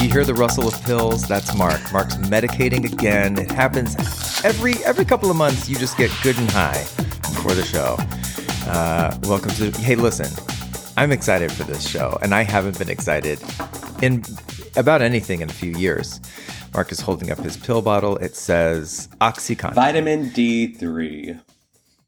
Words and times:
You 0.00 0.10
hear 0.10 0.24
the 0.24 0.34
rustle 0.34 0.68
of 0.68 0.80
pills? 0.84 1.26
That's 1.26 1.56
Mark. 1.56 1.80
Mark's 1.90 2.16
medicating 2.16 2.84
again. 2.92 3.38
It 3.38 3.50
happens 3.50 3.96
every 4.44 4.74
every 4.84 5.06
couple 5.06 5.30
of 5.30 5.36
months. 5.36 5.70
You 5.70 5.76
just 5.76 5.96
get 5.96 6.10
good 6.22 6.38
and 6.38 6.50
high 6.50 6.82
before 7.32 7.54
the 7.54 7.64
show. 7.64 7.96
Uh, 8.70 9.18
welcome 9.22 9.50
to. 9.52 9.70
Hey, 9.80 9.94
listen, 9.94 10.28
I'm 10.98 11.12
excited 11.12 11.50
for 11.50 11.64
this 11.64 11.88
show, 11.88 12.18
and 12.20 12.34
I 12.34 12.42
haven't 12.42 12.78
been 12.78 12.90
excited 12.90 13.40
in 14.02 14.22
about 14.76 15.00
anything 15.00 15.40
in 15.40 15.48
a 15.48 15.52
few 15.52 15.72
years. 15.72 16.20
Mark 16.74 16.92
is 16.92 17.00
holding 17.00 17.30
up 17.32 17.38
his 17.38 17.56
pill 17.56 17.80
bottle. 17.80 18.18
It 18.18 18.36
says 18.36 19.08
OxyContin. 19.22 19.74
Vitamin 19.74 20.30
D3. 20.30 21.40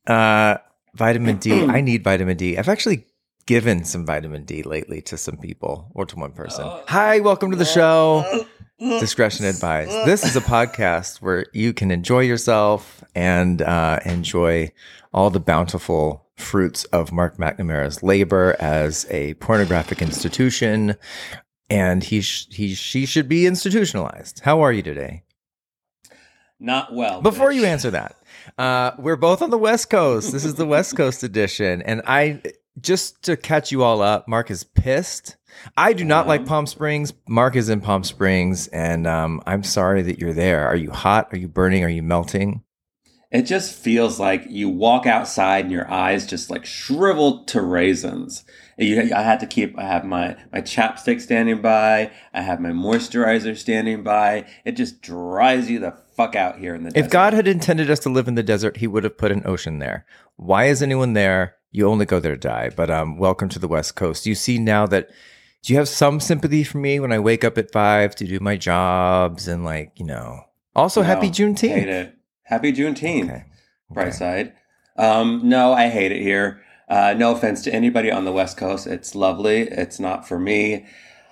Uh, 0.07 0.59
vitamin 0.95 1.39
D. 1.39 1.63
I 1.65 1.81
need 1.81 2.05
vitamin 2.05 2.37
D. 2.37 2.59
I've 2.59 2.69
actually 2.69 3.07
given 3.49 3.83
some 3.83 4.05
vitamin 4.05 4.45
D 4.45 4.63
lately 4.63 5.01
to 5.01 5.17
some 5.17 5.39
people 5.39 5.91
or 5.95 6.05
to 6.05 6.17
one 6.17 6.33
person. 6.33 6.67
Hi, 6.87 7.21
welcome 7.21 7.51
to 7.51 7.57
the 7.57 7.65
show. 7.65 8.45
Discretion 8.79 9.47
advised. 9.47 9.91
This 10.07 10.23
is 10.23 10.37
a 10.37 10.43
podcast 10.43 11.23
where 11.23 11.47
you 11.55 11.73
can 11.73 11.91
enjoy 11.91 12.21
yourself 12.21 13.03
and 13.15 13.63
uh, 13.63 14.01
enjoy 14.05 14.71
all 15.15 15.31
the 15.31 15.41
bountiful 15.41 16.27
fruits 16.37 16.85
of 16.85 17.11
Mark 17.11 17.39
McNamara's 17.39 18.03
labor 18.03 18.55
as 18.61 19.07
a 19.09 19.33
pornographic 19.35 20.03
institution, 20.03 20.95
and 21.71 22.05
he 22.05 22.21
sh- 22.21 22.49
he 22.51 22.75
she 22.75 23.07
should 23.07 23.31
be 23.31 23.47
institutionalized. 23.47 24.41
How 24.45 24.61
are 24.61 24.73
you 24.73 24.83
today? 24.83 25.25
Not 26.61 26.93
well. 26.93 27.23
Before 27.23 27.51
you 27.51 27.65
answer 27.65 27.91
that, 27.93 28.17
uh, 28.59 28.91
we're 28.99 29.17
both 29.17 29.41
on 29.41 29.49
the 29.49 29.59
West 29.59 29.89
Coast. 29.89 30.33
This 30.33 30.45
is 30.45 30.57
the 30.57 30.67
West 30.67 30.97
Coast 30.99 31.25
edition, 31.25 31.81
and 31.83 32.03
I 32.07 32.43
just 32.81 33.23
to 33.25 33.37
catch 33.37 33.73
you 33.73 33.83
all 33.83 34.03
up. 34.03 34.29
Mark 34.29 34.51
is 34.51 34.65
pissed. 34.65 35.37
I 35.77 35.93
do 35.93 36.05
not 36.05 36.27
like 36.27 36.47
Palm 36.47 36.67
Springs. 36.67 37.13
Mark 37.29 37.57
is 37.57 37.69
in 37.69 37.81
Palm 37.81 38.05
Springs, 38.05 38.69
and 38.69 39.07
um, 39.07 39.43
I'm 39.47 39.65
sorry 39.65 40.03
that 40.03 40.19
you're 40.19 40.33
there. 40.33 40.67
Are 40.67 40.77
you 40.77 40.91
hot? 40.91 41.29
Are 41.33 41.39
you 41.39 41.49
burning? 41.49 41.85
Are 41.85 41.89
you 41.89 42.03
melting? 42.03 42.63
It 43.31 43.43
just 43.43 43.75
feels 43.75 44.19
like 44.19 44.47
you 44.49 44.71
walk 44.71 45.05
outside 45.05 45.65
and 45.65 45.73
your 45.73 45.91
eyes 45.91 46.27
just 46.27 46.49
like 46.49 46.65
shrivel 46.65 47.45
to 47.45 47.61
raisins. 47.61 48.45
You, 48.79 49.13
I 49.15 49.23
had 49.23 49.41
to 49.41 49.47
keep. 49.47 49.79
I 49.79 49.85
have 49.85 50.05
my 50.05 50.37
my 50.51 50.63
chapstick 50.63 51.21
standing 51.21 51.61
by. 51.61 52.11
I 52.33 52.41
have 52.41 52.61
my 52.61 52.71
moisturizer 52.71 53.55
standing 53.57 54.03
by. 54.03 54.47
It 54.65 54.73
just 54.73 55.03
dries 55.03 55.71
you 55.71 55.79
the 55.79 55.95
fuck 56.17 56.37
out 56.37 56.59
here 56.59 56.75
in 56.75 56.85
the. 56.85 56.89
If 56.91 56.95
desert. 56.95 57.11
God 57.11 57.33
had 57.35 57.49
intended 57.49 57.91
us 57.91 57.99
to 58.01 58.09
live 58.09 58.29
in 58.29 58.35
the 58.35 58.43
desert, 58.43 58.79
He 58.79 58.87
would 58.87 59.05
have 59.05 59.19
put 59.19 59.33
an 59.33 59.43
ocean 59.45 59.79
there. 59.79 60.07
Why 60.37 60.67
is 60.67 60.83
anyone 60.83 61.13
there? 61.13 61.57
You 61.71 61.87
only 61.89 62.07
go 62.07 62.21
there 62.21 62.35
to 62.35 62.41
die. 62.41 62.71
But 62.75 62.91
um, 62.91 63.19
welcome 63.19 63.49
to 63.51 63.59
the 63.59 63.69
West 63.69 63.95
Coast. 63.97 64.27
You 64.27 64.35
see 64.35 64.59
now 64.59 64.87
that. 64.87 65.09
Do 65.65 65.73
you 65.73 65.79
have 65.81 65.89
some 65.89 66.21
sympathy 66.21 66.63
for 66.63 66.79
me 66.79 67.01
when 67.01 67.11
I 67.13 67.19
wake 67.19 67.43
up 67.43 67.59
at 67.59 67.73
five 67.73 68.15
to 68.17 68.25
do 68.25 68.39
my 68.39 68.57
jobs 68.57 69.49
and 69.49 69.65
like 69.65 69.91
you 69.97 70.07
know? 70.07 70.43
Also, 70.77 71.01
No, 71.03 71.09
happy 71.09 71.27
hate 71.27 71.35
Juneteenth. 71.35 71.87
it. 71.87 72.15
Happy 72.45 72.73
Juneteenth. 72.73 73.25
Okay. 73.25 73.45
bright 73.91 74.07
Okay. 74.09 74.17
side. 74.17 74.53
Um, 74.97 75.41
no, 75.45 75.73
I 75.73 75.89
hate 75.89 76.13
it 76.13 76.23
here. 76.23 76.63
Uh, 76.89 77.15
no 77.19 77.33
offense 77.33 77.63
to 77.63 77.75
anybody 77.75 78.11
on 78.11 78.25
the 78.25 78.33
West 78.33 78.57
Coast. 78.57 78.87
It's 78.87 79.15
lovely. 79.17 79.63
It's 79.63 79.99
not 79.99 80.27
for 80.29 80.39
me. 80.39 80.87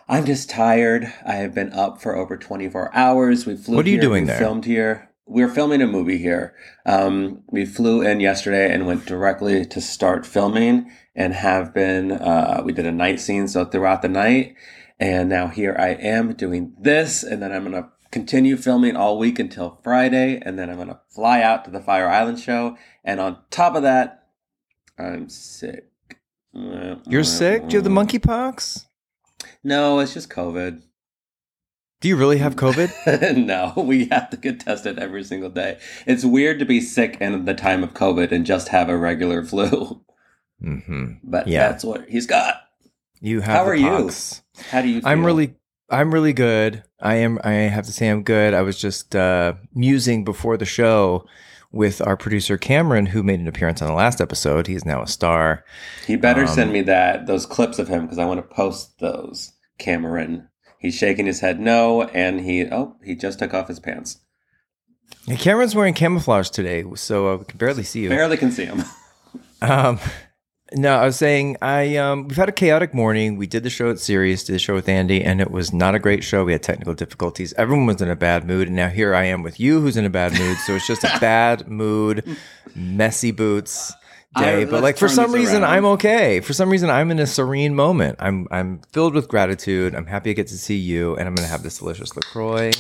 I'm 0.09 0.25
just 0.27 0.50
tired. 0.50 1.05
I 1.25 1.34
have 1.37 1.55
been 1.55 1.73
up 1.73 2.03
for 2.03 2.17
over 2.17 2.37
24 2.37 2.95
hours. 2.95 3.47
We 3.47 3.56
flew. 3.56 3.77
What 3.77 3.87
are 3.87 3.89
you 3.89 3.95
here, 3.95 4.03
doing 4.03 4.25
we 4.25 4.28
there? 4.28 4.39
Filmed 4.39 4.65
here. 4.65 5.09
We're 5.27 5.49
filming 5.49 5.83
a 5.83 5.87
movie 5.87 6.19
here. 6.19 6.55
Um, 6.85 7.43
we 7.51 7.67
flew 7.67 8.01
in 8.01 8.21
yesterday 8.21 8.73
and 8.73 8.87
went 8.87 9.07
directly 9.07 9.67
to 9.67 9.81
start 9.81 10.25
filming, 10.25 10.91
and 11.15 11.35
have 11.35 11.75
been. 11.75 12.13
Uh, 12.13 12.63
we 12.65 12.73
did 12.73 12.87
a 12.87 12.93
night 12.93 13.21
scene, 13.21 13.49
so 13.49 13.65
throughout 13.65 14.03
the 14.03 14.09
night, 14.09 14.55
and 15.01 15.29
now 15.29 15.49
here 15.49 15.75
I 15.79 15.89
am 15.89 16.35
doing 16.35 16.75
this, 16.79 17.23
and 17.23 17.43
then 17.43 17.53
I'm 17.53 17.65
gonna 17.65 17.91
continue 18.13 18.57
filming 18.57 18.97
all 18.97 19.19
week 19.19 19.39
until 19.39 19.81
Friday, 19.83 20.41
and 20.41 20.59
then 20.59 20.71
I'm 20.71 20.78
gonna 20.78 21.00
fly 21.11 21.43
out 21.43 21.65
to 21.65 21.71
the 21.71 21.81
Fire 21.81 22.09
Island 22.09 22.39
show. 22.39 22.77
And 23.05 23.19
on 23.19 23.39
top 23.50 23.75
of 23.75 23.83
that, 23.83 24.29
I'm 24.99 25.29
sick. 25.29 25.91
You're 26.53 27.25
sick? 27.25 27.69
Do 27.69 27.75
you 27.75 27.83
have 27.83 27.84
the 27.84 27.91
monkeypox? 27.91 28.87
No, 29.62 29.99
it's 29.99 30.15
just 30.15 30.31
COVID. 30.31 30.83
Do 32.01 32.09
you 32.09 32.17
really 32.17 32.39
have 32.39 32.57
COVID? 32.57 33.37
no, 33.47 33.73
we 33.83 34.07
have 34.07 34.31
to 34.31 34.37
get 34.37 34.61
tested 34.61 34.99
every 34.99 35.25
single 35.25 35.51
day. 35.51 35.79
It's 36.07 36.25
weird 36.25 36.59
to 36.59 36.65
be 36.65 36.81
sick 36.81 37.17
in 37.21 37.45
the 37.45 37.55
time 37.55 37.83
of 37.83 37.95
COVID 37.95 38.33
and 38.33 38.45
just 38.47 38.69
have 38.69 38.89
a 38.89 38.97
regular 38.97 39.43
flu, 39.45 40.03
mm-hmm. 40.62 41.12
but 41.25 41.47
Yeah. 41.49 41.69
that's 41.69 41.85
what 41.85 42.09
he's 42.09 42.27
got. 42.27 42.56
You 43.21 43.41
have. 43.41 43.56
How 43.56 43.65
are 43.65 43.75
you? 43.75 44.11
How 44.71 44.83
do 44.83 44.89
you? 44.89 45.01
Feel? 45.01 45.09
I'm 45.09 45.25
really, 45.25 45.55
I'm 45.91 46.12
really 46.12 46.35
good. 46.35 46.83
I 47.01 47.17
am. 47.17 47.39
I 47.45 47.53
have 47.53 47.87
to 47.87 47.93
say, 47.93 48.09
I'm 48.09 48.23
good. 48.23 48.53
I 48.55 48.62
was 48.62 48.79
just 48.79 49.17
uh, 49.17 49.55
musing 49.75 50.23
before 50.25 50.56
the 50.59 50.67
show 50.67 51.25
with 51.73 52.01
our 52.06 52.17
producer 52.17 52.56
Cameron, 52.59 53.06
who 53.06 53.23
made 53.23 53.41
an 53.41 53.49
appearance 53.49 53.81
on 53.83 53.89
the 53.89 53.95
last 53.95 54.21
episode. 54.21 54.67
He's 54.67 54.85
now 54.85 55.03
a 55.03 55.06
star. 55.06 55.65
He 56.06 56.17
better 56.17 56.43
Um, 56.43 56.47
send 56.49 56.73
me 56.73 56.83
that 56.83 57.27
those 57.27 57.47
clips 57.47 57.79
of 57.79 57.89
him 57.89 58.03
because 58.03 58.19
I 58.19 58.27
want 58.27 58.39
to 58.47 58.55
post 58.55 58.99
those. 58.99 59.53
Cameron. 59.79 60.49
He's 60.87 60.95
shaking 60.95 61.27
his 61.27 61.41
head 61.41 61.59
no, 61.59 62.03
and 62.03 62.41
he 62.41 62.65
oh 62.65 62.95
he 63.03 63.17
just 63.17 63.41
took 63.41 63.53
off 63.53 63.67
his 63.67 63.81
pants. 63.81 64.21
And 65.27 65.37
Cameron's 65.37 65.75
wearing 65.75 65.95
camouflage 65.95 66.49
today, 66.49 66.85
so 66.95 67.35
I 67.35 67.43
can 67.43 67.59
barely 67.59 67.83
see 67.83 68.03
you. 68.03 68.09
Barely 68.09 68.37
can 68.37 68.53
see 68.53 68.67
him. 68.67 68.85
Um, 69.63 69.99
no, 70.75 70.95
I 70.99 71.07
was 71.07 71.17
saying 71.17 71.57
I 71.63 71.97
um, 71.97 72.29
we've 72.29 72.37
had 72.37 72.51
a 72.51 72.53
chaotic 72.53 72.93
morning. 72.93 73.39
We 73.39 73.47
did 73.47 73.63
the 73.63 73.71
show 73.71 73.91
at 73.91 73.99
Sirius, 73.99 74.45
did 74.45 74.53
the 74.53 74.59
show 74.59 74.75
with 74.75 74.87
Andy, 74.87 75.25
and 75.25 75.41
it 75.41 75.51
was 75.51 75.73
not 75.73 75.95
a 75.95 75.99
great 75.99 76.23
show. 76.23 76.45
We 76.45 76.53
had 76.53 76.63
technical 76.63 76.93
difficulties. 76.93 77.55
Everyone 77.55 77.87
was 77.87 78.03
in 78.03 78.11
a 78.11 78.15
bad 78.15 78.47
mood, 78.47 78.69
and 78.69 78.77
now 78.77 78.91
here 78.91 79.15
I 79.15 79.25
am 79.25 79.43
with 79.43 79.59
you, 79.59 79.81
who's 79.81 79.97
in 79.97 80.05
a 80.05 80.11
bad 80.11 80.39
mood. 80.39 80.59
So 80.59 80.75
it's 80.75 80.87
just 80.87 81.05
a 81.05 81.19
bad 81.21 81.67
mood, 81.69 82.37
messy 82.75 83.31
boots 83.31 83.95
day. 84.39 84.63
I- 84.63 84.65
but 84.65 84.83
like 84.83 84.97
for 84.99 85.09
some 85.09 85.33
reason, 85.33 85.63
around. 85.63 85.73
I'm 85.73 85.85
okay. 85.87 86.41
For 86.41 86.53
some 86.53 86.71
reason, 86.71 86.91
I'm 86.91 87.11
in 87.11 87.19
a 87.19 87.27
serene 87.27 87.75
moment. 87.75 88.17
I'm 88.21 88.47
I'm 88.51 88.81
filled 88.93 89.15
with 89.15 89.29
gratitude. 89.29 89.95
I'm 89.95 90.07
happy 90.07 90.31
I 90.31 90.33
get 90.35 90.47
to 90.49 90.59
see 90.59 90.77
you, 90.77 91.17
and 91.17 91.29
I'm 91.29 91.35
gonna 91.35 91.49
have 91.49 91.63
this 91.63 91.79
delicious 91.79 92.15
LaCroix. 92.17 92.73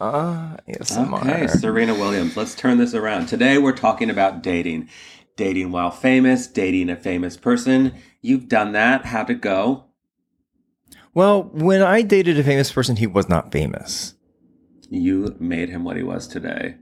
Ah, 0.00 0.56
yes, 0.66 0.96
Okay, 0.98 1.46
Serena 1.46 1.94
Williams. 1.94 2.36
Let's 2.36 2.56
turn 2.56 2.78
this 2.78 2.92
around. 2.92 3.26
Today 3.26 3.58
we're 3.58 3.70
talking 3.76 4.10
about 4.10 4.42
dating. 4.42 4.88
Dating 5.36 5.70
while 5.70 5.90
famous, 5.90 6.46
dating 6.46 6.90
a 6.90 6.96
famous 6.96 7.36
person. 7.36 7.94
You've 8.20 8.48
done 8.48 8.72
that. 8.72 9.06
How'd 9.06 9.30
it 9.30 9.40
go? 9.40 9.84
Well, 11.14 11.44
when 11.52 11.82
I 11.82 12.02
dated 12.02 12.38
a 12.38 12.44
famous 12.44 12.72
person, 12.72 12.96
he 12.96 13.06
was 13.06 13.28
not 13.28 13.52
famous. 13.52 14.14
You 14.90 15.36
made 15.38 15.68
him 15.70 15.84
what 15.84 15.96
he 15.96 16.02
was 16.02 16.26
today. 16.28 16.76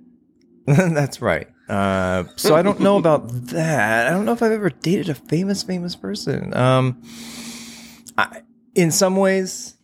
That's 0.67 1.21
right. 1.23 1.49
Uh, 1.69 2.25
so 2.37 2.55
I 2.57 2.63
don't 2.63 2.81
know 2.81 2.97
about 2.97 3.29
that. 3.49 4.07
I 4.07 4.11
don't 4.11 4.25
know 4.25 4.33
if 4.33 4.43
I've 4.43 4.53
ever 4.53 4.71
dated 4.71 5.09
a 5.09 5.15
famous, 5.15 5.63
famous 5.63 5.95
person. 5.97 6.53
Um, 6.57 7.03
I, 8.19 8.43
in 8.75 8.91
some 8.91 9.17
ways, 9.17 9.77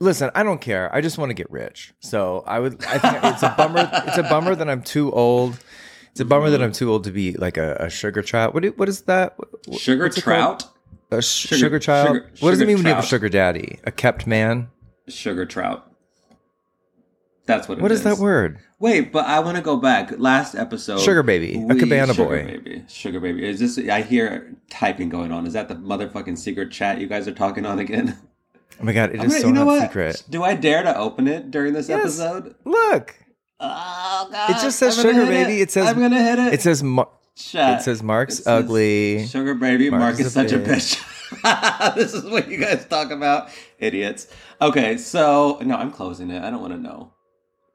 listen, 0.00 0.30
I 0.34 0.42
don't 0.42 0.60
care. 0.60 0.92
I 0.94 1.00
just 1.00 1.18
want 1.18 1.30
to 1.30 1.34
get 1.34 1.50
rich. 1.50 1.92
So 2.00 2.42
I 2.46 2.58
would. 2.58 2.84
I 2.84 2.98
think 2.98 3.24
it's 3.34 3.42
a 3.42 3.54
bummer. 3.56 3.88
It's 4.06 4.18
a 4.18 4.22
bummer 4.24 4.54
that 4.54 4.68
I'm 4.68 4.82
too 4.82 5.12
old. 5.12 5.58
It's 6.10 6.20
a 6.20 6.24
bummer 6.24 6.50
that 6.50 6.62
I'm 6.62 6.72
too 6.72 6.90
old 6.90 7.04
to 7.04 7.10
be 7.12 7.34
like 7.34 7.56
a, 7.56 7.76
a 7.80 7.90
sugar 7.90 8.22
child. 8.22 8.52
What? 8.54 8.62
do- 8.64 8.72
What 8.76 8.88
is 8.88 9.02
that? 9.02 9.34
What- 9.38 9.78
Sugar 9.80 10.08
trout? 10.08 10.64
A 11.12 11.22
sh- 11.22 11.48
sugar, 11.48 11.56
Sugar- 11.58 11.78
child. 11.78 12.08
sugar- 12.08 12.30
what 12.40 12.50
does 12.50 12.60
it 12.60 12.66
mean 12.66 12.76
when 12.78 12.86
you 12.86 12.94
have 12.94 13.04
a 13.04 13.06
sugar 13.06 13.28
daddy? 13.28 13.78
A 13.84 13.90
kept 13.92 14.26
man. 14.26 14.68
Sugar 15.08 15.44
trout. 15.46 15.89
That's 17.50 17.68
what 17.68 17.78
it 17.78 17.82
What 17.82 17.90
is 17.92 18.04
that 18.04 18.18
word? 18.18 18.58
Wait, 18.78 19.10
but 19.12 19.26
I 19.26 19.40
want 19.40 19.56
to 19.56 19.62
go 19.62 19.76
back. 19.76 20.18
Last 20.18 20.54
episode, 20.54 21.00
Sugar 21.00 21.22
baby, 21.22 21.62
a 21.68 21.74
cabana 21.74 22.14
sugar 22.14 22.28
boy. 22.28 22.44
baby, 22.44 22.84
sugar 22.88 23.18
baby. 23.20 23.44
Is 23.46 23.58
this? 23.60 23.76
I 23.88 24.02
hear 24.02 24.54
typing 24.70 25.08
going 25.08 25.32
on. 25.32 25.46
Is 25.46 25.52
that 25.54 25.68
the 25.68 25.74
motherfucking 25.74 26.38
secret 26.38 26.70
chat 26.70 27.00
you 27.00 27.06
guys 27.08 27.26
are 27.26 27.32
talking 27.34 27.66
on 27.66 27.78
again? 27.80 28.16
Oh 28.80 28.84
my 28.84 28.92
god, 28.92 29.10
it 29.10 29.20
I'm 29.20 29.26
is 29.26 29.32
gonna- 29.32 29.40
so 29.42 29.46
you 29.48 29.52
know 29.52 29.64
not 29.64 29.66
what? 29.66 29.82
secret. 29.82 30.22
Do 30.30 30.42
I 30.44 30.54
dare 30.54 30.82
to 30.84 30.96
open 30.96 31.26
it 31.28 31.50
during 31.50 31.74
this 31.74 31.88
Yes. 31.90 32.00
episode? 32.20 32.54
Look, 32.64 33.14
Oh 33.58 34.28
god! 34.32 34.50
It 34.50 34.54
just 34.62 34.78
says 34.78 34.96
I'm 34.98 35.04
sugar 35.12 35.26
baby. 35.26 35.60
It 35.60 35.70
says- 35.70 35.86
I'm 35.88 35.98
gonna 35.98 36.22
hit 36.22 36.38
it. 36.38 36.54
it 36.54 36.62
says 36.62 36.82
Mar- 36.82 37.10
Chat. 37.36 37.80
it 37.80 37.82
says 37.82 38.02
Mark's 38.02 38.38
It 38.38 38.44
says, 38.44 38.64
ugly. 38.64 39.26
Sugar 39.26 39.54
baby. 39.54 39.90
Mark 39.90 40.00
Mark, 40.00 40.14
is 40.20 40.26
is, 40.28 40.32
such 40.32 40.52
a 40.52 40.58
bitch. 40.58 40.98
this 41.94 42.14
is 42.14 42.24
what 42.24 42.48
you 42.48 42.56
guys 42.58 42.86
talk 42.86 43.10
about, 43.10 43.50
idiots. 43.78 44.28
Okay, 44.62 44.96
so 44.96 45.58
no, 45.62 45.76
I'm 45.76 45.90
closing 45.90 46.30
it. 46.30 46.42
I 46.42 46.50
don't 46.50 46.60
want 46.62 46.72
to 46.72 46.78
know. 46.80 47.12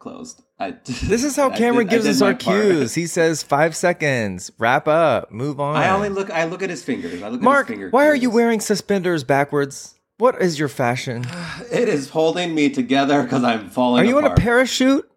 Closed. 0.06 0.44
I, 0.60 0.75
This 0.86 1.24
is 1.24 1.36
how 1.36 1.50
Cameron 1.50 1.88
did- 1.88 2.04
gives 2.04 2.07
us 2.07 2.22
our 2.22 2.36
cues. 2.36 2.94
He 2.94 3.07
says 3.07 3.42
five 3.42 3.75
seconds, 3.75 4.52
wrap 4.60 4.88
up, 4.88 5.31
move 5.31 5.60
on. 5.60 5.75
I 5.78 5.90
only 5.90 6.10
look. 6.10 6.30
I 6.30 6.44
look 6.44 6.62
at 6.62 6.69
his 6.69 6.84
fingers. 6.84 7.24
I 7.24 7.30
look 7.30 7.42
Mark, 7.42 7.66
at 7.66 7.69
his 7.69 7.74
finger. 7.80 7.90
why 7.90 8.06
are 8.06 8.13
you 8.13 8.30
wearing 8.30 8.60
suspenders 8.60 9.24
backwards? 9.24 9.96
What 10.19 10.40
is 10.40 10.60
your 10.60 10.68
fashion? 10.68 11.25
It 11.72 11.90
is 11.90 12.10
holding 12.12 12.54
me 12.54 12.69
together 12.69 13.24
because 13.24 13.44
I'm 13.44 13.72
falling. 13.72 14.04
Are 14.04 14.07
you 14.07 14.18
on 14.19 14.25
a 14.25 14.36
parachute? 14.36 15.10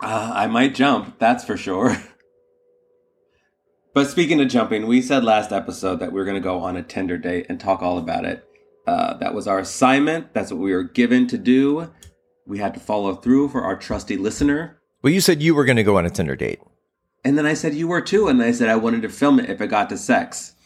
Uh, 0.00 0.32
I 0.34 0.48
might 0.48 0.74
jump, 0.74 1.20
that's 1.20 1.44
for 1.44 1.56
sure. 1.56 1.96
But 3.94 4.08
speaking 4.08 4.40
of 4.40 4.48
jumping, 4.48 4.86
we 4.86 5.02
said 5.02 5.24
last 5.24 5.50
episode 5.52 5.96
that 6.00 6.12
we 6.12 6.20
were 6.20 6.24
going 6.24 6.36
to 6.36 6.40
go 6.40 6.60
on 6.60 6.76
a 6.76 6.82
Tinder 6.82 7.18
date 7.18 7.46
and 7.48 7.58
talk 7.58 7.82
all 7.82 7.98
about 7.98 8.24
it. 8.24 8.44
Uh, 8.86 9.14
that 9.18 9.34
was 9.34 9.48
our 9.48 9.58
assignment. 9.58 10.32
That's 10.32 10.52
what 10.52 10.60
we 10.60 10.72
were 10.72 10.84
given 10.84 11.26
to 11.26 11.36
do. 11.36 11.90
We 12.50 12.58
had 12.58 12.74
to 12.74 12.80
follow 12.80 13.14
through 13.14 13.50
for 13.50 13.62
our 13.62 13.76
trusty 13.76 14.16
listener. 14.16 14.80
Well, 15.02 15.12
you 15.12 15.20
said 15.20 15.40
you 15.40 15.54
were 15.54 15.64
going 15.64 15.76
to 15.76 15.84
go 15.84 15.96
on 15.96 16.04
a 16.04 16.10
Tinder 16.10 16.34
date. 16.34 16.58
And 17.24 17.38
then 17.38 17.46
I 17.46 17.54
said, 17.54 17.74
You 17.74 17.86
were 17.86 18.00
too. 18.00 18.26
And 18.26 18.42
I 18.42 18.50
said, 18.50 18.68
I 18.68 18.74
wanted 18.74 19.02
to 19.02 19.08
film 19.08 19.38
it 19.38 19.48
if 19.48 19.60
it 19.60 19.68
got 19.68 19.88
to 19.90 19.96
sex. 19.96 20.56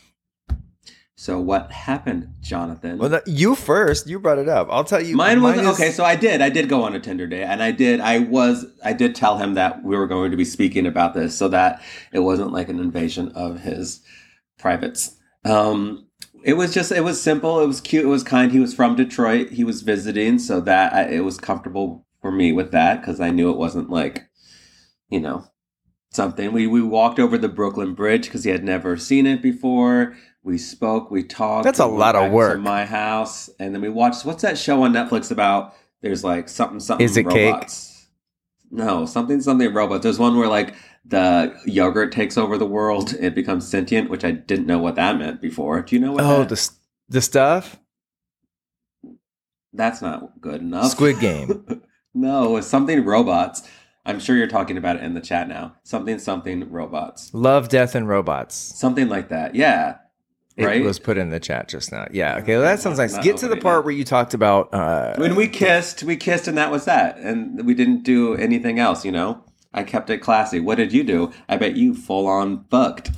So 1.14 1.38
what 1.38 1.70
happened, 1.70 2.34
Jonathan? 2.40 2.96
Well, 2.96 3.20
you 3.26 3.54
first. 3.54 4.08
You 4.08 4.18
brought 4.18 4.38
it 4.38 4.48
up. 4.48 4.68
I'll 4.70 4.84
tell 4.84 5.00
you. 5.02 5.14
mine 5.14 5.42
was 5.42 5.60
is- 5.60 5.66
okay. 5.68 5.90
So 5.90 6.04
I 6.04 6.16
did. 6.16 6.40
I 6.40 6.48
did 6.48 6.70
go 6.70 6.84
on 6.84 6.94
a 6.94 7.00
Tinder 7.00 7.26
date, 7.26 7.44
and 7.44 7.62
I 7.62 7.70
did. 7.70 8.00
I 8.00 8.20
was. 8.20 8.64
I 8.82 8.94
did 8.94 9.14
tell 9.14 9.36
him 9.36 9.52
that 9.54 9.84
we 9.84 9.94
were 9.94 10.06
going 10.06 10.30
to 10.30 10.36
be 10.38 10.44
speaking 10.46 10.86
about 10.86 11.12
this, 11.12 11.36
so 11.36 11.48
that 11.48 11.82
it 12.12 12.20
wasn't 12.20 12.52
like 12.52 12.70
an 12.70 12.80
invasion 12.80 13.30
of 13.34 13.60
his 13.60 14.02
privates. 14.58 15.16
Um, 15.44 16.06
it 16.44 16.54
was 16.54 16.74
just. 16.74 16.92
It 16.92 17.02
was 17.02 17.20
simple. 17.20 17.60
It 17.60 17.66
was 17.66 17.80
cute. 17.80 18.04
It 18.04 18.08
was 18.08 18.22
kind. 18.22 18.52
He 18.52 18.60
was 18.60 18.74
from 18.74 18.94
Detroit. 18.96 19.50
He 19.50 19.64
was 19.64 19.80
visiting, 19.80 20.38
so 20.38 20.60
that 20.60 20.92
I, 20.92 21.02
it 21.04 21.24
was 21.24 21.38
comfortable 21.38 22.06
for 22.20 22.30
me 22.30 22.52
with 22.52 22.70
that 22.72 23.00
because 23.00 23.18
I 23.18 23.30
knew 23.30 23.50
it 23.50 23.56
wasn't 23.56 23.88
like, 23.88 24.28
you 25.08 25.20
know, 25.20 25.46
something. 26.10 26.52
We 26.52 26.66
we 26.66 26.82
walked 26.82 27.18
over 27.18 27.38
the 27.38 27.48
Brooklyn 27.48 27.94
Bridge 27.94 28.24
because 28.24 28.44
he 28.44 28.50
had 28.50 28.62
never 28.62 28.98
seen 28.98 29.26
it 29.26 29.40
before. 29.40 30.16
We 30.42 30.58
spoke, 30.58 31.10
we 31.10 31.24
talked. 31.24 31.64
That's 31.64 31.80
a 31.80 31.88
we 31.88 31.96
lot 31.96 32.14
of 32.14 32.30
work. 32.30 32.60
my 32.60 32.84
house, 32.84 33.48
and 33.58 33.74
then 33.74 33.80
we 33.80 33.88
watched. 33.88 34.26
What's 34.26 34.42
that 34.42 34.58
show 34.58 34.82
on 34.82 34.92
Netflix 34.92 35.30
about? 35.30 35.74
There's 36.02 36.22
like 36.22 36.50
something 36.50 36.78
something. 36.78 37.04
Is 37.04 37.16
it 37.16 37.26
cake? 37.30 37.54
robots. 37.54 38.06
No, 38.70 39.06
something 39.06 39.40
something 39.40 39.72
robots. 39.72 40.02
There's 40.02 40.18
one 40.18 40.36
where 40.36 40.48
like 40.48 40.74
the 41.04 41.54
yogurt 41.66 42.12
takes 42.12 42.36
over 42.38 42.56
the 42.58 42.66
world. 42.66 43.12
It 43.20 43.34
becomes 43.34 43.68
sentient, 43.68 44.08
which 44.10 44.24
I 44.24 44.30
didn't 44.30 44.66
know 44.66 44.78
what 44.78 44.94
that 44.96 45.18
meant 45.18 45.40
before. 45.40 45.82
Do 45.82 45.94
you 45.94 46.00
know 46.00 46.12
what? 46.12 46.24
Oh, 46.24 46.38
that- 46.44 46.48
the 46.48 46.70
the 47.08 47.20
stuff. 47.20 47.78
that's 49.72 50.00
not 50.00 50.40
good 50.40 50.60
enough. 50.60 50.90
Squid 50.90 51.18
Game. 51.20 51.82
no, 52.14 52.56
it's 52.56 52.66
something 52.66 53.04
robots. 53.04 53.68
I'm 54.06 54.20
sure 54.20 54.36
you're 54.36 54.46
talking 54.46 54.76
about 54.76 54.96
it 54.96 55.02
in 55.02 55.14
the 55.14 55.20
chat 55.20 55.48
now. 55.48 55.76
Something 55.82 56.18
something 56.18 56.70
robots. 56.70 57.32
Love, 57.32 57.68
Death, 57.68 57.94
and 57.94 58.06
Robots. 58.08 58.54
Something 58.54 59.08
like 59.08 59.28
that. 59.30 59.54
Yeah. 59.54 59.96
It 60.56 60.66
Right? 60.66 60.84
was 60.84 61.00
put 61.00 61.18
in 61.18 61.30
the 61.30 61.40
chat 61.40 61.68
just 61.68 61.90
now. 61.90 62.06
Yeah. 62.12 62.36
Okay. 62.36 62.52
Well, 62.54 62.62
that 62.62 62.78
sounds 62.80 62.98
nice. 62.98 63.18
Get 63.18 63.38
to 63.38 63.48
the 63.48 63.56
part 63.56 63.84
where 63.84 63.92
you 63.94 64.04
talked 64.04 64.34
about. 64.34 64.72
Uh, 64.72 65.14
when 65.16 65.34
we 65.34 65.48
kissed, 65.48 66.04
we 66.04 66.16
kissed 66.16 66.46
and 66.46 66.56
that 66.58 66.70
was 66.70 66.84
that. 66.84 67.16
And 67.18 67.66
we 67.66 67.74
didn't 67.74 68.04
do 68.04 68.34
anything 68.36 68.78
else, 68.78 69.04
you 69.04 69.10
know? 69.10 69.42
I 69.74 69.82
kept 69.82 70.08
it 70.08 70.18
classy. 70.18 70.60
What 70.60 70.76
did 70.76 70.92
you 70.92 71.04
do? 71.04 71.32
I 71.48 71.56
bet 71.56 71.76
you 71.76 71.94
full 71.94 72.26
on 72.26 72.64
fucked. 72.70 73.10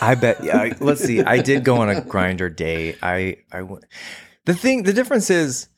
I 0.00 0.14
bet. 0.14 0.42
Yeah. 0.42 0.56
I- 0.58 0.76
Let's 0.80 1.02
see. 1.04 1.20
I 1.22 1.42
did 1.42 1.64
go 1.64 1.76
on 1.78 1.90
a 1.90 2.00
Grindr 2.00 2.54
date. 2.54 2.96
I. 3.02 3.36
I. 3.52 3.62
The 4.46 4.54
thing. 4.54 4.84
The 4.84 4.92
difference 4.92 5.28
is, 5.30 5.68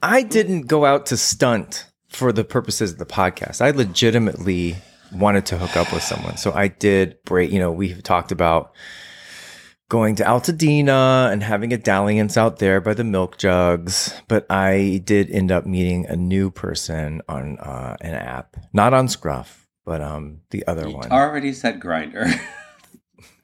I 0.00 0.22
didn't 0.22 0.62
go 0.62 0.84
out 0.86 1.06
to 1.06 1.16
stunt 1.16 1.86
for 2.08 2.32
the 2.32 2.44
purposes 2.44 2.92
of 2.92 2.98
the 2.98 3.04
podcast. 3.06 3.60
I 3.60 3.70
legitimately 3.72 4.76
wanted 5.12 5.44
to 5.46 5.58
hook 5.58 5.76
up 5.76 5.92
with 5.92 6.02
someone. 6.02 6.36
So 6.36 6.52
I 6.52 6.68
did 6.68 7.22
break. 7.24 7.50
You 7.50 7.58
know, 7.58 7.72
we've 7.72 8.02
talked 8.02 8.32
about 8.32 8.72
going 9.88 10.14
to 10.16 10.24
Altadena 10.24 11.32
and 11.32 11.42
having 11.42 11.72
a 11.72 11.78
dalliance 11.78 12.36
out 12.36 12.58
there 12.58 12.80
by 12.80 12.94
the 12.94 13.04
milk 13.04 13.38
jugs. 13.38 14.14
But 14.28 14.46
I 14.50 15.00
did 15.04 15.30
end 15.30 15.50
up 15.50 15.66
meeting 15.66 16.06
a 16.06 16.16
new 16.16 16.50
person 16.50 17.22
on 17.28 17.58
uh, 17.58 17.96
an 18.00 18.14
app, 18.14 18.56
not 18.72 18.92
on 18.94 19.08
Scruff, 19.08 19.66
but 19.84 20.00
um 20.02 20.40
the 20.50 20.66
other 20.66 20.88
You 20.88 20.96
one. 20.96 21.10
already 21.10 21.52
said 21.52 21.80
Grindr. 21.80 22.32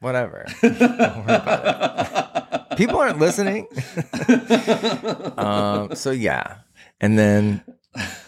Whatever. 0.01 0.45
People 2.77 2.99
aren't 2.99 3.19
listening. 3.19 3.67
um, 5.39 5.95
so 5.95 6.11
yeah, 6.11 6.59
and 7.01 7.19
then 7.19 7.63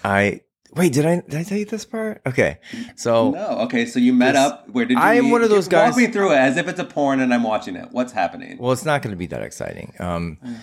I 0.05 0.41
wait. 0.77 0.93
Did 0.93 1.07
I 1.07 1.17
did 1.29 1.35
I 1.35 1.43
tell 1.43 1.59
you 1.59 1.65
this 1.65 1.85
part? 1.85 2.23
Okay, 2.27 2.59
so 2.95 3.31
no. 3.31 3.47
Okay, 3.63 3.87
so 3.87 3.99
you 3.99 4.13
met 4.13 4.33
This- 4.33 4.41
up. 4.43 4.69
Where 4.71 4.85
did 4.85 4.95
you 4.97 5.03
I 5.03 5.15
am 5.15 5.25
meet? 5.25 5.33
one 5.33 5.43
of 5.43 5.51
those 5.51 5.69
guys? 5.69 5.91
Walk 5.93 5.97
me 5.99 6.07
through 6.09 6.33
it 6.33 6.37
as 6.37 6.57
if 6.57 6.69
it's 6.69 6.81
a 6.81 6.85
porn 6.85 7.21
and 7.21 7.33
I'm 7.35 7.43
watching 7.43 7.77
it. 7.77 7.89
What's 7.91 8.13
happening? 8.13 8.59
well, 8.59 8.73
it's 8.73 8.85
not 8.85 9.03
going 9.03 9.13
to 9.13 9.17
be 9.19 9.27
that 9.27 9.43
exciting. 9.43 9.95
Um. 9.99 10.39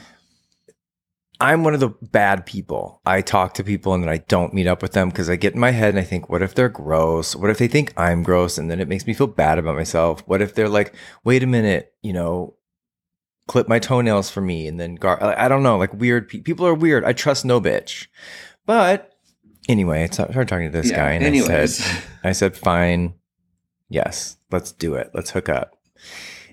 I'm 1.40 1.64
one 1.66 1.74
of 1.74 1.82
the 1.82 1.90
bad 1.90 2.46
people. 2.46 3.02
I 3.06 3.20
talk 3.22 3.56
to 3.56 3.66
people 3.66 3.94
and 3.94 4.02
then 4.04 4.10
I 4.10 4.18
don't 4.30 4.54
meet 4.54 4.68
up 4.68 4.82
with 4.82 4.94
them 4.94 5.10
because 5.10 5.30
I 5.30 5.36
get 5.36 5.54
in 5.56 5.60
my 5.60 5.72
head 5.72 5.90
and 5.90 6.00
I 6.00 6.04
think, 6.04 6.30
what 6.30 6.42
if 6.42 6.56
they're 6.56 6.70
gross? 6.70 7.36
What 7.36 7.50
if 7.50 7.58
they 7.58 7.68
think 7.68 7.92
I'm 7.98 8.24
gross? 8.24 8.58
And 8.58 8.72
then 8.72 8.80
it 8.80 8.88
makes 8.88 9.06
me 9.06 9.14
feel 9.14 9.28
bad 9.28 9.58
about 9.58 9.76
myself. 9.76 10.22
What 10.26 10.42
if 10.42 10.54
they're 10.56 10.70
like, 10.70 10.96
wait 11.26 11.44
a 11.44 11.48
minute, 11.48 11.94
you 12.02 12.14
know, 12.14 12.56
clip 13.50 13.68
my 13.68 13.80
toenails 13.80 14.30
for 14.30 14.40
me 14.40 14.68
and 14.68 14.80
then 14.80 14.96
gar- 14.96 15.22
I 15.22 15.46
I 15.46 15.48
don't 15.50 15.64
know, 15.64 15.78
like 15.78 15.94
weird 15.94 16.30
pe- 16.30 16.40
people 16.40 16.66
are 16.66 16.74
weird. 16.76 17.04
I 17.04 17.12
trust 17.12 17.44
no 17.44 17.60
bitch. 17.60 18.08
But 18.66 19.13
anyway, 19.70 20.04
I 20.04 20.08
started 20.08 20.48
talking 20.48 20.72
to 20.72 20.78
this 20.78 20.90
Yeah, 20.92 20.98
guy 20.98 21.12
and 21.14 21.26
I 21.26 21.66
said, 21.66 22.04
I 22.24 22.32
said, 22.32 22.56
fine, 22.58 23.16
yes, 23.90 24.38
let's 24.52 24.72
do 24.72 24.96
it. 24.96 25.12
Let's 25.14 25.32
hook 25.32 25.50
up. 25.50 25.78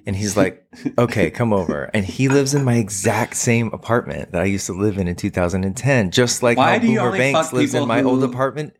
And 0.06 0.16
he's 0.16 0.36
like, 0.36 0.66
okay, 0.98 1.30
come 1.30 1.52
over. 1.52 1.90
And 1.92 2.04
he 2.04 2.28
lives 2.28 2.54
in 2.54 2.64
my 2.64 2.76
exact 2.76 3.36
same 3.36 3.68
apartment 3.72 4.32
that 4.32 4.42
I 4.42 4.46
used 4.46 4.66
to 4.66 4.72
live 4.72 4.98
in 4.98 5.08
in 5.08 5.16
2010, 5.16 6.10
just 6.10 6.42
like 6.42 6.56
Why 6.56 6.78
how 6.78 6.78
Boomer 6.78 7.12
Banks 7.12 7.52
lives 7.52 7.74
in 7.74 7.86
my 7.86 8.02
old 8.02 8.24
apartment. 8.24 8.74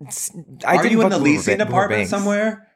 It's- 0.00 0.30
I 0.64 0.76
are 0.76 0.86
you 0.86 1.02
in 1.02 1.08
the 1.10 1.18
leasing 1.18 1.58
Boomer 1.58 1.68
apartment 1.68 1.98
Banks. 2.00 2.10
somewhere? 2.10 2.68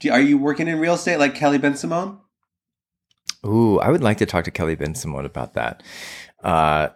You, 0.00 0.12
are 0.12 0.20
you 0.20 0.38
working 0.38 0.68
in 0.68 0.78
real 0.78 0.94
estate 0.94 1.18
like 1.18 1.34
Kelly 1.34 1.58
Bensimon? 1.58 2.20
Ooh, 3.44 3.78
I 3.78 3.90
would 3.90 4.02
like 4.02 4.18
to 4.18 4.26
talk 4.26 4.44
to 4.44 4.50
Kelly 4.50 4.76
Bensimon 4.76 5.24
about 5.24 5.54
that. 5.54 5.82
Uh, 6.42 6.88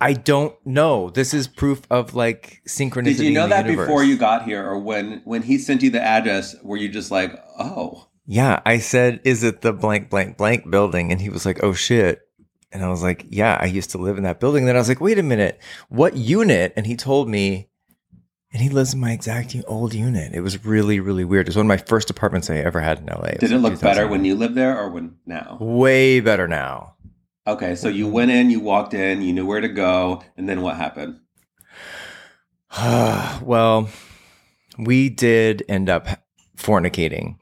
I 0.00 0.12
don't 0.12 0.54
know. 0.64 1.10
This 1.10 1.34
is 1.34 1.48
proof 1.48 1.82
of 1.90 2.14
like 2.14 2.62
synchronicity. 2.68 3.16
Did 3.16 3.20
you 3.20 3.30
know 3.32 3.48
that 3.48 3.66
universe. 3.66 3.86
before 3.86 4.04
you 4.04 4.16
got 4.16 4.44
here, 4.44 4.64
or 4.64 4.78
when 4.78 5.22
when 5.24 5.42
he 5.42 5.58
sent 5.58 5.82
you 5.82 5.90
the 5.90 6.02
address? 6.02 6.54
Were 6.62 6.76
you 6.76 6.88
just 6.88 7.10
like, 7.10 7.32
oh? 7.58 8.08
Yeah, 8.26 8.60
I 8.66 8.78
said, 8.78 9.20
"Is 9.24 9.42
it 9.42 9.62
the 9.62 9.72
blank 9.72 10.10
blank 10.10 10.36
blank 10.36 10.70
building?" 10.70 11.10
And 11.10 11.20
he 11.20 11.30
was 11.30 11.44
like, 11.46 11.64
"Oh 11.64 11.72
shit." 11.72 12.20
And 12.70 12.84
I 12.84 12.88
was 12.90 13.02
like, 13.02 13.24
"Yeah, 13.28 13.56
I 13.58 13.66
used 13.66 13.90
to 13.90 13.98
live 13.98 14.18
in 14.18 14.24
that 14.24 14.38
building." 14.38 14.64
And 14.64 14.68
then 14.68 14.76
I 14.76 14.78
was 14.78 14.88
like, 14.88 15.00
"Wait 15.00 15.18
a 15.18 15.22
minute, 15.22 15.60
what 15.88 16.16
unit?" 16.16 16.74
And 16.76 16.86
he 16.86 16.94
told 16.94 17.28
me, 17.28 17.68
and 18.52 18.62
he 18.62 18.68
lives 18.68 18.94
in 18.94 19.00
my 19.00 19.12
exact 19.12 19.56
old 19.66 19.94
unit. 19.94 20.32
It 20.34 20.40
was 20.40 20.64
really, 20.64 21.00
really 21.00 21.24
weird. 21.24 21.46
It 21.46 21.50
was 21.50 21.56
one 21.56 21.66
of 21.66 21.68
my 21.68 21.76
first 21.76 22.08
apartments 22.10 22.48
I 22.48 22.56
ever 22.56 22.80
had 22.80 22.98
in 22.98 23.06
LA. 23.06 23.32
Did 23.38 23.52
it 23.52 23.58
look 23.58 23.80
better 23.80 24.06
when 24.06 24.24
you 24.24 24.34
lived 24.34 24.54
there 24.54 24.78
or 24.78 24.90
when 24.90 25.16
now? 25.26 25.58
Way 25.60 26.20
better 26.20 26.48
now. 26.48 26.94
Okay, 27.48 27.76
so 27.76 27.88
you 27.88 28.06
went 28.06 28.30
in, 28.30 28.50
you 28.50 28.60
walked 28.60 28.92
in, 28.92 29.22
you 29.22 29.32
knew 29.32 29.46
where 29.46 29.62
to 29.62 29.68
go, 29.68 30.22
and 30.36 30.46
then 30.46 30.60
what 30.60 30.76
happened? 30.76 31.18
well, 33.42 33.88
we 34.78 35.08
did 35.08 35.64
end 35.66 35.88
up 35.88 36.06
fornicating. 36.58 37.38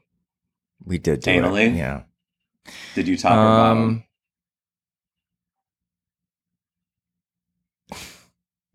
We 0.85 0.97
did 0.97 1.19
do 1.19 1.29
it. 1.31 1.73
Yeah. 1.75 2.03
Did 2.95 3.09
you 3.09 3.17
talk? 3.17 3.33
Um, 3.33 4.05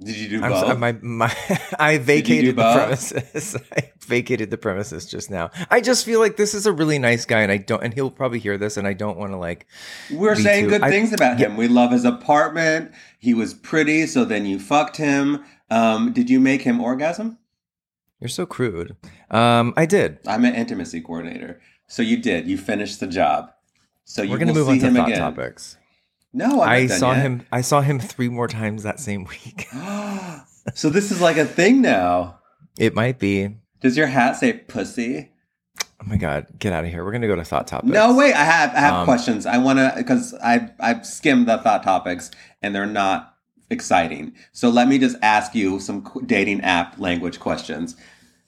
Did 0.04 0.16
you 0.16 0.28
do 0.28 0.44
I'm 0.44 0.50
both? 0.50 0.66
so, 0.66 0.76
my 0.76 0.92
my 1.00 1.34
I 1.78 1.98
vacated 1.98 2.56
the 2.56 2.74
premises. 2.74 3.56
I 3.76 3.92
vacated 4.00 4.50
the 4.50 4.58
premises 4.58 5.06
just 5.06 5.30
now. 5.30 5.50
I 5.70 5.80
just 5.80 6.04
feel 6.04 6.20
like 6.20 6.36
this 6.36 6.54
is 6.54 6.66
a 6.66 6.72
really 6.72 6.98
nice 6.98 7.24
guy, 7.24 7.40
and 7.40 7.52
I 7.52 7.58
don't. 7.58 7.82
And 7.82 7.94
he'll 7.94 8.10
probably 8.10 8.38
hear 8.38 8.58
this, 8.58 8.76
and 8.76 8.86
I 8.86 8.92
don't 8.92 9.16
want 9.18 9.32
to 9.32 9.36
like. 9.36 9.66
We're 10.10 10.34
saying 10.34 10.64
too. 10.64 10.70
good 10.70 10.82
I- 10.82 10.90
things 10.90 11.12
about 11.12 11.38
yeah. 11.38 11.46
him. 11.48 11.56
We 11.56 11.68
love 11.68 11.92
his 11.92 12.04
apartment. 12.04 12.92
He 13.18 13.34
was 13.34 13.54
pretty, 13.54 14.06
so 14.06 14.24
then 14.24 14.46
you 14.46 14.58
fucked 14.58 14.96
him. 14.96 15.44
Um, 15.70 16.12
did 16.12 16.28
you 16.28 16.40
make 16.40 16.62
him 16.62 16.80
orgasm? 16.80 17.38
You're 18.20 18.28
so 18.28 18.46
crude. 18.46 18.96
Um, 19.30 19.74
I 19.76 19.86
did. 19.86 20.18
I'm 20.26 20.44
an 20.44 20.54
intimacy 20.54 21.00
coordinator, 21.00 21.60
so 21.88 22.02
you 22.02 22.16
did. 22.16 22.46
You 22.46 22.56
finished 22.56 23.00
the 23.00 23.06
job. 23.06 23.50
So 24.04 24.22
you 24.22 24.30
We're 24.30 24.38
gonna 24.38 24.54
move 24.54 24.68
on 24.68 24.78
to 24.78 24.90
thought 24.92 25.08
again. 25.08 25.18
topics. 25.18 25.76
No, 26.32 26.60
I 26.62 26.86
saw 26.86 27.12
yet. 27.12 27.22
him. 27.22 27.46
I 27.52 27.60
saw 27.60 27.80
him 27.82 27.98
three 28.00 28.28
more 28.28 28.48
times 28.48 28.82
that 28.84 29.00
same 29.00 29.24
week. 29.44 29.66
so 30.74 30.88
this 30.90 31.10
is 31.10 31.20
like 31.20 31.36
a 31.36 31.44
thing 31.44 31.82
now. 31.82 32.38
It 32.78 32.94
might 32.94 33.18
be. 33.18 33.56
Does 33.80 33.96
your 33.96 34.06
hat 34.06 34.36
say 34.36 34.52
pussy? 34.54 35.30
Oh 35.80 36.04
my 36.06 36.16
god, 36.16 36.46
get 36.58 36.72
out 36.72 36.84
of 36.84 36.90
here. 36.90 37.04
We're 37.04 37.12
gonna 37.12 37.26
go 37.28 37.36
to 37.36 37.44
thought 37.44 37.66
topics. 37.66 37.92
No, 37.92 38.14
wait. 38.16 38.32
I 38.34 38.44
have 38.44 38.74
I 38.74 38.80
have 38.80 38.94
Um, 38.94 39.04
questions. 39.04 39.46
I 39.46 39.58
want 39.58 39.78
to 39.78 39.92
because 39.96 40.34
I 40.42 40.70
I've 40.80 41.04
skimmed 41.06 41.46
the 41.48 41.58
thought 41.58 41.82
topics 41.82 42.30
and 42.62 42.74
they're 42.74 42.86
not 42.86 43.34
exciting. 43.70 44.32
So 44.52 44.68
let 44.70 44.88
me 44.88 44.98
just 44.98 45.16
ask 45.22 45.54
you 45.54 45.78
some 45.80 46.04
dating 46.26 46.60
app 46.62 46.98
language 46.98 47.38
questions 47.40 47.96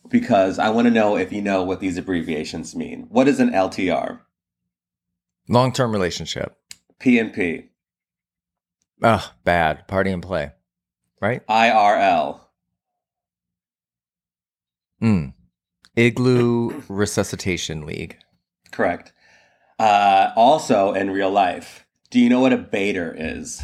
because 0.08 0.58
I 0.58 0.68
want 0.70 0.86
to 0.86 0.90
know 0.90 1.16
if 1.16 1.32
you 1.32 1.42
know 1.42 1.62
what 1.62 1.80
these 1.80 1.96
abbreviations 1.96 2.74
mean. 2.74 3.06
What 3.08 3.28
is 3.28 3.38
an 3.40 3.50
LTR? 3.50 4.20
Long 5.48 5.72
term 5.72 5.92
relationship. 5.92 6.56
PNP, 7.00 7.68
Ugh, 9.04 9.22
bad. 9.44 9.86
Party 9.86 10.10
and 10.10 10.22
play. 10.22 10.50
Right? 11.20 11.46
IRL, 11.46 12.40
Mm. 15.02 15.34
Igloo 15.96 16.82
Resuscitation 16.88 17.84
League. 17.86 18.16
correct. 18.70 19.12
Uh, 19.78 20.30
also, 20.36 20.92
in 20.94 21.10
real 21.10 21.30
life, 21.30 21.84
do 22.10 22.18
you 22.18 22.28
know 22.30 22.40
what 22.40 22.52
a 22.52 22.56
baiter 22.56 23.14
is? 23.16 23.62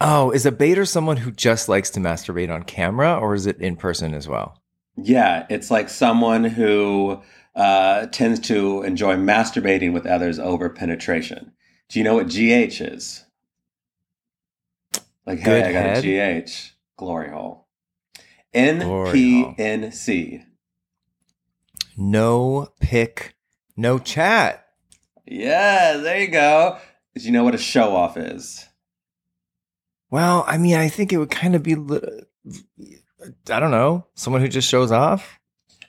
Oh, 0.00 0.30
is 0.30 0.44
a 0.46 0.52
baiter 0.52 0.84
someone 0.84 1.16
who 1.18 1.30
just 1.30 1.68
likes 1.68 1.88
to 1.90 2.00
masturbate 2.00 2.52
on 2.52 2.62
camera, 2.64 3.16
or 3.18 3.34
is 3.34 3.46
it 3.46 3.60
in 3.60 3.76
person 3.76 4.12
as 4.14 4.28
well? 4.28 4.60
Yeah, 4.96 5.46
it's 5.48 5.70
like 5.70 5.88
someone 5.88 6.44
who 6.44 7.22
uh, 7.56 8.06
tends 8.06 8.38
to 8.48 8.82
enjoy 8.82 9.14
masturbating 9.16 9.92
with 9.92 10.06
others 10.06 10.38
over 10.38 10.68
penetration. 10.68 11.52
Do 11.88 11.98
you 11.98 12.04
know 12.04 12.14
what 12.14 12.28
GH 12.28 12.80
is? 12.80 13.24
Like, 15.28 15.40
hey, 15.40 15.44
Good 15.44 15.64
I 15.64 15.72
got 15.72 15.82
head? 15.82 16.04
a 16.06 16.42
GH. 16.46 16.72
Glory 16.96 17.28
hole. 17.30 17.68
NPNC. 18.54 20.42
No 21.98 22.68
pick, 22.80 23.36
no 23.76 23.98
chat. 23.98 24.64
Yeah, 25.26 25.98
there 25.98 26.20
you 26.22 26.28
go. 26.28 26.78
Did 27.14 27.24
you 27.24 27.32
know 27.32 27.44
what 27.44 27.54
a 27.54 27.58
show 27.58 27.94
off 27.94 28.16
is? 28.16 28.64
Well, 30.10 30.44
I 30.46 30.56
mean, 30.56 30.76
I 30.76 30.88
think 30.88 31.12
it 31.12 31.18
would 31.18 31.30
kind 31.30 31.54
of 31.54 31.62
be, 31.62 31.74
I 31.74 33.60
don't 33.60 33.70
know, 33.70 34.06
someone 34.14 34.40
who 34.40 34.48
just 34.48 34.68
shows 34.70 34.90
off. 34.90 35.38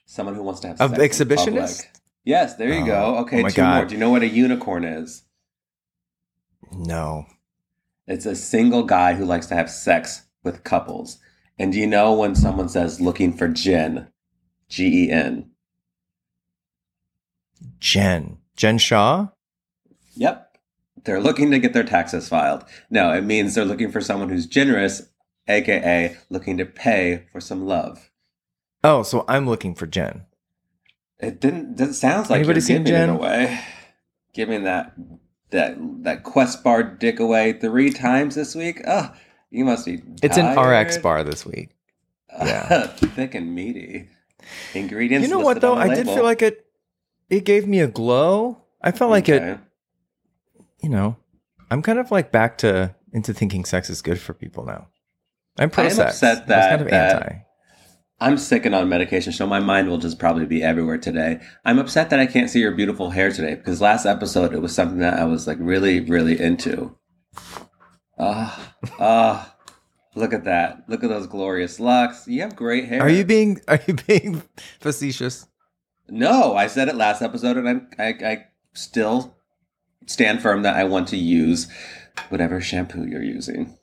Someone 0.06 0.36
who 0.36 0.44
wants 0.44 0.60
to 0.62 0.68
have 0.68 0.82
A 0.82 0.90
sex 0.90 1.22
in 1.22 1.28
exhibitionist? 1.30 1.86
Yes, 2.26 2.56
there 2.56 2.74
you 2.74 2.82
Oh, 2.84 2.86
go. 2.86 3.16
oh 3.16 3.22
Okay, 3.22 3.42
my 3.42 3.50
two 3.50 3.64
more. 3.64 3.86
Do 3.86 3.94
you 3.94 4.00
know 4.02 4.10
what 4.10 4.24
a 4.24 4.28
unicorn 4.28 4.84
is? 4.84 5.24
No. 6.74 7.26
It's 8.10 8.26
a 8.26 8.36
single 8.36 8.84
guy 8.84 9.14
who 9.14 9.24
likes 9.24 9.46
to 9.48 9.56
have 9.56 9.70
sex 9.70 10.24
with 10.44 10.64
couples. 10.64 11.20
And 11.60 11.72
do 11.72 11.78
you 11.80 11.86
know 11.86 12.12
when 12.14 12.34
someone 12.34 12.68
says 12.68 13.00
looking 13.00 13.32
for 13.32 13.48
Jen? 13.48 14.08
G 14.68 15.06
E 15.06 15.12
N. 15.12 15.52
Jen. 17.80 18.38
Jen 18.56 18.78
Shaw? 18.80 19.28
Yep. 20.16 20.58
They're 21.06 21.22
looking 21.22 21.52
to 21.52 21.60
get 21.60 21.74
their 21.74 21.84
taxes 21.84 22.28
filed. 22.28 22.66
No, 22.90 23.14
it 23.14 23.22
means 23.24 23.54
they're 23.56 23.64
looking 23.64 23.92
for 23.92 24.02
someone 24.02 24.30
who's 24.30 24.46
generous, 24.48 25.04
aka 25.48 26.18
looking 26.30 26.58
to 26.58 26.66
pay 26.66 27.26
for 27.32 27.40
some 27.40 27.66
love. 27.66 28.10
Oh, 28.84 29.04
so 29.04 29.24
I'm 29.28 29.48
looking 29.48 29.76
for 29.76 29.86
Jen. 29.86 30.26
It 31.20 31.40
didn't. 31.40 31.78
That 31.78 31.94
sounds 31.94 32.30
like 32.30 32.40
Anybody 32.40 32.62
seen 32.62 32.84
giving 32.84 32.92
Jen? 32.94 33.10
it 33.10 33.14
away. 33.16 33.60
Giving 34.34 34.64
that 34.64 34.94
that 35.52 35.78
that 36.04 36.24
Quest 36.24 36.64
bar 36.64 36.84
dick 36.84 37.20
away 37.20 37.54
three 37.54 37.92
times 37.92 38.36
this 38.36 38.56
week. 38.56 38.82
Oh, 38.88 39.12
you 39.50 39.66
must 39.66 39.86
be. 39.86 40.02
It's 40.22 40.38
an. 40.38 40.58
RX 40.58 40.98
bar 40.98 41.24
this 41.24 41.46
week. 41.46 41.70
Yeah. 42.32 42.88
thick 42.88 43.36
and 43.36 43.54
meaty 43.54 44.08
ingredients. 44.74 45.28
You 45.28 45.34
know 45.34 45.40
what 45.40 45.62
though? 45.62 45.76
I 45.76 45.94
did 45.94 46.06
feel 46.06 46.24
like 46.24 46.42
it 46.42 46.66
it 47.30 47.46
gave 47.46 47.68
me 47.68 47.80
a 47.80 47.88
glow. 47.88 48.62
I 48.82 48.92
felt 48.92 49.12
like 49.12 49.28
it, 49.28 49.60
you 50.82 50.90
know, 50.90 51.18
I'm 51.70 51.82
kind 51.82 52.00
of 52.00 52.12
like 52.12 52.32
back 52.32 52.58
to 52.60 52.96
into 53.12 53.34
thinking 53.34 53.66
sex 53.66 53.90
is 53.90 54.02
good 54.02 54.20
for 54.20 54.34
people 54.34 54.66
now. 54.66 54.88
I'm 55.58 55.70
pro 55.70 55.90
sex. 55.90 56.16
upset 56.16 56.50
I 56.50 56.58
was 56.58 56.66
kind 56.68 56.82
of 56.82 56.90
that- 56.90 57.24
anti. 57.24 57.36
I'm 58.22 58.38
sick 58.38 58.66
and 58.66 58.76
on 58.76 58.90
medication, 58.90 59.32
so 59.32 59.48
my 59.48 59.60
mind 59.60 59.88
will 59.88 59.98
just 59.98 60.20
probably 60.20 60.46
be 60.46 60.62
everywhere 60.62 60.98
today. 60.98 61.40
I'm 61.64 61.80
upset 61.80 62.10
that 62.10 62.20
I 62.20 62.26
can't 62.26 62.50
see 62.50 62.60
your 62.60 62.74
beautiful 62.74 63.12
hair 63.12 63.32
today 63.32 63.56
because 63.56 63.82
last 63.82 64.06
episode 64.06 64.54
it 64.54 64.62
was 64.62 64.76
something 64.76 65.00
that 65.00 65.18
I 65.18 65.24
was 65.24 65.48
like 65.48 65.58
really, 65.62 66.02
really 66.02 66.40
into. 66.40 66.98
Ah, 68.18 68.74
ah, 69.00 69.56
look 70.16 70.34
at 70.34 70.44
that! 70.44 70.84
Look 70.90 71.04
at 71.04 71.10
those 71.10 71.28
glorious 71.28 71.80
locks. 71.80 72.28
You 72.28 72.42
have 72.42 72.58
great 72.58 72.90
hair. 72.90 73.02
Are 73.02 73.10
you 73.10 73.24
being 73.24 73.62
are 73.70 73.80
you 73.88 73.94
being 73.94 74.44
facetious? 74.82 75.48
No, 76.10 76.56
I 76.56 76.68
said 76.68 76.90
it 76.90 76.96
last 76.96 77.22
episode, 77.22 77.56
and 77.56 77.70
I'm, 77.70 77.88
I, 77.98 78.08
I 78.08 78.46
still 78.74 79.38
stand 80.08 80.42
firm 80.42 80.64
that 80.64 80.76
I 80.76 80.84
want 80.84 81.08
to 81.10 81.18
use 81.18 81.68
whatever 82.30 82.60
shampoo 82.60 83.06
you're 83.08 83.24
using. 83.24 83.78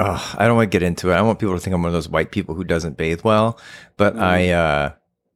Ugh, 0.00 0.36
I 0.38 0.46
don't 0.46 0.56
want 0.56 0.70
to 0.72 0.78
get 0.78 0.82
into 0.82 1.10
it. 1.10 1.14
I 1.14 1.22
want 1.22 1.38
people 1.38 1.54
to 1.54 1.60
think 1.60 1.74
I'm 1.74 1.82
one 1.82 1.88
of 1.90 1.92
those 1.92 2.08
white 2.08 2.30
people 2.32 2.54
who 2.54 2.64
doesn't 2.64 2.96
bathe 2.96 3.20
well, 3.22 3.58
but 3.96 4.14
Mm. 4.16 4.20
I 4.22 4.50
uh 4.50 4.90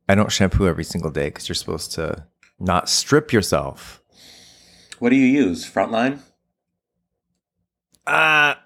I 0.08 0.14
don't 0.14 0.32
shampoo 0.32 0.66
every 0.66 0.84
single 0.84 1.10
day 1.10 1.26
because 1.26 1.48
you're 1.48 1.54
supposed 1.54 1.92
to 1.92 2.26
not 2.58 2.88
strip 2.88 3.32
yourself. 3.32 4.02
What 4.98 5.10
do 5.10 5.16
you 5.16 5.26
use? 5.26 5.70
Frontline. 5.70 6.20
Ah, 8.06 8.60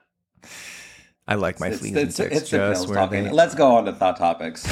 I 1.26 1.34
like 1.34 1.60
my 1.60 1.66
It's- 1.66 1.80
fleas 1.80 1.92
it's- 1.96 2.18
and 2.20 2.30
ticks 2.30 2.50
just 2.50 2.88
where 2.88 2.96
talking. 2.96 3.24
they. 3.24 3.30
Let's 3.30 3.54
go 3.54 3.76
on 3.76 3.84
to 3.86 3.92
thought 3.92 4.16
topics. 4.16 4.66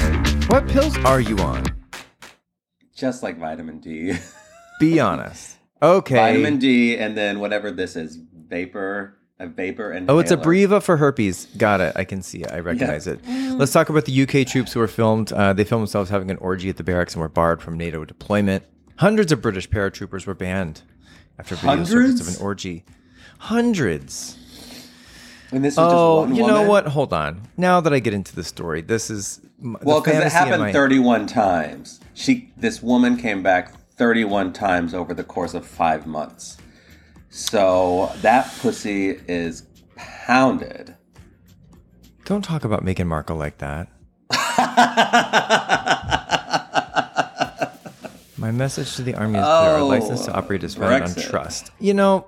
What 0.47 0.67
pills 0.67 0.97
are 0.99 1.19
you 1.21 1.37
on? 1.39 1.65
Just 2.95 3.21
like 3.23 3.37
vitamin 3.37 3.79
D. 3.79 4.13
Be 4.79 4.99
honest. 4.99 5.55
Okay. 5.79 6.15
Vitamin 6.15 6.57
D, 6.57 6.97
and 6.97 7.15
then 7.15 7.39
whatever 7.39 7.69
this 7.69 7.95
is, 7.95 8.15
vapor, 8.33 9.16
a 9.39 9.47
vapor 9.47 9.91
and 9.91 10.09
Oh, 10.09 10.17
it's 10.19 10.31
Abreva 10.31 10.81
for 10.81 10.97
herpes. 10.97 11.45
Got 11.57 11.79
it. 11.81 11.93
I 11.95 12.03
can 12.03 12.21
see 12.21 12.39
it. 12.39 12.51
I 12.51 12.59
recognize 12.59 13.05
it. 13.07 13.19
Let's 13.27 13.71
talk 13.71 13.89
about 13.89 14.05
the 14.05 14.21
UK 14.23 14.47
troops 14.47 14.73
who 14.73 14.79
were 14.79 14.87
filmed. 14.87 15.31
Uh, 15.31 15.53
they 15.53 15.63
filmed 15.63 15.83
themselves 15.83 16.09
having 16.09 16.31
an 16.31 16.37
orgy 16.37 16.69
at 16.69 16.77
the 16.77 16.83
barracks 16.83 17.13
and 17.13 17.21
were 17.21 17.29
barred 17.29 17.61
from 17.61 17.77
NATO 17.77 18.03
deployment. 18.03 18.63
Hundreds 18.97 19.31
of 19.31 19.41
British 19.41 19.69
paratroopers 19.69 20.25
were 20.25 20.33
banned 20.33 20.81
after 21.37 21.55
video 21.55 21.83
surfaced 21.83 22.21
of 22.21 22.27
an 22.35 22.43
orgy. 22.43 22.83
Hundreds. 23.37 24.37
And 25.51 25.63
this 25.63 25.75
is 25.75 25.77
Oh, 25.79 26.23
just 26.23 26.29
one 26.29 26.35
you 26.35 26.41
woman? 26.43 26.55
know 26.63 26.67
what? 26.69 26.87
Hold 26.87 27.13
on. 27.13 27.41
Now 27.55 27.79
that 27.79 27.93
I 27.93 27.99
get 27.99 28.13
into 28.13 28.35
the 28.35 28.43
story, 28.43 28.81
this 28.81 29.09
is 29.11 29.39
Well, 29.61 30.01
because 30.01 30.17
it 30.25 30.31
happened 30.31 30.61
my- 30.63 30.73
31 30.73 31.27
times. 31.27 31.99
She, 32.15 32.51
this 32.57 32.81
woman 32.81 33.15
came 33.17 33.43
back 33.43 33.73
31 33.95 34.51
times 34.51 34.93
over 34.95 35.13
the 35.13 35.23
course 35.23 35.53
of 35.53 35.65
five 35.65 36.05
months. 36.07 36.57
So 37.29 38.11
that 38.21 38.51
pussy 38.59 39.19
is 39.27 39.63
pounded. 39.95 40.95
Don't 42.25 42.41
talk 42.43 42.63
about 42.63 42.83
Meghan 42.83 43.07
Markle 43.07 43.37
like 43.37 43.57
that. 43.59 43.87
My 48.37 48.51
message 48.51 48.95
to 48.97 49.01
the 49.01 49.15
army 49.15 49.39
is 49.39 49.43
clear. 49.45 49.53
Our 49.53 49.79
Oh, 49.79 49.87
license 49.87 50.25
to 50.25 50.33
operate 50.33 50.63
is 50.63 50.75
founded 50.75 51.03
on 51.03 51.09
Brexit. 51.09 51.29
trust. 51.29 51.71
You 51.79 51.93
know, 51.93 52.27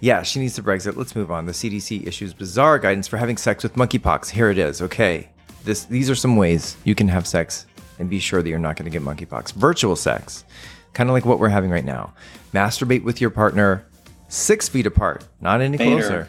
yeah, 0.00 0.22
she 0.22 0.40
needs 0.40 0.54
to 0.56 0.62
Brexit. 0.62 0.96
Let's 0.96 1.14
move 1.16 1.30
on. 1.30 1.46
The 1.46 1.52
CDC 1.52 2.06
issues 2.06 2.34
bizarre 2.34 2.78
guidance 2.78 3.08
for 3.08 3.16
having 3.16 3.36
sex 3.36 3.62
with 3.62 3.74
monkeypox. 3.74 4.30
Here 4.30 4.50
it 4.50 4.58
is. 4.58 4.82
Okay, 4.82 5.28
this 5.64 5.84
these 5.84 6.10
are 6.10 6.14
some 6.14 6.36
ways 6.36 6.76
you 6.84 6.94
can 6.94 7.08
have 7.08 7.26
sex 7.26 7.66
and 7.98 8.10
be 8.10 8.18
sure 8.18 8.42
that 8.42 8.48
you're 8.48 8.58
not 8.58 8.76
going 8.76 8.90
to 8.90 8.92
get 8.96 9.02
monkeypox. 9.02 9.52
Virtual 9.54 9.96
sex, 9.96 10.44
kind 10.92 11.08
of 11.08 11.14
like 11.14 11.24
what 11.24 11.38
we're 11.38 11.48
having 11.48 11.70
right 11.70 11.84
now. 11.84 12.12
Masturbate 12.52 13.02
with 13.04 13.20
your 13.20 13.30
partner 13.30 13.86
six 14.28 14.68
feet 14.68 14.86
apart, 14.86 15.24
not 15.40 15.60
any 15.60 15.76
Vader. 15.76 15.90
closer. 16.00 16.28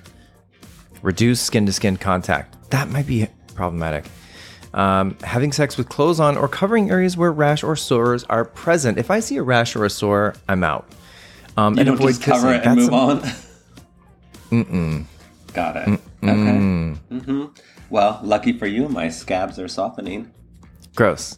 Reduce 1.02 1.40
skin 1.42 1.66
to 1.66 1.74
skin 1.74 1.98
contact. 1.98 2.70
That 2.72 2.90
might 2.90 3.08
be 3.08 3.28
problematic. 3.56 4.06
Um, 4.74 5.18
having 5.24 5.52
sex 5.52 5.78
with 5.78 5.90
clothes 5.90 6.20
on 6.20 6.38
or 6.38 6.48
covering 6.48 6.92
areas 6.92 7.16
where 7.18 7.32
rash 7.32 7.64
or 7.64 7.76
sores 7.76 8.24
are 8.26 8.46
present. 8.46 8.98
If 8.98 9.10
I 9.10 9.20
see 9.22 9.38
a 9.38 9.44
rash 9.44 9.76
or 9.76 9.86
a 9.86 9.90
sore, 9.90 10.36
I'm 10.50 10.64
out. 10.64 10.88
Um, 11.56 11.74
You 11.76 11.80
and 11.80 11.88
don't 11.88 11.96
avoid 11.96 12.10
just 12.10 12.22
cover 12.24 12.54
kissing. 12.54 12.62
it 12.62 12.66
and 12.68 12.80
That's 12.80 12.92
move 12.92 12.94
on. 12.94 13.22
Mm-mm. 14.52 15.06
Got 15.54 15.78
it. 15.78 16.00
Mm-mm. 16.22 16.98
Okay. 17.10 17.20
hmm 17.26 17.46
Well, 17.90 18.20
lucky 18.24 18.54
for 18.58 18.68
you, 18.68 18.88
my 18.90 19.10
scabs 19.10 19.58
are 19.60 19.68
softening. 19.68 20.32
Gross. 20.96 21.38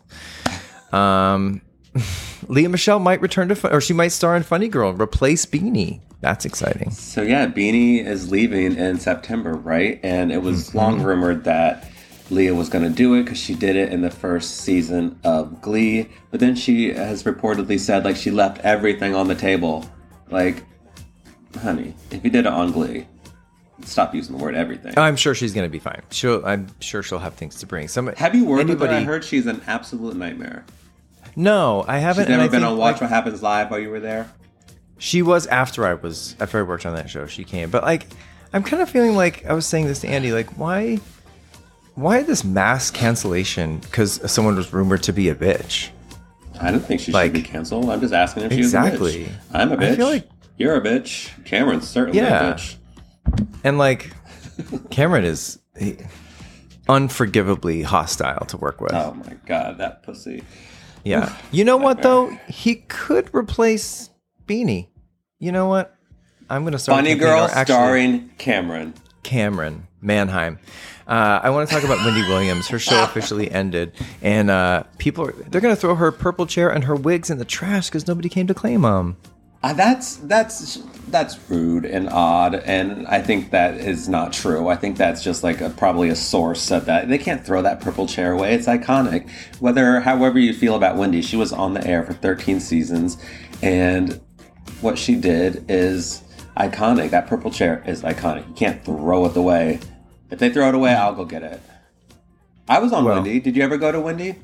Um, 0.91 1.61
Lea 2.47 2.67
Michele 2.67 2.99
might 2.99 3.21
return 3.21 3.49
to, 3.49 3.55
fun- 3.55 3.73
or 3.73 3.81
she 3.81 3.93
might 3.93 4.09
star 4.09 4.35
in 4.35 4.43
Funny 4.43 4.67
Girl, 4.67 4.89
and 4.89 4.99
replace 5.01 5.45
Beanie. 5.45 6.01
That's 6.21 6.43
exciting. 6.45 6.91
So 6.91 7.21
yeah, 7.21 7.47
Beanie 7.47 8.05
is 8.05 8.29
leaving 8.29 8.75
in 8.75 8.99
September, 8.99 9.53
right? 9.53 9.99
And 10.03 10.31
it 10.31 10.41
was 10.41 10.67
Mm-hmm. 10.69 10.77
long 10.77 11.01
rumored 11.01 11.43
that 11.45 11.89
Leah 12.29 12.53
was 12.53 12.69
going 12.69 12.83
to 12.83 12.89
do 12.89 13.15
it 13.15 13.23
because 13.23 13.39
she 13.39 13.55
did 13.55 13.75
it 13.75 13.91
in 13.91 14.01
the 14.01 14.11
first 14.11 14.57
season 14.57 15.17
of 15.23 15.61
Glee, 15.61 16.09
but 16.29 16.39
then 16.39 16.55
she 16.55 16.93
has 16.93 17.23
reportedly 17.23 17.79
said 17.79 18.03
like 18.05 18.15
she 18.17 18.31
left 18.31 18.59
everything 18.59 19.15
on 19.15 19.27
the 19.27 19.35
table. 19.35 19.89
Like, 20.29 20.63
honey, 21.61 21.95
if 22.11 22.23
you 22.23 22.29
did 22.29 22.45
it 22.45 22.51
on 22.51 22.71
Glee, 22.71 23.07
stop 23.83 24.13
using 24.13 24.37
the 24.37 24.43
word 24.43 24.53
everything. 24.55 24.93
I'm 24.97 25.15
sure 25.15 25.33
she's 25.33 25.53
gonna 25.53 25.69
be 25.69 25.79
fine. 25.79 26.01
She'll, 26.11 26.45
I'm 26.45 26.67
sure 26.81 27.01
she'll 27.01 27.17
have 27.19 27.33
things 27.35 27.55
to 27.61 27.65
bring. 27.65 27.87
Some 27.87 28.07
have 28.07 28.35
you 28.35 28.45
worked 28.45 28.69
with 28.69 28.79
her? 28.81 28.87
I 28.89 29.01
heard 29.03 29.23
she's 29.23 29.47
an 29.47 29.61
absolute 29.65 30.15
nightmare. 30.15 30.65
No, 31.35 31.85
I 31.87 31.97
haven't. 31.99 32.25
She's 32.25 32.29
never 32.35 32.49
been 32.49 32.63
on 32.63 32.77
Watch 32.77 32.95
like, 32.95 33.01
What 33.01 33.09
Happens 33.09 33.41
Live 33.41 33.71
while 33.71 33.79
you 33.79 33.89
were 33.89 33.99
there. 34.01 34.29
She 34.99 35.21
was 35.21 35.47
after 35.47 35.85
I 35.85 35.95
was 35.95 36.35
after 36.39 36.59
I 36.59 36.61
worked 36.63 36.85
on 36.85 36.93
that 36.95 37.09
show. 37.09 37.25
She 37.25 37.43
came, 37.43 37.69
but 37.71 37.83
like, 37.83 38.07
I'm 38.53 38.63
kind 38.63 38.81
of 38.81 38.89
feeling 38.89 39.15
like 39.15 39.45
I 39.45 39.53
was 39.53 39.65
saying 39.65 39.87
this 39.87 40.01
to 40.01 40.07
Andy. 40.07 40.31
Like, 40.31 40.57
why, 40.57 40.99
why 41.95 42.21
this 42.23 42.43
mass 42.43 42.91
cancellation? 42.91 43.77
Because 43.79 44.19
someone 44.31 44.55
was 44.55 44.71
rumored 44.73 45.01
to 45.03 45.13
be 45.13 45.29
a 45.29 45.35
bitch. 45.35 45.89
I 46.61 46.71
don't 46.71 46.81
think 46.81 46.99
she 47.01 47.11
Like- 47.13 47.27
should 47.27 47.33
be 47.33 47.41
canceled. 47.41 47.89
I'm 47.89 48.01
just 48.01 48.13
asking 48.13 48.43
if 48.43 48.51
Exactly. 48.51 49.13
she's 49.13 49.27
a 49.27 49.29
bitch. 49.31 49.35
I'm 49.53 49.71
a 49.71 49.77
bitch. 49.77 49.91
I 49.91 49.95
feel 49.95 50.07
like- 50.07 50.29
You're 50.57 50.75
a 50.75 50.81
bitch. 50.81 51.29
Cameron's 51.45 51.87
certainly 51.87 52.19
Yeah. 52.19 52.49
a 52.49 52.53
bitch. 52.55 52.75
And 53.63 53.77
like, 53.77 54.11
Cameron 54.89 55.23
is 55.23 55.59
he- 55.79 55.97
unforgivably 56.89 57.83
hostile 57.83 58.45
to 58.47 58.57
work 58.57 58.81
with. 58.81 58.93
Oh 58.93 59.13
my 59.13 59.35
god, 59.45 59.77
that 59.77 60.03
pussy. 60.03 60.43
Yeah. 61.05 61.33
You 61.51 61.63
know 61.63 61.77
what 61.77 62.01
though? 62.01 62.29
He 62.47 62.75
could 62.75 63.29
replace 63.33 64.09
Beanie. 64.49 64.87
You 65.37 65.51
know 65.51 65.67
what? 65.67 65.95
I'm 66.49 66.63
gonna 66.63 66.79
start. 66.79 66.99
a 66.99 67.03
Funny 67.03 67.15
Girl 67.15 67.43
actually, 67.43 67.65
starring 67.65 68.29
Cameron. 68.39 68.93
Camryn 69.23 69.83
Manheim. 70.01 70.57
Uh, 71.07 71.39
I 71.41 71.49
want 71.49 71.67
to 71.69 71.75
talk 71.75 71.83
about 71.83 72.03
Wendy 72.05 72.21
Williams. 72.27 72.67
Her 72.67 72.79
show 72.79 73.03
officially 73.03 73.49
ended, 73.51 73.93
and 74.21 74.49
uh, 74.49 74.83
people 74.97 75.27
are, 75.27 75.31
they're 75.31 75.61
going 75.61 75.75
to 75.75 75.79
throw 75.79 75.95
her 75.95 76.11
purple 76.11 76.45
chair 76.45 76.69
and 76.69 76.83
her 76.85 76.95
wigs 76.95 77.29
in 77.29 77.37
the 77.37 77.45
trash 77.45 77.89
because 77.89 78.07
nobody 78.07 78.29
came 78.29 78.47
to 78.47 78.53
claim 78.53 78.81
them. 78.81 79.17
Uh, 79.61 79.73
that's 79.73 80.15
that's 80.17 80.77
that's 81.09 81.37
rude 81.49 81.85
and 81.85 82.09
odd, 82.09 82.55
and 82.55 83.05
I 83.07 83.21
think 83.21 83.51
that 83.51 83.75
is 83.75 84.07
not 84.07 84.31
true. 84.31 84.69
I 84.69 84.75
think 84.75 84.97
that's 84.97 85.23
just 85.23 85.43
like 85.43 85.61
a, 85.61 85.69
probably 85.69 86.09
a 86.09 86.15
source 86.15 86.61
said 86.61 86.85
that 86.85 87.09
they 87.09 87.17
can't 87.17 87.45
throw 87.45 87.61
that 87.61 87.81
purple 87.81 88.07
chair 88.07 88.31
away. 88.31 88.53
It's 88.53 88.67
iconic. 88.67 89.29
Whether 89.59 89.99
however 89.99 90.39
you 90.39 90.53
feel 90.53 90.75
about 90.75 90.95
Wendy, 90.95 91.21
she 91.21 91.35
was 91.35 91.51
on 91.51 91.73
the 91.73 91.85
air 91.85 92.03
for 92.03 92.13
13 92.13 92.59
seasons, 92.61 93.17
and 93.61 94.21
what 94.81 94.97
she 94.97 95.15
did 95.15 95.65
is 95.69 96.23
iconic. 96.57 97.11
That 97.11 97.27
purple 97.27 97.51
chair 97.51 97.83
is 97.85 98.03
iconic. 98.03 98.47
You 98.47 98.53
can't 98.53 98.83
throw 98.83 99.25
it 99.25 99.35
away. 99.35 99.79
If 100.31 100.39
they 100.39 100.49
throw 100.49 100.69
it 100.69 100.75
away, 100.75 100.93
I'll 100.93 101.15
go 101.15 101.25
get 101.25 101.43
it. 101.43 101.61
I 102.67 102.79
was 102.79 102.93
on 102.93 103.05
Well- 103.05 103.15
Wendy. 103.15 103.39
Did 103.39 103.55
you 103.55 103.63
ever 103.63 103.77
go 103.77 103.91
to 103.91 103.99
Wendy? 103.99 104.35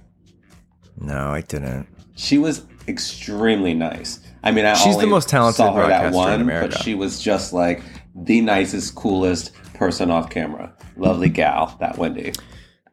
No, 1.00 1.30
I 1.30 1.42
didn't. 1.42 1.88
She 2.16 2.38
was 2.38 2.64
extremely 2.88 3.74
nice. 3.74 4.20
I 4.44 4.52
mean, 4.52 4.66
I 4.66 4.74
She's 4.76 4.98
the 4.98 5.08
most 5.08 5.28
talented 5.28 5.58
saw 5.58 5.74
her 5.74 5.88
that 5.88 6.08
in 6.08 6.14
one, 6.14 6.48
but 6.48 6.74
she 6.78 6.94
was 6.94 7.20
just 7.20 7.52
like 7.52 7.82
the 8.16 8.42
nicest, 8.42 8.96
coolest 8.96 9.52
person 9.74 10.10
off 10.10 10.30
camera. 10.30 10.74
Lovely 10.96 11.30
gal, 11.30 11.76
that 11.80 11.98
Wendy. 11.98 12.32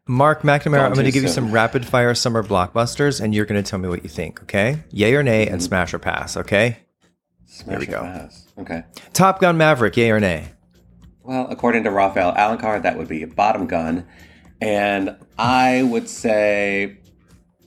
Mark 0.08 0.42
McNamara, 0.42 0.80
I'm 0.80 0.94
going 0.94 1.06
to 1.06 1.12
give 1.12 1.22
you 1.22 1.28
some 1.28 1.52
rapid 1.52 1.86
fire 1.86 2.14
summer 2.14 2.42
blockbusters, 2.42 3.20
and 3.20 3.34
you're 3.34 3.46
going 3.46 3.62
to 3.62 3.68
tell 3.68 3.78
me 3.78 3.88
what 3.88 4.02
you 4.02 4.08
think. 4.08 4.42
Okay? 4.42 4.82
Yay 4.90 5.14
or 5.14 5.22
nay, 5.22 5.46
and 5.46 5.56
mm-hmm. 5.56 5.66
smash 5.66 5.94
or 5.94 6.00
pass. 6.00 6.36
Okay? 6.36 6.78
Smash 7.52 7.80
we 7.80 7.86
go. 7.86 8.00
pass. 8.00 8.46
Okay. 8.58 8.82
Top 9.12 9.40
Gun 9.40 9.56
Maverick, 9.58 9.96
yay 9.96 10.10
or 10.10 10.18
nay? 10.20 10.48
Well, 11.22 11.46
according 11.50 11.84
to 11.84 11.90
Rafael 11.90 12.32
Alencar, 12.34 12.82
that 12.82 12.96
would 12.96 13.08
be 13.08 13.22
a 13.22 13.26
bottom 13.26 13.66
gun, 13.66 14.06
and 14.60 15.14
I 15.38 15.82
would 15.82 16.08
say 16.08 16.96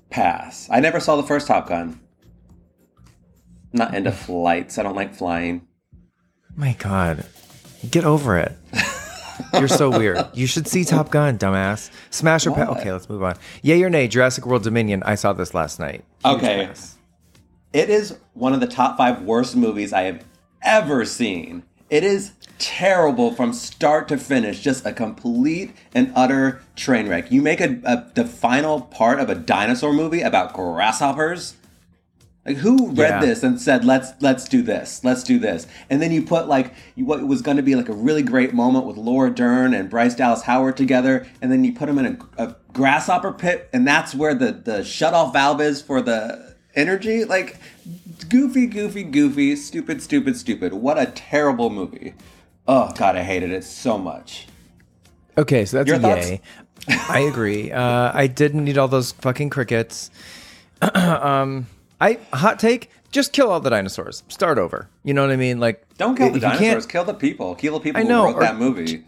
pass. 0.09 0.67
I 0.71 0.79
never 0.79 0.99
saw 0.99 1.15
the 1.17 1.23
first 1.23 1.47
Top 1.47 1.69
Gun. 1.69 1.99
Not 3.73 3.93
into 3.93 4.11
flights. 4.27 4.77
I 4.77 4.83
don't 4.83 4.95
like 4.95 5.13
flying. 5.13 5.67
My 6.55 6.73
God, 6.79 7.25
get 7.91 8.05
over 8.05 8.37
it. 8.39 8.53
You're 9.53 9.67
so 9.67 9.89
weird. 9.97 10.25
You 10.33 10.47
should 10.47 10.67
see 10.67 10.83
Top 10.83 11.11
Gun, 11.11 11.37
dumbass. 11.37 11.91
Smash 12.09 12.47
or 12.47 12.51
pass. 12.51 12.69
Okay, 12.69 12.91
let's 12.91 13.07
move 13.09 13.21
on. 13.23 13.35
Yay 13.61 13.83
or 13.83 13.89
nay? 13.89 14.07
Jurassic 14.07 14.45
World 14.45 14.63
Dominion. 14.63 15.03
I 15.03 15.15
saw 15.15 15.31
this 15.33 15.53
last 15.53 15.79
night. 15.79 16.03
Huge 16.25 16.37
Okay. 16.37 16.65
pass. 16.67 16.95
It 17.75 17.89
is 17.89 18.17
one 18.33 18.53
of 18.53 18.61
the 18.61 18.67
top 18.67 18.95
five 18.95 19.23
worst 19.23 19.53
movies 19.53 19.91
I 19.91 20.03
have 20.03 20.23
ever 20.63 21.03
seen. 21.03 21.63
It 21.89 22.05
is 22.05 22.31
terrible 22.57 23.33
from 23.33 23.51
start 23.51 24.07
to 24.07 24.17
finish, 24.17 24.61
just 24.61 24.85
a 24.85 24.93
complete 24.93 25.75
and 25.93 26.09
utter 26.15 26.61
train 26.77 27.09
wreck. 27.09 27.33
You 27.33 27.41
make 27.41 27.59
a, 27.59 27.81
a 27.83 28.09
the 28.15 28.23
final 28.23 28.79
part 28.79 29.19
of 29.19 29.29
a 29.29 29.35
dinosaur 29.35 29.91
movie 29.91 30.21
about 30.21 30.53
grasshoppers. 30.53 31.57
Like 32.45 32.55
who 32.55 32.91
read 32.91 33.09
Yeah. 33.09 33.19
this 33.19 33.43
and 33.43 33.59
said 33.59 33.83
let's 33.83 34.13
let's 34.21 34.47
do 34.47 34.61
this, 34.61 35.03
let's 35.03 35.23
do 35.23 35.37
this, 35.37 35.67
and 35.89 36.01
then 36.01 36.13
you 36.13 36.21
put 36.21 36.47
like 36.47 36.73
what 36.95 37.27
was 37.27 37.41
going 37.41 37.57
to 37.57 37.63
be 37.63 37.75
like 37.75 37.89
a 37.89 37.93
really 37.93 38.23
great 38.23 38.53
moment 38.53 38.85
with 38.85 38.95
Laura 38.95 39.29
Dern 39.31 39.73
and 39.73 39.89
Bryce 39.89 40.15
Dallas 40.15 40.43
Howard 40.43 40.77
together, 40.77 41.27
and 41.41 41.51
then 41.51 41.65
you 41.65 41.73
put 41.73 41.87
them 41.87 41.99
in 41.99 42.05
a, 42.37 42.43
a 42.45 42.55
grasshopper 42.71 43.33
pit, 43.33 43.67
and 43.73 43.85
that's 43.85 44.15
where 44.15 44.33
the 44.33 44.53
the 44.53 44.81
shut 44.85 45.13
off 45.13 45.33
valve 45.33 45.59
is 45.59 45.81
for 45.81 46.01
the 46.01 46.54
energy. 46.75 47.25
Like 47.25 47.57
goofy, 48.29 48.67
goofy, 48.67 49.03
goofy, 49.03 49.55
stupid, 49.55 50.01
stupid, 50.01 50.37
stupid. 50.37 50.73
What 50.73 50.97
a 50.99 51.07
terrible 51.07 51.69
movie. 51.69 52.13
Oh 52.67 52.91
god, 52.97 53.15
I 53.15 53.23
hated 53.23 53.51
it 53.51 53.63
so 53.63 53.97
much. 53.97 54.47
Okay, 55.37 55.65
so 55.65 55.77
that's 55.77 55.87
Your 55.87 55.99
yay. 55.99 56.41
I 56.87 57.19
agree. 57.19 57.71
Uh, 57.71 58.11
I 58.13 58.27
didn't 58.27 58.63
need 58.63 58.77
all 58.77 58.87
those 58.87 59.11
fucking 59.13 59.49
crickets. 59.49 60.09
um, 60.93 61.67
I 61.99 62.19
hot 62.33 62.59
take. 62.59 62.89
Just 63.11 63.31
kill 63.33 63.49
all 63.49 63.59
the 63.59 63.69
dinosaurs. 63.69 64.23
Start 64.27 64.57
over. 64.57 64.89
You 65.03 65.13
know 65.13 65.21
what 65.21 65.31
I 65.31 65.37
mean? 65.37 65.59
Like, 65.59 65.85
Don't 65.97 66.15
kill 66.17 66.31
the 66.31 66.39
dinosaurs. 66.39 66.85
Kill 66.85 67.05
the 67.05 67.13
people. 67.13 67.55
Kill 67.55 67.73
the 67.75 67.79
people 67.79 67.99
I 67.99 68.03
who 68.03 68.09
know, 68.09 68.25
wrote 68.25 68.35
or- 68.35 68.41
that 68.41 68.57
movie. 68.57 69.03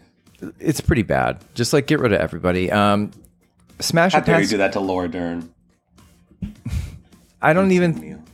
It's 0.60 0.80
pretty 0.80 1.02
bad. 1.02 1.44
Just 1.54 1.72
like 1.72 1.86
get 1.86 1.98
rid 1.98 2.12
of 2.12 2.20
everybody. 2.20 2.70
Um, 2.70 3.10
smash 3.80 4.12
How 4.12 4.20
dare 4.20 4.40
you 4.40 4.46
do 4.46 4.58
that 4.58 4.72
to 4.74 4.80
Laura 4.80 5.08
Dern? 5.08 5.52
I 7.40 7.52
don't 7.52 7.70
even. 7.72 8.24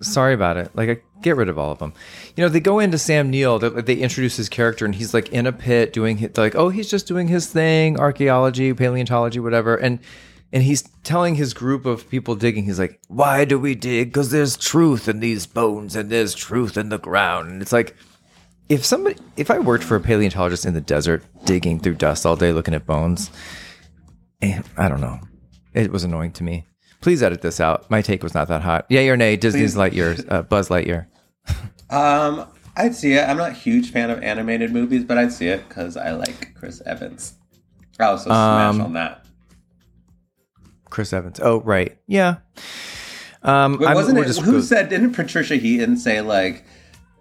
Sorry 0.00 0.34
about 0.34 0.56
it. 0.56 0.74
Like, 0.74 0.88
I 0.88 0.96
get 1.20 1.36
rid 1.36 1.48
of 1.48 1.58
all 1.58 1.70
of 1.70 1.78
them. 1.78 1.94
You 2.36 2.42
know, 2.42 2.48
they 2.48 2.58
go 2.60 2.80
into 2.80 2.98
Sam 2.98 3.30
Neill. 3.30 3.58
They, 3.60 3.68
they 3.68 3.94
introduce 3.94 4.36
his 4.36 4.48
character, 4.48 4.84
and 4.84 4.94
he's 4.94 5.14
like 5.14 5.28
in 5.28 5.46
a 5.46 5.52
pit 5.52 5.92
doing. 5.92 6.16
his- 6.18 6.36
like, 6.36 6.56
oh, 6.56 6.68
he's 6.70 6.90
just 6.90 7.06
doing 7.06 7.28
his 7.28 7.46
thing, 7.46 7.98
archaeology, 7.98 8.74
paleontology, 8.74 9.38
whatever. 9.40 9.76
And 9.76 10.00
and 10.52 10.62
he's 10.62 10.82
telling 11.02 11.36
his 11.36 11.54
group 11.54 11.86
of 11.86 12.10
people 12.10 12.34
digging. 12.34 12.64
He's 12.64 12.78
like, 12.78 13.00
why 13.08 13.44
do 13.46 13.58
we 13.58 13.74
dig? 13.74 14.08
Because 14.08 14.30
there's 14.30 14.56
truth 14.56 15.08
in 15.08 15.20
these 15.20 15.46
bones, 15.46 15.96
and 15.96 16.10
there's 16.10 16.34
truth 16.34 16.76
in 16.76 16.88
the 16.90 16.98
ground. 16.98 17.48
And 17.50 17.62
it's 17.62 17.72
like, 17.72 17.96
if 18.68 18.84
somebody, 18.84 19.16
if 19.36 19.50
I 19.50 19.58
worked 19.60 19.84
for 19.84 19.96
a 19.96 20.00
paleontologist 20.00 20.66
in 20.66 20.74
the 20.74 20.80
desert, 20.80 21.24
digging 21.44 21.80
through 21.80 21.94
dust 21.94 22.26
all 22.26 22.36
day, 22.36 22.52
looking 22.52 22.74
at 22.74 22.86
bones, 22.86 23.30
eh, 24.42 24.60
I 24.76 24.88
don't 24.88 25.00
know. 25.00 25.20
It 25.72 25.90
was 25.90 26.04
annoying 26.04 26.32
to 26.32 26.44
me. 26.44 26.66
Please 27.02 27.22
edit 27.22 27.42
this 27.42 27.60
out. 27.60 27.90
My 27.90 28.00
take 28.00 28.22
was 28.22 28.32
not 28.32 28.48
that 28.48 28.62
hot. 28.62 28.86
Yay 28.88 29.08
or 29.10 29.16
nay? 29.16 29.36
Disney's 29.36 29.74
Lightyear, 29.76 30.24
uh, 30.32 30.42
Buzz 30.42 30.68
Lightyear. 30.70 31.06
Um, 31.90 32.46
I'd 32.74 32.94
see 32.94 33.12
it. 33.12 33.28
I'm 33.28 33.36
not 33.36 33.50
a 33.50 33.54
huge 33.54 33.90
fan 33.92 34.08
of 34.08 34.22
animated 34.22 34.72
movies, 34.72 35.04
but 35.04 35.18
I'd 35.18 35.30
see 35.30 35.48
it 35.48 35.68
because 35.68 35.98
I 35.98 36.12
like 36.12 36.54
Chris 36.54 36.80
Evans. 36.86 37.34
I 38.00 38.04
also 38.04 38.30
smash 38.30 38.74
Um, 38.76 38.80
on 38.80 38.92
that. 38.94 39.26
Chris 40.88 41.12
Evans. 41.12 41.38
Oh, 41.42 41.60
right. 41.60 41.98
Yeah. 42.06 42.36
Um, 43.42 43.76
But 43.76 43.94
wasn't 43.94 44.18
it? 44.20 44.36
Who 44.38 44.62
said? 44.62 44.88
Didn't 44.88 45.12
Patricia 45.12 45.56
Heaton 45.56 45.98
say 45.98 46.22
like? 46.22 46.64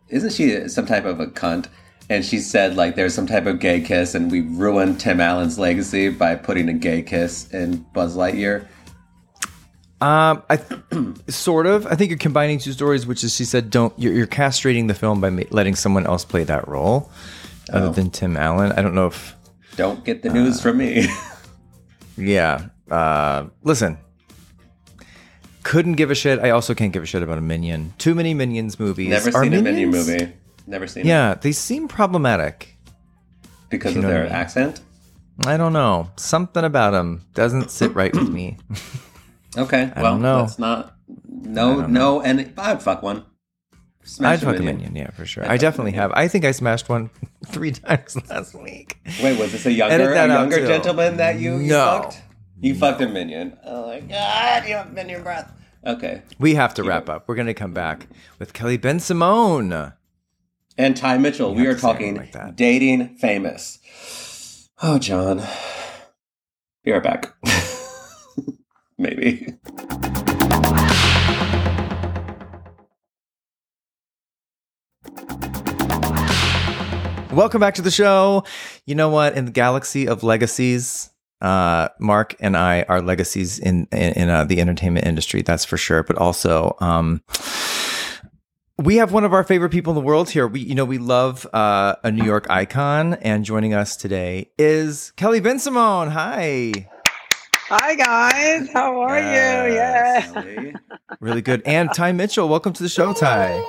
Isn't 0.07 0.31
she 0.31 0.69
some 0.69 0.85
type 0.85 1.03
of 1.03 1.19
a 1.19 1.27
cunt? 1.27 1.67
And 2.09 2.23
she 2.23 2.39
said 2.39 2.77
like 2.77 2.95
there's 2.95 3.13
some 3.13 3.27
type 3.27 3.45
of 3.45 3.59
gay 3.59 3.81
kiss, 3.81 4.15
and 4.15 4.31
we 4.31 4.39
ruined 4.39 5.01
Tim 5.01 5.19
Allen's 5.19 5.59
legacy 5.59 6.07
by 6.07 6.35
putting 6.35 6.69
a 6.69 6.73
gay 6.73 7.01
kiss 7.01 7.49
in 7.51 7.85
Buzz 7.93 8.15
Lightyear. 8.15 8.67
Um, 10.01 10.41
I 10.49 10.59
sort 11.29 11.67
of. 11.67 11.85
I 11.87 11.95
think 11.95 12.09
you're 12.09 12.17
combining 12.17 12.57
two 12.59 12.73
stories, 12.73 13.05
which 13.05 13.23
is 13.23 13.35
she 13.35 13.45
said, 13.45 13.69
"Don't 13.69 13.93
you're, 13.99 14.13
you're 14.13 14.27
castrating 14.27 14.87
the 14.87 14.93
film 14.95 15.21
by 15.21 15.29
ma- 15.29 15.43
letting 15.51 15.75
someone 15.75 16.05
else 16.07 16.25
play 16.25 16.43
that 16.45 16.67
role, 16.67 17.11
other 17.71 17.87
Oh. 17.87 17.91
than 17.91 18.09
Tim 18.09 18.35
Allen." 18.35 18.71
I 18.71 18.81
don't 18.81 18.95
know 18.95 19.07
if. 19.07 19.35
Don't 19.77 20.03
get 20.03 20.21
the 20.23 20.29
news 20.29 20.61
from 20.61 20.77
me. 20.77 21.07
Yeah. 22.17 22.67
Uh, 22.89 23.45
listen. 23.63 23.97
Couldn't 25.63 25.93
give 25.93 26.11
a 26.11 26.15
shit. 26.15 26.39
I 26.39 26.49
also 26.51 26.73
can't 26.75 26.91
give 26.91 27.01
a 27.03 27.05
shit 27.05 27.23
about 27.23 27.37
a 27.37 27.41
Minion. 27.41 27.93
Too 27.97 28.13
many 28.13 28.33
Minions 28.33 28.79
movies. 28.79 29.09
Never 29.09 29.29
Are 29.29 29.43
seen 29.43 29.53
a 29.53 29.61
Minion 29.61 29.91
Minions- 29.91 30.07
movie. 30.09 30.33
Never 30.67 30.87
seen 30.87 31.05
it 31.05 31.07
Yeah, 31.07 31.35
they 31.35 31.51
seem 31.51 31.87
problematic. 31.87 32.75
because 33.69 33.93
you 33.93 33.99
of 33.99 34.03
know 34.03 34.09
what 34.09 34.13
their 34.15 34.23
I 34.23 34.25
mean. 34.25 34.33
accent. 34.33 34.81
I 35.45 35.57
don't 35.57 35.73
know. 35.73 36.11
Something 36.17 36.63
about 36.65 36.91
them 36.91 37.23
doesn't 37.33 37.71
sit 37.71 37.95
right 37.95 38.13
with 38.13 38.29
me. 38.29 38.57
Okay, 39.57 39.91
well, 39.95 40.13
don't 40.13 40.21
know. 40.21 40.37
that's 40.39 40.59
not 40.59 40.95
no 41.27 41.85
no, 41.85 42.21
and 42.21 42.53
I'd 42.57 42.81
fuck 42.81 43.01
one. 43.03 43.25
Smash 44.03 44.39
I'd 44.39 44.43
a 44.43 44.45
fuck 44.45 44.55
a 44.55 44.59
Minion. 44.63 44.93
Minion, 44.93 44.95
yeah, 44.95 45.11
for 45.11 45.25
sure. 45.25 45.43
I'd 45.43 45.51
I 45.51 45.57
definitely 45.57 45.91
have. 45.91 46.11
I 46.13 46.27
think 46.27 46.43
I 46.45 46.51
smashed 46.51 46.89
one 46.89 47.11
three 47.47 47.71
times 47.71 48.17
last 48.29 48.53
week. 48.55 48.97
Wait, 49.21 49.37
was 49.37 49.51
this 49.51 49.65
a 49.65 49.71
younger, 49.71 50.13
a 50.13 50.27
younger 50.27 50.65
gentleman 50.65 51.17
that 51.17 51.39
you, 51.39 51.57
you 51.57 51.67
No. 51.69 51.85
fucked? 51.85 52.21
You 52.59 52.73
fucked 52.75 53.01
a 53.01 53.07
minion. 53.07 53.57
Oh 53.65 53.87
my 53.87 53.99
god, 53.99 54.67
you 54.67 54.75
have 54.75 54.91
minion 54.93 55.21
breath. 55.23 55.51
Okay. 55.85 56.21
We 56.39 56.55
have 56.55 56.73
to 56.75 56.83
wrap 56.83 57.09
up. 57.09 57.27
We're 57.27 57.35
going 57.35 57.47
to 57.47 57.53
come 57.55 57.73
back 57.73 58.07
with 58.39 58.53
Kelly 58.53 58.77
Bensimon. 58.77 59.93
And 60.77 60.95
Ty 60.95 61.17
Mitchell, 61.17 61.53
we 61.55 61.65
are 61.67 61.71
it 61.71 61.79
talking 61.79 62.15
like 62.15 62.55
dating 62.55 63.15
famous. 63.17 63.79
Oh, 64.81 64.97
John. 64.99 65.41
Be 66.83 66.91
right 66.91 67.03
back. 67.03 67.33
Maybe. 69.01 69.55
Welcome 77.33 77.59
back 77.59 77.73
to 77.75 77.81
the 77.81 77.89
show. 77.89 78.43
You 78.85 78.93
know 78.93 79.09
what? 79.09 79.35
In 79.35 79.45
the 79.45 79.51
galaxy 79.51 80.07
of 80.07 80.21
legacies, 80.21 81.09
uh, 81.41 81.89
Mark 81.99 82.35
and 82.39 82.55
I 82.55 82.83
are 82.83 83.01
legacies 83.01 83.57
in 83.57 83.87
in, 83.91 84.13
in 84.13 84.29
uh, 84.29 84.45
the 84.45 84.61
entertainment 84.61 85.07
industry. 85.07 85.41
That's 85.41 85.65
for 85.65 85.77
sure. 85.77 86.03
But 86.03 86.17
also, 86.17 86.75
um, 86.79 87.23
we 88.77 88.97
have 88.97 89.11
one 89.11 89.23
of 89.23 89.33
our 89.33 89.43
favorite 89.43 89.71
people 89.71 89.91
in 89.91 89.95
the 89.95 90.05
world 90.05 90.29
here. 90.29 90.47
We, 90.47 90.59
you 90.59 90.75
know, 90.75 90.85
we 90.85 90.99
love 90.99 91.47
uh, 91.53 91.95
a 92.03 92.11
New 92.11 92.25
York 92.25 92.45
icon, 92.51 93.15
and 93.15 93.43
joining 93.43 93.73
us 93.73 93.95
today 93.95 94.51
is 94.59 95.11
Kelly 95.15 95.41
Bensimon. 95.41 96.11
Hi. 96.11 96.87
Hi 97.73 97.95
guys, 97.95 98.69
how 98.73 98.99
are 98.99 99.17
you? 99.17 99.73
Yes. 99.75 100.29
Yeah. 100.35 100.71
Really 101.21 101.41
good. 101.41 101.61
And 101.65 101.89
Ty 101.93 102.11
Mitchell, 102.11 102.49
welcome 102.49 102.73
to 102.73 102.83
the 102.83 102.89
show, 102.89 103.13
Ty. 103.13 103.63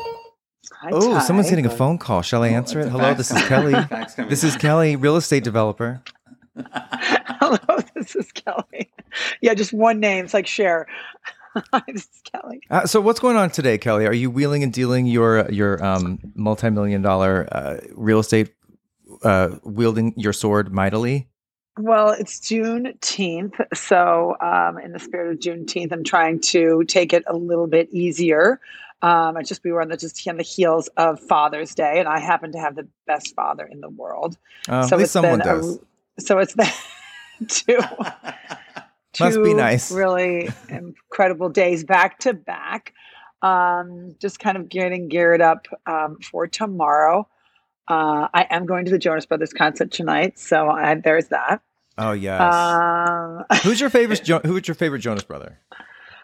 Hi, 0.73 0.91
Oh, 0.91 1.15
Ty. 1.15 1.21
someone's 1.21 1.49
getting 1.49 1.67
a 1.67 1.71
phone 1.71 1.99
call. 1.99 2.21
Shall 2.23 2.43
I 2.43 2.49
answer 2.49 2.81
it? 2.81 2.89
Hello, 2.89 3.15
this 3.15 3.31
is 3.31 3.41
Kelly. 3.47 3.75
This 4.29 4.43
is. 4.43 4.57
Kelly, 4.57 4.97
real 4.97 5.15
estate 5.15 5.45
developer. 5.45 6.03
Hello, 6.73 7.59
this 7.95 8.17
is 8.17 8.33
Kelly. 8.33 8.91
Yeah, 9.41 9.55
just 9.55 9.73
one 9.73 10.01
name. 10.01 10.25
It's 10.25 10.35
like 10.35 10.49
Cher. 10.49 10.89
Hi, 11.73 11.83
this 11.87 12.03
is 12.03 12.21
Kelly. 12.25 12.61
Uh, 12.71 12.87
so, 12.87 13.01
what's 13.01 13.21
going 13.21 13.37
on 13.37 13.51
today, 13.51 13.79
Kelly? 13.79 14.05
Are 14.07 14.13
you 14.13 14.33
wheeling 14.33 14.65
and 14.65 14.73
dealing 14.73 15.07
your 15.07 15.49
your 15.49 15.81
um, 15.85 16.19
multi-million 16.35 17.03
dollar 17.03 17.47
uh, 17.53 17.77
real 17.95 18.19
estate, 18.19 18.53
uh, 19.23 19.51
wielding 19.63 20.13
your 20.17 20.33
sword 20.33 20.73
mightily? 20.73 21.29
Well, 21.79 22.11
it's 22.11 22.39
Juneteenth, 22.39 23.55
so 23.75 24.37
um, 24.41 24.79
in 24.79 24.93
the 24.93 24.99
spirit 24.99 25.33
of 25.33 25.39
Juneteenth, 25.39 25.93
I'm 25.93 26.05
trying 26.05 26.41
to 26.41 26.85
take 26.85 27.13
it 27.15 27.25
a 27.27 27.35
little 27.35 27.67
bit 27.67 27.89
easier. 27.91 28.61
Um, 29.01 29.37
I 29.37 29.43
just 29.43 29.65
we 29.65 29.73
were 29.73 29.81
on 29.81 29.89
the 29.89 29.97
just 29.97 30.27
on 30.29 30.37
the 30.37 30.43
heels 30.43 30.89
of 30.97 31.19
Father's 31.19 31.75
Day, 31.75 31.99
and 31.99 32.09
I 32.09 32.21
happen 32.21 32.53
to 32.53 32.59
have 32.59 32.77
the 32.77 32.87
best 33.07 33.35
father 33.35 33.65
in 33.65 33.81
the 33.81 33.89
world. 33.89 34.37
Uh, 34.69 34.83
so 34.83 34.97
at 34.97 34.99
least 34.99 35.07
it's 35.07 35.13
someone 35.13 35.39
been 35.41 35.49
a- 35.49 35.55
does. 35.55 35.79
so 36.19 36.39
it's 36.39 36.55
been 36.55 36.69
two 37.49 37.79
Must 39.21 39.43
be 39.43 39.55
nice. 39.55 39.91
Really 39.93 40.51
incredible 40.69 41.49
days 41.49 41.85
back 41.85 42.19
to 42.21 42.33
back. 42.33 42.95
Um, 43.43 44.15
just 44.21 44.39
kind 44.39 44.57
of 44.57 44.69
getting 44.69 45.09
geared 45.09 45.41
up 45.41 45.67
um, 45.87 46.19
for 46.21 46.47
tomorrow. 46.47 47.29
Uh, 47.89 48.29
I 48.33 48.47
am 48.51 48.67
going 48.67 48.85
to 48.85 48.91
the 48.91 48.99
Jonas 48.99 49.27
Brothers 49.27 49.53
concert 49.53 49.91
tonight, 49.91 50.39
so 50.39 50.69
I, 50.69 50.95
there's 50.95 51.29
that. 51.29 51.61
Oh 51.99 52.13
yes. 52.13 52.41
Um, 52.41 53.45
Who's 53.63 53.81
your 53.81 53.91
favorite? 53.91 54.23
Jo- 54.25 54.41
who's 54.45 54.67
your 54.67 54.75
favorite 54.75 55.01
Jonas 55.01 55.25
brother? 55.25 55.59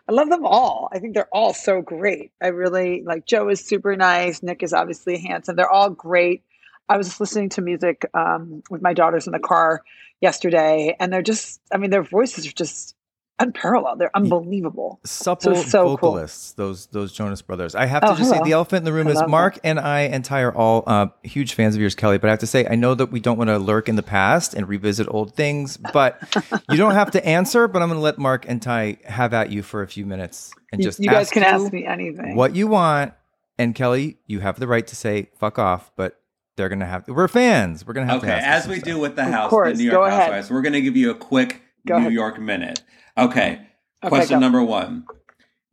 I 0.09 0.12
love 0.12 0.31
them 0.31 0.47
all. 0.47 0.88
I 0.92 0.99
think 0.99 1.14
they're 1.14 1.29
all 1.33 1.53
so 1.53 1.83
great. 1.83 2.33
I 2.42 2.49
really 2.49 3.03
like 3.05 3.27
Joe 3.27 3.51
is 3.51 3.62
super 3.62 3.94
nice. 3.94 4.42
Nick 4.42 4.62
is 4.62 4.73
obviously 4.73 5.18
handsome. 5.18 5.57
They're 5.57 5.71
all 5.71 5.90
great. 5.90 6.42
I 6.88 6.97
was 6.97 7.09
just 7.09 7.21
listening 7.21 7.51
to 7.51 7.61
music 7.61 8.09
um, 8.14 8.62
with 8.71 8.81
my 8.81 8.94
daughters 8.94 9.27
in 9.27 9.33
the 9.33 9.38
car 9.38 9.83
yesterday, 10.23 10.97
and 10.99 11.12
they're 11.12 11.21
just, 11.21 11.61
I 11.71 11.77
mean, 11.77 11.90
their 11.90 12.03
voices 12.03 12.47
are 12.47 12.53
just 12.53 12.97
unparalleled. 13.40 13.98
They're 13.98 14.16
unbelievable. 14.16 15.01
Supple 15.05 15.55
so 15.57 15.83
cool. 15.85 15.96
vocalists. 15.96 16.53
Those 16.53 16.87
those 16.88 17.12
Jonas 17.12 17.42
brothers. 17.42 17.74
I 17.74 17.87
have 17.87 18.03
to 18.03 18.12
Oh, 18.12 18.14
just 18.16 18.31
say 18.31 18.40
the 18.44 18.53
elephant 18.53 18.79
in 18.79 18.85
the 18.85 18.92
room 18.92 19.09
I 19.09 19.11
is 19.12 19.16
love 19.18 19.29
Mark 19.31 19.59
and 19.64 19.79
I 19.79 20.01
and 20.03 20.24
Ty 20.24 20.42
are 20.42 20.55
all 20.55 20.85
uh, 20.87 21.07
huge 21.22 21.55
fans 21.55 21.74
of 21.74 21.81
yours, 21.81 21.94
Kelly. 21.94 22.18
But 22.18 22.29
I 22.29 22.31
have 22.31 22.40
to 22.40 22.46
say, 22.46 22.66
I 22.68 22.74
know 22.74 22.94
that 22.94 23.07
we 23.12 23.20
don't 23.20 23.38
want 23.38 23.48
to 23.48 23.59
lurk 23.59 23.88
in 23.88 23.96
the 23.96 24.03
past 24.03 24.55
and 24.55 24.68
revisit 24.68 25.07
old 25.11 25.35
things, 25.35 25.77
but 25.77 26.18
you 26.70 26.77
don't 26.77 26.94
have 26.94 27.11
to 27.12 27.27
answer. 27.27 27.68
But 27.68 27.83
I'm 27.83 27.88
going 27.88 27.98
to 27.98 28.03
let 28.03 28.18
Mark 28.18 28.44
and 28.48 28.61
Ty 28.61 28.98
have 29.05 29.33
at 29.35 29.51
you 29.51 29.62
for 29.62 29.83
a 29.83 29.87
few 29.88 30.05
minutes 30.07 30.53
and 30.72 30.83
just 30.83 30.98
you 31.01 31.07
guys 31.11 31.27
ask 31.27 31.33
can 31.33 31.42
you 31.42 31.48
ask 31.48 31.72
me 31.72 31.87
anything. 31.87 32.35
what 32.37 32.55
you 32.55 32.66
want. 32.66 33.14
And 33.61 33.74
Kelly, 33.74 34.18
you 34.27 34.38
have 34.40 34.61
the 34.61 34.68
right 34.68 34.87
to 34.87 34.94
say 34.94 35.31
"fuck 35.38 35.59
off," 35.59 35.90
but 35.96 36.20
they're 36.57 36.68
going 36.68 36.79
to 36.81 36.87
have. 36.87 37.09
We're 37.09 37.27
fans. 37.29 37.85
We're 37.87 37.94
going 37.94 38.07
to 38.07 38.12
have 38.12 38.22
Okay, 38.22 38.33
to. 38.33 38.37
ask 38.37 38.64
as 38.64 38.68
we 38.68 38.77
some 38.81 38.85
do 38.88 38.98
with 39.01 39.16
the 39.16 39.22
Of 39.24 39.33
house, 39.33 39.51
course, 39.51 39.77
the 39.77 39.85
New 39.85 39.90
go 39.90 39.96
York 39.98 40.09
ahead. 40.12 40.22
Housewives, 40.22 40.51
we're 40.51 40.62
going 40.62 40.72
to 40.74 40.81
give 40.81 40.96
you 40.96 41.11
a 41.11 41.14
quick 41.14 41.61
Go 41.88 41.94
New 41.96 42.01
ahead. 42.03 42.12
York 42.12 42.38
minute. 42.40 42.83
Okay. 43.16 43.61
Okay, 44.05 44.09
Question 44.09 44.37
go. 44.37 44.40
number 44.40 44.62
one: 44.62 45.05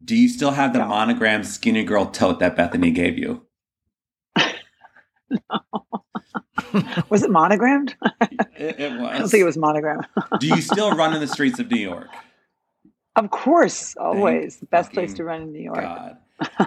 Do 0.04 0.15
you 0.15 0.28
still 0.30 0.51
have 0.51 0.73
the 0.73 0.80
Go. 0.80 0.88
monogram 0.88 1.43
skinny 1.43 1.84
girl 1.84 2.08
tote 2.08 2.39
that 2.39 2.56
Bethany 2.56 2.91
gave 2.91 3.17
you? 3.17 3.45
No. 5.30 5.60
was 7.10 7.23
it 7.23 7.30
monogrammed? 7.32 7.95
It, 8.58 8.80
it 8.80 8.91
was. 8.93 9.01
I 9.12 9.17
don't 9.19 9.28
think 9.28 9.41
it 9.41 9.45
was 9.45 9.58
monogrammed. 9.58 10.06
Do 10.39 10.47
you 10.47 10.62
still 10.62 10.91
run 10.95 11.13
in 11.13 11.19
the 11.19 11.28
streets 11.28 11.60
of 11.60 11.69
New 11.69 11.78
York? 11.80 12.08
of 13.17 13.30
course, 13.32 13.95
always 13.97 14.58
the 14.58 14.65
best 14.67 14.93
place 14.93 15.13
to 15.15 15.23
run 15.25 15.41
in 15.41 15.51
New 15.51 15.62
York. 15.62 15.82
God. 15.82 16.17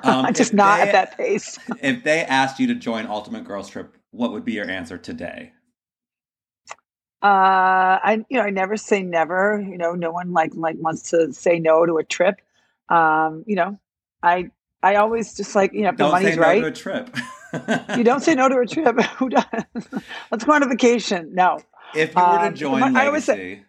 Um, 0.02 0.32
just 0.34 0.52
not 0.52 0.76
they- 0.76 0.82
at 0.82 0.92
that 0.92 1.16
pace. 1.16 1.58
If 1.82 2.04
they 2.04 2.20
asked 2.26 2.60
you 2.60 2.66
to 2.66 2.74
join 2.74 3.06
Ultimate 3.06 3.44
Girls 3.44 3.68
Trip, 3.70 3.96
what 4.10 4.32
would 4.32 4.44
be 4.44 4.52
your 4.52 4.68
answer 4.70 4.98
today? 4.98 5.52
Uh, 7.22 7.98
I 8.02 8.24
you 8.28 8.38
know 8.38 8.44
I 8.44 8.50
never 8.50 8.76
say 8.76 9.02
never. 9.02 9.60
You 9.68 9.76
know, 9.78 9.92
no 9.94 10.10
one 10.12 10.32
like 10.32 10.52
like 10.54 10.76
wants 10.78 11.10
to 11.10 11.32
say 11.32 11.58
no 11.58 11.84
to 11.84 11.96
a 11.98 12.04
trip. 12.04 12.40
Um, 12.88 13.42
you 13.46 13.56
know, 13.56 13.78
I 14.22 14.50
I 14.82 14.96
always 14.96 15.34
just 15.36 15.54
like 15.56 15.72
you 15.72 15.82
know 15.82 15.88
if 15.90 15.96
the 15.96 16.04
Don't 16.04 16.12
money's 16.12 16.28
say 16.34 16.36
no 16.36 16.42
right. 16.42 16.60
to 16.60 16.66
a 16.66 16.72
trip. 16.72 17.16
you 17.96 18.04
don't 18.04 18.20
say 18.22 18.34
no 18.34 18.48
to 18.48 18.58
a 18.58 18.66
trip. 18.74 19.00
Who 19.18 19.30
does? 19.30 19.44
Let's 20.30 20.44
go 20.44 20.52
on 20.52 20.62
a 20.62 20.68
vacation. 20.68 21.34
No, 21.34 21.58
If 21.94 22.14
you 22.14 22.20
were 22.22 22.28
Um, 22.28 22.44
to 22.44 22.50
the 22.50 22.56
join 22.56 22.80
mon- 22.80 22.96
I 22.96 23.06
always 23.06 23.24
say- 23.24 23.32
Legacy, 23.36 23.64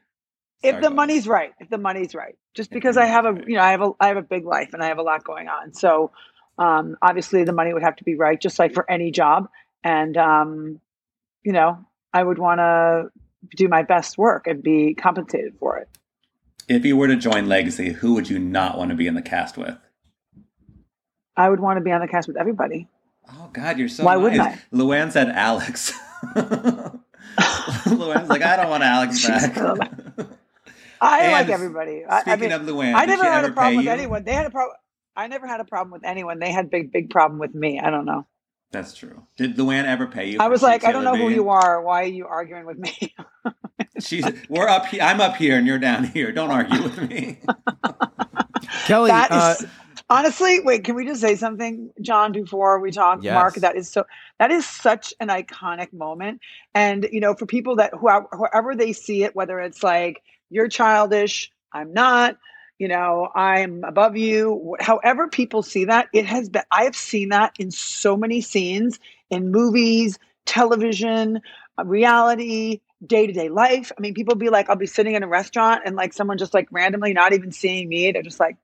if 0.62 0.82
the 0.82 0.90
money's 0.90 1.28
right. 1.28 1.54
If 1.60 1.70
the 1.70 1.78
money's 1.78 2.14
right. 2.14 2.36
Just 2.54 2.70
because 2.70 2.98
I 2.98 3.06
have 3.06 3.26
a 3.26 3.34
right. 3.34 3.48
you 3.48 3.56
know 3.56 3.62
I 3.64 3.72
have 3.72 3.82
a 3.82 3.92
I 4.00 4.08
have 4.10 4.18
a 4.18 4.22
big 4.22 4.46
life 4.46 4.74
and 4.74 4.84
I 4.84 4.88
have 4.88 4.98
a 5.00 5.02
lot 5.04 5.24
going 5.24 5.48
on. 5.48 5.74
So 5.74 6.12
um, 6.60 6.98
obviously 7.02 7.46
the 7.46 7.54
money 7.54 7.74
would 7.74 7.82
have 7.84 7.96
to 7.96 8.04
be 8.04 8.14
right, 8.16 8.40
just 8.40 8.60
like 8.60 8.74
for 8.74 8.90
any 8.92 9.10
job. 9.10 9.48
And 9.84 10.18
um, 10.18 10.80
you 11.44 11.54
know 11.54 11.84
I 12.14 12.22
would 12.22 12.38
want 12.38 12.60
to 12.60 13.10
do 13.56 13.68
my 13.68 13.84
best 13.84 14.18
work 14.18 14.48
and 14.48 14.62
be 14.64 14.94
compensated 14.96 15.56
for 15.60 15.78
it. 15.78 15.90
If 16.68 16.86
you 16.86 16.96
were 16.98 17.08
to 17.08 17.16
join 17.16 17.48
Legacy, 17.48 17.94
who 17.94 18.14
would 18.14 18.30
you 18.30 18.40
not 18.40 18.78
want 18.78 18.90
to 18.92 18.96
be 18.96 19.08
in 19.08 19.16
the 19.16 19.22
cast 19.22 19.58
with? 19.58 19.78
I 21.36 21.50
would 21.50 21.60
want 21.60 21.78
to 21.78 21.82
be 21.84 21.92
on 21.92 22.02
the 22.02 22.08
cast 22.08 22.28
with 22.28 22.38
everybody. 22.38 22.88
Oh 23.32 23.50
God, 23.54 23.78
you're 23.80 23.88
so 23.90 24.04
Why 24.06 24.16
nice. 24.16 24.24
wouldn't 24.24 24.42
I? 24.42 24.60
Luann 24.74 25.12
said 25.12 25.30
Alex. 25.30 25.94
Luann's 27.86 28.30
like, 28.30 28.42
I 28.42 28.58
don't 28.58 28.70
want 28.70 28.84
Alex 28.84 29.26
back. 29.26 29.56
I 31.02 31.22
And 31.26 31.32
like 31.32 31.50
everybody. 31.50 32.04
I, 32.06 32.18
I 32.18 32.22
Speaking 32.22 32.40
mean, 32.42 32.52
of 32.52 32.62
Luann, 32.64 32.94
I 32.96 33.06
never 33.06 33.24
had 33.24 33.46
a 33.46 33.52
problem 33.52 33.76
with 33.78 33.86
you? 33.86 33.92
anyone. 33.92 34.24
They 34.24 34.34
had 34.34 34.46
a 34.48 34.50
problem. 34.52 34.76
I 35.16 35.28
never 35.28 35.48
had 35.48 35.60
a 35.60 35.66
problem 35.66 35.92
with 35.92 36.06
anyone. 36.06 36.40
They 36.40 36.52
had 36.52 36.70
big, 36.70 36.92
big 36.92 37.10
problem 37.10 37.40
with 37.40 37.54
me. 37.56 37.80
I 37.80 37.90
don't 37.90 38.06
know. 38.06 38.26
That's 38.72 38.94
true. 38.94 39.26
Did 39.36 39.58
Luann 39.58 39.86
ever 39.86 40.06
pay 40.06 40.30
you? 40.30 40.40
I 40.40 40.48
was 40.48 40.62
like, 40.62 40.84
I 40.84 40.92
don't 40.92 41.04
know 41.04 41.16
who 41.16 41.30
you 41.30 41.50
are. 41.50 41.82
Why 41.82 42.04
are 42.04 42.08
you 42.08 42.28
arguing 42.28 42.66
with 42.66 42.78
me? 42.78 43.16
She's 44.00 44.26
we're 44.48 44.68
up 44.68 44.86
here. 44.86 45.02
I'm 45.02 45.20
up 45.20 45.36
here, 45.36 45.58
and 45.58 45.66
you're 45.66 45.80
down 45.80 46.04
here. 46.06 46.32
Don't 46.32 46.52
argue 46.52 46.84
with 46.84 47.10
me. 47.10 47.40
Kelly, 48.86 49.10
That 49.10 49.32
uh, 49.32 49.56
is 49.60 49.66
honestly. 50.10 50.60
Wait, 50.62 50.84
can 50.84 50.96
we 50.96 51.06
just 51.06 51.20
say 51.20 51.36
something, 51.36 51.92
John? 52.02 52.32
Before 52.32 52.80
we 52.80 52.92
talk, 52.92 53.24
Mark, 53.24 53.56
that 53.56 53.76
is 53.76 53.90
so. 53.90 54.06
That 54.38 54.52
is 54.52 54.66
such 54.66 55.14
an 55.20 55.30
iconic 55.30 55.92
moment, 55.92 56.42
and 56.76 57.08
you 57.12 57.20
know, 57.20 57.34
for 57.34 57.48
people 57.48 57.76
that 57.78 57.94
who 57.94 58.10
whoever 58.32 58.76
they 58.76 58.94
see 58.94 59.24
it, 59.24 59.36
whether 59.36 59.60
it's 59.60 59.84
like 59.84 60.22
you're 60.50 60.68
childish, 60.68 61.52
I'm 61.74 61.92
not. 61.92 62.38
You 62.80 62.88
know, 62.88 63.30
I'm 63.36 63.84
above 63.84 64.16
you. 64.16 64.78
However, 64.80 65.28
people 65.28 65.62
see 65.62 65.86
that, 65.86 66.08
it 66.14 66.26
has 66.26 66.50
been. 66.50 66.64
I 66.72 66.86
have 66.86 66.96
seen 66.96 67.30
that 67.30 67.54
in 67.60 67.72
so 67.72 68.16
many 68.16 68.40
scenes 68.40 69.00
in 69.30 69.52
movies, 69.52 70.18
television, 70.46 71.42
uh, 71.78 71.86
reality, 71.86 72.80
day 73.06 73.28
to 73.28 73.34
day 73.34 73.50
life. 73.50 73.92
I 73.98 74.02
mean, 74.02 74.14
people 74.14 74.36
be 74.36 74.50
like, 74.50 74.70
I'll 74.70 74.78
be 74.78 74.88
sitting 74.88 75.16
in 75.16 75.24
a 75.24 75.28
restaurant 75.28 75.84
and 75.86 75.96
like 75.96 76.14
someone 76.14 76.38
just 76.38 76.54
like 76.54 76.68
randomly 76.72 77.14
not 77.14 77.34
even 77.34 77.52
seeing 77.52 77.90
me, 77.90 78.12
they're 78.14 78.24
just 78.24 78.40
like, 78.40 78.56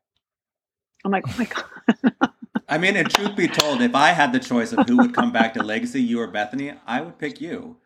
I'm 1.03 1.11
like, 1.11 1.25
oh 1.27 1.35
my 1.37 1.45
god. 1.45 2.31
I 2.67 2.79
mean, 2.79 2.95
and 2.95 3.09
truth 3.09 3.35
be 3.35 3.47
told, 3.47 3.81
if 3.81 3.93
I 3.93 4.09
had 4.09 4.33
the 4.33 4.39
choice 4.39 4.73
of 4.73 4.87
who 4.87 4.97
would 4.97 5.13
come 5.13 5.31
back 5.31 5.53
to 5.53 5.63
Legacy, 5.63 6.01
you 6.01 6.19
or 6.19 6.27
Bethany, 6.27 6.73
I 6.87 7.01
would 7.01 7.19
pick 7.19 7.39
you. 7.39 7.77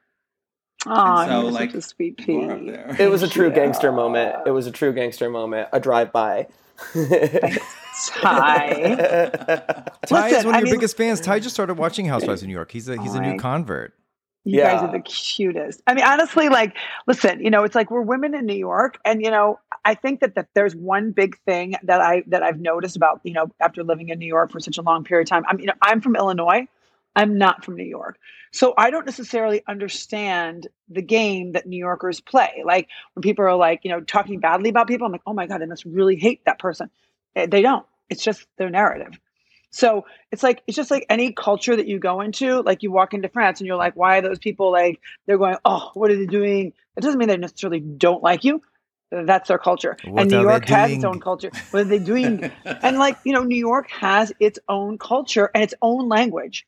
Oh, 0.88 1.26
so, 1.26 1.42
you're 1.42 1.52
like, 1.52 1.72
such 1.72 1.78
a 1.80 1.82
sweet 1.82 2.20
you 2.22 2.26
pea. 2.26 3.04
It 3.04 3.10
was 3.12 3.22
a 3.24 3.28
true 3.28 3.50
Yeah. 3.50 3.56
gangster 3.56 3.92
moment. 3.92 4.36
It 4.46 4.52
was 4.52 4.66
a 4.68 4.72
true 4.72 4.94
gangster 4.94 5.30
moment. 5.30 5.68
A 5.74 5.80
drive 5.80 6.12
by. 6.14 6.48
Ty. 8.08 9.90
Ty 10.06 10.28
is 10.28 10.32
Listen, 10.32 10.46
one 10.46 10.56
of 10.56 10.56
I 10.56 10.60
your 10.60 10.62
mean- 10.66 10.74
biggest 10.76 10.96
fans. 10.98 11.20
Ty 11.20 11.40
just 11.40 11.54
started 11.56 11.78
watching 11.78 12.06
Housewives 12.06 12.42
of 12.42 12.48
New 12.48 12.54
York. 12.54 12.72
He's 12.72 12.88
a 12.88 13.02
he's 13.02 13.14
a 13.14 13.22
new 13.22 13.38
convert. 13.38 13.94
You 14.46 14.62
guys 14.62 14.82
are 14.82 14.92
the 14.92 15.02
cutest. 15.02 15.82
I 15.86 15.94
mean, 15.94 16.06
honestly, 16.06 16.48
like, 16.50 16.76
listen, 17.08 17.44
you 17.44 17.50
know, 17.52 17.64
it's 17.66 17.76
like 17.76 17.92
we're 17.92 18.02
women 18.02 18.34
in 18.34 18.46
New 18.46 18.56
York, 18.56 18.98
and 19.04 19.22
you 19.22 19.30
know, 19.30 19.60
I 19.84 19.96
think 19.96 20.22
that 20.22 20.36
that 20.36 20.48
there's 20.56 20.76
one 20.76 21.12
big 21.12 21.38
thing 21.40 21.76
that 21.84 22.00
I 22.02 22.24
that 22.28 22.42
I've 22.42 22.60
noticed 22.60 22.96
about 22.96 23.20
you 23.24 23.34
know 23.34 23.52
after 23.60 23.84
living 23.84 24.10
in 24.10 24.18
New 24.18 24.26
York 24.28 24.52
for 24.52 24.60
such 24.62 24.78
a 24.78 24.82
long 24.82 25.04
period 25.04 25.28
of 25.28 25.30
time. 25.30 25.44
I'm 25.48 25.60
you 25.60 25.66
know 25.66 25.74
I'm 25.82 26.00
from 26.00 26.16
Illinois. 26.16 26.68
I'm 27.16 27.38
not 27.38 27.66
from 27.66 27.76
New 27.76 27.86
York, 27.86 28.18
so 28.52 28.74
I 28.78 28.92
don't 28.92 29.06
necessarily 29.06 29.62
understand 29.68 30.68
the 30.90 31.02
game 31.02 31.54
that 31.54 31.66
New 31.66 31.78
Yorkers 31.78 32.22
play. 32.22 32.64
Like 32.66 32.88
when 33.14 33.22
people 33.22 33.46
are 33.46 33.56
like 33.56 33.82
you 33.84 33.92
know 33.92 34.02
talking 34.02 34.40
badly 34.40 34.70
about 34.70 34.88
people, 34.88 35.06
I'm 35.06 35.12
like, 35.12 35.22
oh 35.26 35.34
my 35.34 35.48
god, 35.48 35.62
they 35.62 35.66
must 35.66 35.86
really 35.86 36.16
hate 36.16 36.46
that 36.46 36.60
person. 36.60 36.90
Eh, 37.36 37.48
They 37.48 37.62
don't. 37.62 37.86
It's 38.10 38.24
just 38.24 38.48
their 38.58 38.70
narrative. 38.70 39.20
So 39.72 40.06
it's 40.32 40.42
like 40.42 40.64
it's 40.66 40.76
just 40.76 40.90
like 40.92 41.06
any 41.10 41.32
culture 41.32 41.76
that 41.76 41.88
you 41.88 42.00
go 42.00 42.22
into. 42.22 42.62
Like 42.62 42.82
you 42.84 42.92
walk 42.92 43.14
into 43.14 43.30
France 43.30 43.60
and 43.60 43.68
you're 43.68 43.76
like, 43.76 43.96
why 43.96 44.18
are 44.18 44.22
those 44.22 44.40
people 44.40 44.72
like 44.72 45.00
they're 45.26 45.38
going? 45.38 45.58
Oh, 45.66 45.92
what 45.94 46.10
are 46.12 46.16
they 46.18 46.26
doing? 46.26 46.74
It 46.98 47.02
doesn't 47.02 47.20
mean 47.20 47.28
they 47.28 47.38
necessarily 47.38 47.80
don't 47.80 48.24
like 48.24 48.44
you. 48.44 48.62
That's 49.12 49.48
their 49.48 49.58
culture. 49.58 49.98
What 50.06 50.22
and 50.22 50.32
New 50.32 50.42
York 50.42 50.68
has 50.68 50.92
its 50.92 51.04
own 51.04 51.20
culture. 51.20 51.52
What 51.72 51.82
are 51.82 51.86
they 51.86 52.00
doing? 52.14 52.52
and 52.66 52.98
like 52.98 53.18
you 53.24 53.34
know, 53.34 53.44
New 53.44 53.58
York 53.58 53.90
has 53.92 54.32
its 54.40 54.60
own 54.68 54.98
culture 54.98 55.50
and 55.54 55.64
its 55.64 55.74
own 55.82 56.10
language. 56.10 56.66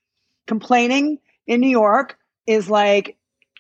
Complaining 0.52 1.18
in 1.48 1.62
New 1.62 1.70
York 1.70 2.18
is 2.46 2.70
like 2.70 3.16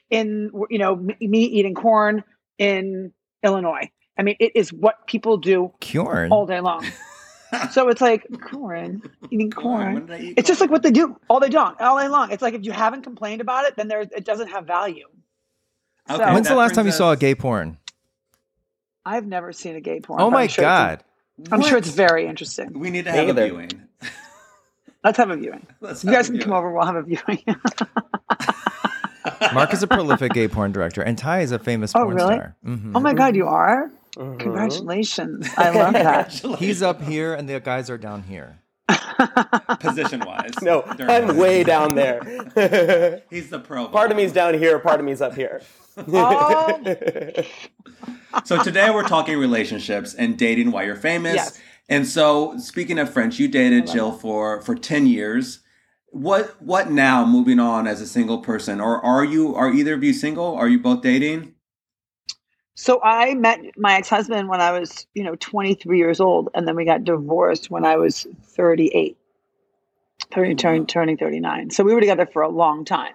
in 0.09 0.51
you 0.69 0.77
know 0.77 0.93
me 0.97 1.15
me 1.21 1.43
eating 1.45 1.73
corn 1.73 2.21
in 2.57 3.13
Illinois. 3.43 3.89
I 4.17 4.23
mean, 4.23 4.35
it 4.41 4.51
is 4.55 4.73
what 4.73 5.07
people 5.07 5.37
do 5.37 5.71
Kjorn. 5.79 6.31
all 6.31 6.45
day 6.45 6.59
long. 6.59 6.85
so 7.71 7.87
it's 7.87 8.01
like 8.01 8.27
corn, 8.41 9.01
eating 9.29 9.51
Corn, 9.51 9.63
corn. 9.83 9.93
when 9.93 10.05
did 10.07 10.15
I 10.15 10.19
eat 10.19 10.33
It's 10.35 10.49
just 10.49 10.59
like 10.59 10.69
what 10.69 10.83
they 10.83 10.91
do 10.91 11.15
all 11.29 11.39
day 11.39 11.47
long, 11.47 11.75
all 11.79 11.97
day 11.97 12.09
long. 12.09 12.29
It's 12.31 12.41
like 12.41 12.55
if 12.55 12.65
you 12.65 12.73
haven't 12.73 13.03
complained 13.03 13.39
about 13.39 13.63
it, 13.67 13.77
then 13.77 13.87
there 13.87 14.01
it 14.01 14.25
doesn't 14.25 14.49
have 14.49 14.67
value. 14.67 15.05
Okay, 16.09 16.21
So- 16.21 16.33
When's 16.33 16.49
the 16.49 16.55
last 16.55 16.75
time 16.75 16.85
you 16.85 16.91
brings 16.91 16.97
saw 16.97 17.11
a 17.13 17.15
gay 17.15 17.35
porn? 17.35 17.77
I've 19.05 19.25
never 19.25 19.53
seen 19.53 19.77
a 19.77 19.81
gay 19.81 20.01
porn. 20.01 20.19
Oh 20.19 20.29
my 20.29 20.41
I'm 20.43 20.49
sure 20.49 20.63
god. 20.65 21.03
I'm 21.53 21.61
sure 21.61 21.77
it's 21.77 21.87
very 21.87 22.27
interesting. 22.27 22.77
We 22.77 22.89
need 22.89 23.05
to 23.05 23.13
Me 23.13 23.17
have 23.27 23.37
a 23.37 23.45
viewing. 23.45 23.71
Let's 25.03 25.17
have 25.17 25.31
a 25.31 25.35
viewing. 25.35 25.65
Let's 25.79 26.03
You 26.03 26.11
guys 26.11 26.29
a 26.29 26.33
can 26.33 26.41
come 26.41 26.53
over. 26.53 26.71
We'll 26.71 26.85
have 26.85 26.95
a 26.95 27.01
viewing. 27.03 27.43
Mark 29.53 29.73
is 29.73 29.83
a 29.83 29.87
prolific 29.87 30.33
gay 30.33 30.47
porn 30.47 30.71
director, 30.71 31.01
and 31.01 31.17
Ty 31.17 31.41
is 31.41 31.51
a 31.51 31.59
famous 31.59 31.93
Oh, 31.95 32.03
porn 32.03 32.15
really? 32.15 32.35
star. 32.35 32.55
Mhm. 32.65 32.91
oh 32.95 32.99
my 32.99 33.13
God, 33.13 33.35
you 33.35 33.47
are! 33.47 33.91
Mhm. 34.15 34.39
Congratulations! 34.39 35.47
I 35.57 35.69
love 35.71 35.93
that. 35.93 36.31
He's 36.59 36.81
up 36.81 37.01
here, 37.01 37.33
and 37.33 37.47
the 37.49 37.59
guys 37.59 37.89
are 37.89 37.97
down 37.97 38.23
here. 38.23 38.57
position 39.79 40.21
wise. 40.25 40.51
No, 40.61 40.83
I'm 40.99 41.37
way 41.37 41.63
down 41.63 41.95
there. 41.95 43.21
He's 43.29 43.49
the 43.49 43.59
pro. 43.59 43.87
part 43.87 44.11
of 44.11 44.17
me's 44.17 44.33
down 44.33 44.53
here, 44.55 44.79
part 44.79 44.99
of 44.99 45.05
me's 45.05 45.21
up 45.21 45.33
here. 45.35 45.61
Oh, 45.97 46.81
So 48.43 48.61
today 48.63 48.89
we're 48.89 49.07
talking 49.07 49.37
relationships 49.37 50.13
and 50.13 50.37
dating 50.37 50.71
while 50.71 50.85
you're 50.85 50.95
famous. 50.95 51.35
Yes. 51.35 51.59
And 51.91 52.07
so 52.07 52.57
speaking 52.57 52.97
of 52.97 53.11
French, 53.13 53.37
you 53.37 53.47
dated 53.47 53.87
Gilles 53.87 54.19
for 54.19 54.61
for 54.61 54.73
10 54.73 55.05
years. 55.05 55.59
What 56.07 56.59
what 56.61 56.89
now 56.89 57.25
moving 57.25 57.59
on 57.59 57.85
as 57.85 58.01
a 58.01 58.07
single 58.07 58.39
person 58.39 58.81
or 58.81 59.03
are 59.05 59.23
you 59.23 59.53
are 59.55 59.71
either 59.71 59.93
of 59.93 60.03
you 60.03 60.13
single? 60.13 60.55
Are 60.55 60.67
you 60.67 60.79
both 60.79 61.01
dating? 61.01 61.53
so 62.81 62.99
I 63.03 63.35
met 63.35 63.59
my 63.77 63.93
ex-husband 63.95 64.49
when 64.49 64.59
I 64.59 64.71
was, 64.71 65.05
you 65.13 65.23
know, 65.23 65.35
23 65.35 65.99
years 65.99 66.19
old, 66.19 66.49
and 66.55 66.67
then 66.67 66.75
we 66.75 66.83
got 66.83 67.03
divorced 67.03 67.69
when 67.69 67.85
I 67.85 67.97
was 67.97 68.25
38, 68.43 69.17
30, 70.31 70.55
turn, 70.55 70.85
turning 70.87 71.15
39. 71.15 71.69
So 71.69 71.83
we 71.83 71.93
were 71.93 71.99
together 71.99 72.25
for 72.25 72.41
a 72.41 72.49
long 72.49 72.83
time. 72.83 73.13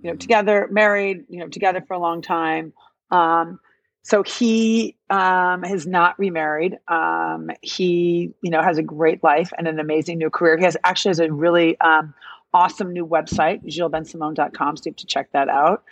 You 0.00 0.10
know, 0.10 0.16
together, 0.16 0.68
married, 0.70 1.24
you 1.30 1.38
know, 1.38 1.48
together 1.48 1.80
for 1.80 1.94
a 1.94 1.98
long 1.98 2.20
time. 2.20 2.74
Um, 3.10 3.58
so 4.06 4.22
he 4.22 4.94
um, 5.10 5.64
has 5.64 5.84
not 5.84 6.16
remarried. 6.16 6.78
Um, 6.86 7.50
he, 7.60 8.32
you 8.40 8.50
know, 8.52 8.62
has 8.62 8.78
a 8.78 8.82
great 8.82 9.24
life 9.24 9.52
and 9.58 9.66
an 9.66 9.80
amazing 9.80 10.18
new 10.18 10.30
career. 10.30 10.56
He 10.56 10.62
has 10.62 10.76
actually 10.84 11.10
has 11.10 11.18
a 11.18 11.32
really 11.32 11.76
um, 11.80 12.14
awesome 12.54 12.92
new 12.92 13.04
website, 13.04 13.64
gillesbensimon.com. 13.64 14.76
So 14.76 14.82
you 14.84 14.90
have 14.92 14.96
to 14.96 15.06
check 15.06 15.32
that 15.32 15.48
out. 15.48 15.82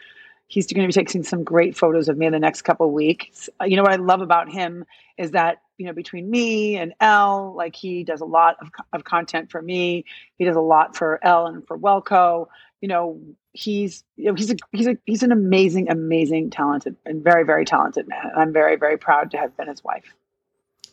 He's 0.47 0.73
going 0.73 0.89
to 0.89 0.97
be 0.97 1.05
taking 1.05 1.25
some 1.25 1.43
great 1.43 1.77
photos 1.77 2.09
of 2.09 2.17
me 2.17 2.27
in 2.27 2.33
the 2.33 2.39
next 2.39 2.63
couple 2.63 2.89
weeks. 2.93 3.51
Uh, 3.61 3.65
You 3.65 3.75
know 3.75 3.83
what 3.83 3.91
I 3.91 3.97
love 3.97 4.21
about 4.21 4.49
him 4.49 4.85
is 5.19 5.33
that 5.33 5.63
you 5.79 5.87
know 5.87 5.93
between 5.93 6.31
me 6.31 6.77
and 6.77 6.95
Elle, 7.01 7.53
like 7.57 7.75
he 7.75 8.05
does 8.05 8.21
a 8.21 8.27
lot 8.27 8.59
of, 8.61 8.69
of 8.93 9.03
content 9.03 9.51
for 9.51 9.61
me. 9.61 10.05
He 10.39 10.45
does 10.45 10.55
a 10.55 10.61
lot 10.61 10.97
for 10.97 11.19
Elle 11.27 11.47
and 11.49 11.67
for 11.67 11.77
Welco. 11.77 12.47
You 12.81 12.87
know, 12.87 13.21
he's 13.55 14.05
you 14.17 14.25
know 14.27 14.35
he's 14.35 14.51
a 14.51 14.57
he's 14.73 14.87
a 14.87 14.99
he's 15.07 15.23
an 15.23 15.33
amazing, 15.33 15.89
amazing, 15.91 16.51
talented 16.51 16.97
and 17.07 17.25
very 17.25 17.45
very 17.45 17.65
talented 17.65 18.07
man. 18.09 18.21
And 18.25 18.41
I'm 18.41 18.53
very 18.53 18.77
very 18.77 18.99
proud 18.99 19.31
to 19.31 19.39
have 19.39 19.57
been 19.57 19.69
his 19.69 19.83
wife. 19.83 20.13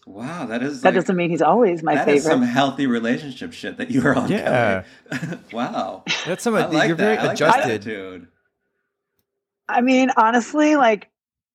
Wow, 0.07 0.45
that 0.47 0.63
is 0.63 0.81
That 0.81 0.89
like, 0.89 0.95
doesn't 0.95 1.15
mean 1.15 1.29
he's 1.29 1.41
always 1.43 1.83
my 1.83 1.93
that 1.95 2.07
is 2.07 2.23
favorite. 2.23 2.31
some 2.31 2.41
healthy 2.41 2.87
relationship 2.87 3.53
shit 3.53 3.77
that 3.77 3.91
you 3.91 4.01
are 4.07 4.15
on. 4.15 4.29
Yeah. 4.31 4.83
Wow. 5.53 6.03
That's 6.25 6.43
some. 6.43 6.55
I 6.55 6.65
like 6.67 6.87
you're 6.87 6.97
that. 6.97 7.03
very 7.03 7.17
I 7.17 7.23
like 7.23 7.33
adjusted. 7.33 7.61
attitude. 7.63 8.27
I 9.67 9.81
mean, 9.81 10.09
honestly, 10.17 10.75
like 10.75 11.09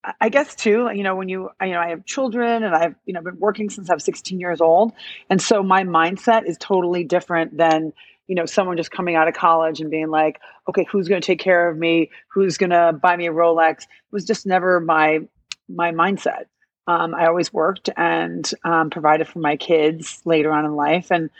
I- 0.04 0.14
I 0.20 0.28
guess 0.28 0.54
too, 0.54 0.90
you 0.94 1.02
know, 1.02 1.16
when 1.16 1.28
you, 1.28 1.50
you 1.60 1.72
know, 1.72 1.80
I 1.80 1.88
have 1.88 2.04
children 2.04 2.62
and 2.62 2.74
I've, 2.74 2.94
you 3.04 3.12
know, 3.12 3.20
been 3.20 3.38
working 3.40 3.68
since 3.70 3.90
I 3.90 3.94
was 3.94 4.04
16 4.04 4.38
years 4.38 4.60
old. 4.60 4.92
And 5.28 5.42
so 5.42 5.62
my 5.62 5.82
mindset 5.82 6.46
is 6.46 6.56
totally 6.58 7.02
different 7.04 7.56
than, 7.56 7.92
you 8.26 8.34
know, 8.34 8.46
someone 8.46 8.76
just 8.76 8.90
coming 8.90 9.14
out 9.14 9.28
of 9.28 9.34
college 9.34 9.80
and 9.80 9.90
being 9.90 10.08
like, 10.08 10.40
okay, 10.68 10.84
who's 10.90 11.08
going 11.08 11.20
to 11.20 11.26
take 11.26 11.38
care 11.38 11.68
of 11.68 11.76
me? 11.76 12.10
Who's 12.28 12.56
going 12.56 12.70
to 12.70 12.92
buy 12.92 13.16
me 13.16 13.26
a 13.26 13.32
Rolex? 13.32 13.82
It 13.82 13.88
was 14.10 14.24
just 14.24 14.46
never 14.46 14.80
my, 14.80 15.20
my 15.68 15.92
mindset. 15.92 16.46
Um, 16.88 17.14
I 17.14 17.26
always 17.26 17.52
worked 17.52 17.90
and 17.96 18.48
um, 18.64 18.90
provided 18.90 19.28
for 19.28 19.38
my 19.40 19.56
kids 19.56 20.22
later 20.24 20.52
on 20.52 20.64
in 20.64 20.74
life. 20.76 21.10
And, 21.10 21.30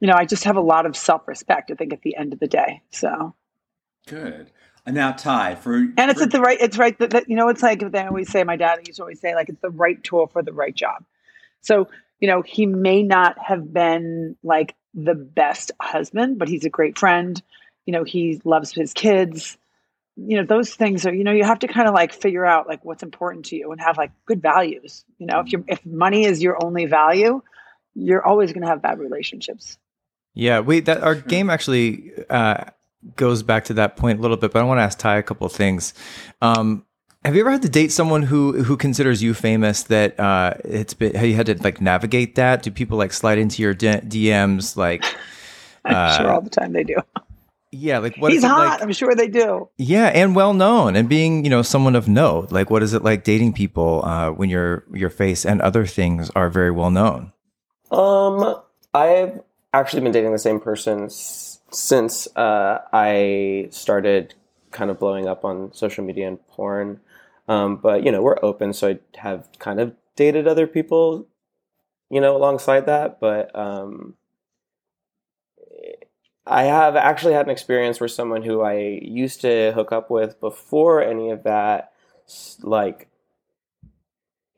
you 0.00 0.08
know, 0.08 0.14
I 0.14 0.24
just 0.24 0.44
have 0.44 0.56
a 0.56 0.60
lot 0.60 0.86
of 0.86 0.96
self 0.96 1.26
respect, 1.28 1.70
I 1.70 1.74
think, 1.74 1.92
at 1.92 2.02
the 2.02 2.16
end 2.16 2.32
of 2.32 2.40
the 2.40 2.48
day. 2.48 2.82
So. 2.90 3.34
Good. 4.06 4.50
And 4.84 4.96
now 4.96 5.12
Ty 5.12 5.54
for 5.54 5.76
And 5.76 5.96
it's 5.98 6.18
for, 6.18 6.24
at 6.24 6.32
the 6.32 6.40
right. 6.40 6.58
It's 6.60 6.76
right. 6.76 6.98
That, 6.98 7.10
that 7.10 7.28
you 7.28 7.36
know, 7.36 7.48
it's 7.48 7.62
like 7.62 7.92
they 7.92 8.00
always 8.00 8.28
say. 8.28 8.42
My 8.42 8.56
dad 8.56 8.80
used 8.84 8.96
to 8.96 9.02
always 9.02 9.20
say, 9.20 9.36
like 9.36 9.48
it's 9.48 9.60
the 9.60 9.70
right 9.70 10.02
tool 10.02 10.26
for 10.26 10.42
the 10.42 10.52
right 10.52 10.74
job. 10.74 11.04
So 11.60 11.88
you 12.22 12.28
know, 12.28 12.40
he 12.40 12.66
may 12.66 13.02
not 13.02 13.36
have 13.44 13.72
been 13.72 14.36
like 14.44 14.76
the 14.94 15.14
best 15.14 15.70
husband, 15.80 16.38
but 16.38 16.48
he's 16.48 16.64
a 16.64 16.70
great 16.70 16.98
friend. 16.98 17.40
You 17.86 17.92
know, 17.92 18.04
he 18.04 18.40
loves 18.44 18.72
his 18.72 18.92
kids. 18.92 19.56
You 20.16 20.38
know, 20.38 20.44
those 20.44 20.74
things 20.74 21.06
are. 21.06 21.14
You 21.14 21.24
know, 21.24 21.32
you 21.32 21.44
have 21.44 21.60
to 21.60 21.68
kind 21.68 21.88
of 21.88 21.94
like 21.94 22.12
figure 22.12 22.44
out 22.44 22.68
like 22.68 22.84
what's 22.84 23.02
important 23.02 23.46
to 23.46 23.56
you 23.56 23.72
and 23.72 23.80
have 23.80 23.96
like 23.96 24.12
good 24.26 24.42
values. 24.42 25.04
You 25.18 25.26
know, 25.26 25.40
if 25.40 25.52
you 25.52 25.64
if 25.68 25.84
money 25.86 26.24
is 26.24 26.42
your 26.42 26.62
only 26.62 26.86
value, 26.86 27.42
you're 27.94 28.24
always 28.24 28.52
going 28.52 28.62
to 28.62 28.68
have 28.68 28.82
bad 28.82 28.98
relationships. 28.98 29.78
Yeah, 30.34 30.60
we 30.60 30.80
that 30.80 31.02
our 31.02 31.14
game 31.14 31.50
actually 31.50 32.12
uh, 32.30 32.64
goes 33.16 33.42
back 33.42 33.64
to 33.66 33.74
that 33.74 33.96
point 33.96 34.18
a 34.18 34.22
little 34.22 34.36
bit, 34.36 34.52
but 34.52 34.60
I 34.60 34.64
want 34.64 34.78
to 34.78 34.82
ask 34.82 34.98
Ty 34.98 35.16
a 35.16 35.22
couple 35.22 35.46
of 35.46 35.52
things. 35.52 35.94
Um, 36.40 36.86
have 37.24 37.34
you 37.34 37.40
ever 37.42 37.50
had 37.50 37.62
to 37.62 37.68
date 37.68 37.92
someone 37.92 38.22
who 38.22 38.62
who 38.62 38.76
considers 38.76 39.22
you 39.22 39.34
famous? 39.34 39.84
That 39.84 40.18
uh, 40.18 40.54
it's 40.64 40.94
been 40.94 41.14
have 41.14 41.26
you 41.26 41.34
had 41.34 41.46
to 41.46 41.54
like 41.62 41.80
navigate 41.80 42.34
that? 42.36 42.62
Do 42.62 42.70
people 42.70 42.98
like 42.98 43.12
slide 43.12 43.38
into 43.38 43.62
your 43.62 43.74
D- 43.74 43.86
DMs? 43.88 44.76
Like, 44.76 45.04
I'm 45.84 45.94
Uh, 45.94 46.16
sure 46.18 46.30
all 46.30 46.40
the 46.40 46.50
time 46.50 46.72
they 46.72 46.84
do. 46.84 46.96
yeah, 47.70 47.98
like 47.98 48.16
what 48.18 48.32
He's 48.32 48.42
is 48.44 48.48
hot. 48.50 48.68
like? 48.70 48.82
I'm 48.82 48.92
sure 48.92 49.14
they 49.14 49.28
do. 49.28 49.68
Yeah, 49.78 50.06
and 50.06 50.34
well 50.34 50.54
known, 50.54 50.96
and 50.96 51.08
being 51.08 51.44
you 51.44 51.50
know 51.50 51.62
someone 51.62 51.96
of 51.96 52.08
note. 52.08 52.50
Like, 52.52 52.70
what 52.70 52.82
is 52.82 52.92
it 52.94 53.02
like 53.02 53.24
dating 53.24 53.52
people 53.54 54.04
uh, 54.04 54.30
when 54.30 54.50
your 54.50 54.84
your 54.92 55.10
face 55.10 55.44
and 55.46 55.60
other 55.62 55.86
things 55.86 56.30
are 56.34 56.48
very 56.50 56.70
well 56.70 56.90
known? 56.90 57.32
Um, 57.90 58.56
I've 58.94 59.40
actually 59.72 60.02
been 60.02 60.12
dating 60.12 60.32
the 60.32 60.38
same 60.38 60.60
person 60.60 61.04
s- 61.04 61.60
since 61.70 62.26
uh, 62.36 62.78
I 62.92 63.68
started 63.70 64.34
kind 64.70 64.90
of 64.90 64.98
blowing 64.98 65.28
up 65.28 65.44
on 65.44 65.72
social 65.74 66.02
media 66.04 66.26
and 66.28 66.44
porn. 66.48 67.00
Um, 67.48 67.76
but 67.76 68.04
you 68.04 68.12
know, 68.12 68.22
we're 68.22 68.42
open, 68.42 68.72
so 68.72 68.90
I 68.90 68.98
have 69.18 69.48
kind 69.58 69.80
of 69.80 69.94
dated 70.16 70.46
other 70.46 70.66
people, 70.66 71.26
you 72.10 72.20
know, 72.20 72.36
alongside 72.36 72.86
that. 72.86 73.20
But 73.20 73.54
um, 73.58 74.14
I 76.46 76.64
have 76.64 76.96
actually 76.96 77.34
had 77.34 77.46
an 77.46 77.52
experience 77.52 78.00
where 78.00 78.08
someone 78.08 78.42
who 78.42 78.62
I 78.62 79.00
used 79.02 79.40
to 79.42 79.72
hook 79.72 79.92
up 79.92 80.10
with 80.10 80.40
before 80.40 81.02
any 81.02 81.30
of 81.30 81.42
that, 81.44 81.92
like 82.60 83.08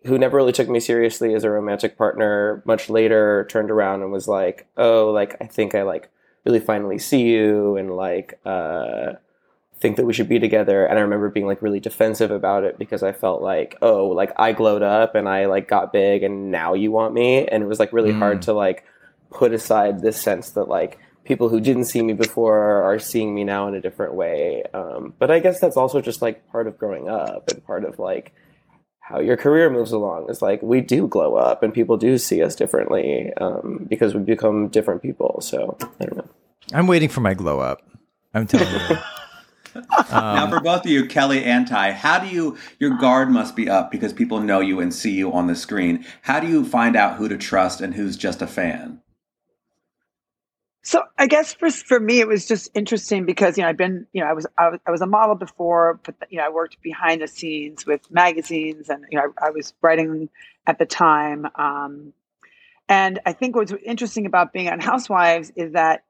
who 0.04 0.18
never 0.18 0.36
really 0.36 0.52
took 0.52 0.68
me 0.68 0.80
seriously 0.80 1.34
as 1.34 1.44
a 1.44 1.50
romantic 1.50 1.96
partner 1.96 2.62
much 2.66 2.90
later 2.90 3.46
turned 3.50 3.70
around 3.70 4.02
and 4.02 4.12
was 4.12 4.28
like 4.28 4.66
oh 4.76 5.10
like 5.10 5.36
i 5.40 5.46
think 5.46 5.74
i 5.74 5.82
like 5.82 6.10
really 6.44 6.60
finally 6.60 6.98
see 6.98 7.22
you 7.22 7.76
and 7.76 7.96
like 7.96 8.38
uh 8.44 9.12
think 9.84 9.96
that 9.98 10.06
we 10.06 10.14
should 10.16 10.28
be 10.30 10.38
together 10.40 10.86
and 10.88 10.98
i 10.98 11.02
remember 11.02 11.28
being 11.28 11.44
like 11.46 11.60
really 11.60 11.78
defensive 11.80 12.30
about 12.30 12.64
it 12.64 12.78
because 12.78 13.02
i 13.02 13.12
felt 13.12 13.42
like 13.42 13.76
oh 13.82 14.06
like 14.20 14.32
i 14.36 14.50
glowed 14.52 14.82
up 14.82 15.14
and 15.14 15.28
i 15.28 15.44
like 15.44 15.68
got 15.68 15.92
big 15.92 16.22
and 16.22 16.50
now 16.50 16.72
you 16.72 16.90
want 16.90 17.12
me 17.12 17.46
and 17.46 17.62
it 17.62 17.66
was 17.66 17.78
like 17.78 17.92
really 17.92 18.12
Mm. 18.12 18.18
hard 18.18 18.38
to 18.42 18.52
like 18.54 18.84
put 19.30 19.52
aside 19.52 20.00
this 20.00 20.18
sense 20.20 20.46
that 20.56 20.68
like 20.78 20.98
people 21.24 21.48
who 21.50 21.60
didn't 21.60 21.84
see 21.92 22.00
me 22.02 22.14
before 22.14 22.58
are 22.88 22.98
seeing 22.98 23.34
me 23.34 23.44
now 23.44 23.68
in 23.68 23.74
a 23.74 23.80
different 23.80 24.14
way 24.14 24.62
um, 24.72 25.12
but 25.18 25.30
i 25.30 25.38
guess 25.38 25.60
that's 25.60 25.76
also 25.76 26.00
just 26.00 26.22
like 26.22 26.36
part 26.50 26.66
of 26.66 26.78
growing 26.78 27.06
up 27.08 27.48
and 27.50 27.62
part 27.66 27.84
of 27.84 27.98
like 27.98 28.32
how 29.00 29.20
your 29.20 29.36
career 29.36 29.68
moves 29.68 29.92
along 29.92 30.30
is 30.30 30.40
like 30.40 30.62
we 30.62 30.80
do 30.80 31.06
glow 31.06 31.34
up 31.34 31.62
and 31.62 31.74
people 31.74 31.96
do 31.98 32.16
see 32.16 32.42
us 32.42 32.54
differently 32.56 33.30
um, 33.44 33.86
because 33.90 34.14
we 34.14 34.20
become 34.22 34.68
different 34.68 35.02
people 35.02 35.32
so 35.42 35.76
i 36.00 36.04
don't 36.06 36.16
know 36.16 36.30
I'm 36.72 36.86
waiting 36.86 37.10
for 37.10 37.20
my 37.20 37.34
glow 37.34 37.60
up. 37.60 37.78
I'm 38.32 38.46
telling 38.46 38.72
you. 38.74 38.96
now 39.74 40.44
Um, 40.44 40.50
for 40.50 40.60
both 40.60 40.84
of 40.84 40.90
you, 40.90 41.06
Kelly 41.06 41.44
and 41.44 41.66
Ty, 41.66 41.92
how 41.92 42.18
do 42.18 42.28
you 42.28 42.56
your 42.78 42.96
guard 42.98 43.30
must 43.30 43.56
be 43.56 43.68
up 43.68 43.90
because 43.90 44.12
people 44.12 44.40
know 44.40 44.60
you 44.60 44.80
and 44.80 44.94
see 44.94 45.12
you 45.12 45.32
on 45.32 45.46
the 45.46 45.56
screen. 45.56 46.04
How 46.22 46.40
do 46.40 46.46
you 46.46 46.64
find 46.64 46.96
out 46.96 47.16
who 47.16 47.28
to 47.28 47.36
trust 47.36 47.80
and 47.80 47.94
who's 47.94 48.16
just 48.16 48.42
a 48.42 48.46
fan? 48.46 49.00
So 50.86 51.02
I 51.16 51.26
guess 51.26 51.54
for 51.54 51.70
for 51.70 51.98
me 51.98 52.20
it 52.20 52.28
was 52.28 52.46
just 52.46 52.70
interesting 52.74 53.24
because 53.24 53.56
you 53.56 53.62
know 53.62 53.70
I've 53.70 53.76
been 53.78 54.06
you 54.12 54.22
know 54.22 54.28
I 54.28 54.34
was 54.34 54.46
I 54.58 54.68
was, 54.68 54.80
I 54.86 54.90
was 54.90 55.00
a 55.00 55.06
model 55.06 55.34
before, 55.34 55.98
but 56.04 56.14
you 56.28 56.36
know 56.36 56.44
I 56.44 56.50
worked 56.50 56.80
behind 56.82 57.22
the 57.22 57.26
scenes 57.26 57.86
with 57.86 58.10
magazines 58.10 58.90
and 58.90 59.06
you 59.10 59.18
know 59.18 59.32
I, 59.40 59.46
I 59.46 59.50
was 59.50 59.72
writing 59.80 60.28
at 60.66 60.78
the 60.78 60.84
time. 60.84 61.46
Um, 61.54 62.12
and 62.86 63.18
I 63.24 63.32
think 63.32 63.56
what's 63.56 63.72
interesting 63.82 64.26
about 64.26 64.52
being 64.52 64.68
on 64.68 64.78
Housewives 64.78 65.52
is 65.56 65.72
that 65.72 66.04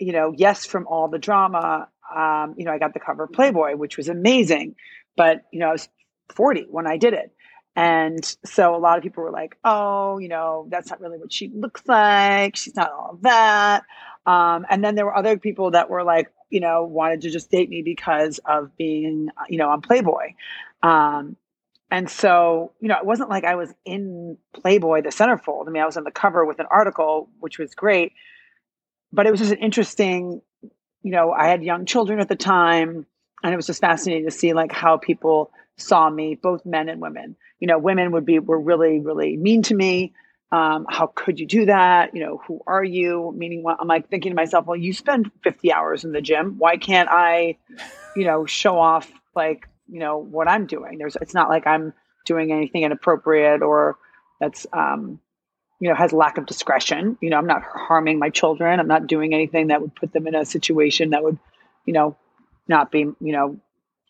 you 0.00 0.12
know 0.12 0.34
yes 0.36 0.66
from 0.66 0.88
all 0.88 1.06
the 1.06 1.20
drama, 1.20 1.88
um, 2.14 2.54
you 2.56 2.64
know 2.64 2.72
I 2.72 2.78
got 2.78 2.94
the 2.94 3.00
cover 3.00 3.24
of 3.24 3.32
Playboy, 3.32 3.76
which 3.76 3.96
was 3.96 4.08
amazing, 4.08 4.76
but 5.16 5.42
you 5.52 5.60
know 5.60 5.68
I 5.68 5.72
was 5.72 5.88
40 6.30 6.66
when 6.70 6.86
I 6.86 6.96
did 6.96 7.14
it. 7.14 7.32
And 7.76 8.24
so 8.42 8.74
a 8.74 8.78
lot 8.78 8.96
of 8.96 9.02
people 9.02 9.22
were 9.22 9.30
like, 9.30 9.58
oh, 9.62 10.16
you 10.16 10.28
know, 10.28 10.66
that's 10.70 10.88
not 10.88 11.00
really 11.00 11.18
what 11.18 11.30
she 11.30 11.48
looks 11.54 11.82
like. 11.86 12.56
She's 12.56 12.74
not 12.74 12.90
all 12.90 13.18
that. 13.20 13.84
Um, 14.24 14.64
and 14.70 14.82
then 14.82 14.94
there 14.94 15.04
were 15.04 15.14
other 15.14 15.38
people 15.38 15.72
that 15.72 15.90
were 15.90 16.02
like, 16.02 16.32
you 16.48 16.60
know, 16.60 16.84
wanted 16.84 17.20
to 17.22 17.30
just 17.30 17.50
date 17.50 17.68
me 17.68 17.82
because 17.82 18.40
of 18.46 18.74
being, 18.78 19.28
you 19.48 19.58
know, 19.58 19.68
on 19.68 19.82
Playboy. 19.82 20.32
Um, 20.82 21.36
and 21.90 22.10
so, 22.10 22.72
you 22.80 22.88
know, 22.88 22.96
it 22.96 23.04
wasn't 23.04 23.28
like 23.28 23.44
I 23.44 23.54
was 23.54 23.72
in 23.84 24.38
Playboy, 24.54 25.02
the 25.02 25.10
centerfold. 25.10 25.68
I 25.68 25.70
mean, 25.70 25.82
I 25.82 25.86
was 25.86 25.96
on 25.96 26.04
the 26.04 26.10
cover 26.10 26.44
with 26.44 26.58
an 26.58 26.66
article, 26.70 27.28
which 27.40 27.58
was 27.58 27.74
great, 27.74 28.12
but 29.12 29.26
it 29.26 29.30
was 29.30 29.40
just 29.40 29.52
an 29.52 29.58
interesting, 29.58 30.40
you 31.06 31.12
know, 31.12 31.30
I 31.30 31.46
had 31.46 31.62
young 31.62 31.86
children 31.86 32.18
at 32.18 32.28
the 32.28 32.34
time, 32.34 33.06
and 33.44 33.52
it 33.52 33.56
was 33.56 33.68
just 33.68 33.80
fascinating 33.80 34.24
to 34.24 34.32
see 34.32 34.52
like 34.54 34.72
how 34.72 34.96
people 34.96 35.52
saw 35.76 36.10
me, 36.10 36.34
both 36.34 36.66
men 36.66 36.88
and 36.88 37.00
women. 37.00 37.36
You 37.60 37.68
know, 37.68 37.78
women 37.78 38.10
would 38.10 38.26
be 38.26 38.40
were 38.40 38.60
really, 38.60 38.98
really 38.98 39.36
mean 39.36 39.62
to 39.62 39.74
me. 39.76 40.14
Um, 40.50 40.84
how 40.88 41.06
could 41.14 41.38
you 41.38 41.46
do 41.46 41.66
that? 41.66 42.12
You 42.12 42.24
know, 42.24 42.42
who 42.44 42.60
are 42.66 42.82
you? 42.82 43.32
Meaning, 43.36 43.62
well, 43.62 43.76
I'm 43.78 43.86
like 43.86 44.08
thinking 44.08 44.32
to 44.32 44.36
myself, 44.36 44.66
well, 44.66 44.76
you 44.76 44.92
spend 44.92 45.30
50 45.44 45.72
hours 45.72 46.02
in 46.02 46.10
the 46.10 46.20
gym. 46.20 46.56
Why 46.58 46.76
can't 46.76 47.08
I, 47.08 47.56
you 48.16 48.24
know, 48.24 48.44
show 48.44 48.76
off 48.76 49.08
like 49.36 49.68
you 49.88 50.00
know 50.00 50.18
what 50.18 50.48
I'm 50.48 50.66
doing? 50.66 50.98
There's, 50.98 51.16
it's 51.20 51.34
not 51.34 51.48
like 51.48 51.68
I'm 51.68 51.94
doing 52.24 52.50
anything 52.50 52.82
inappropriate 52.82 53.62
or 53.62 53.96
that's, 54.40 54.66
um, 54.72 55.20
you 55.80 55.88
know, 55.88 55.94
has 55.94 56.12
lack 56.12 56.38
of 56.38 56.46
discretion. 56.46 57.18
You 57.20 57.30
know, 57.30 57.36
I'm 57.36 57.46
not 57.46 57.62
harming 57.62 58.18
my 58.18 58.30
children. 58.30 58.80
I'm 58.80 58.88
not 58.88 59.06
doing 59.06 59.34
anything 59.34 59.68
that 59.68 59.80
would 59.80 59.94
put 59.94 60.12
them 60.12 60.26
in 60.26 60.34
a 60.34 60.44
situation 60.44 61.10
that 61.10 61.22
would, 61.22 61.38
you 61.84 61.92
know, 61.92 62.16
not 62.68 62.90
be, 62.90 63.00
you 63.00 63.32
know, 63.32 63.58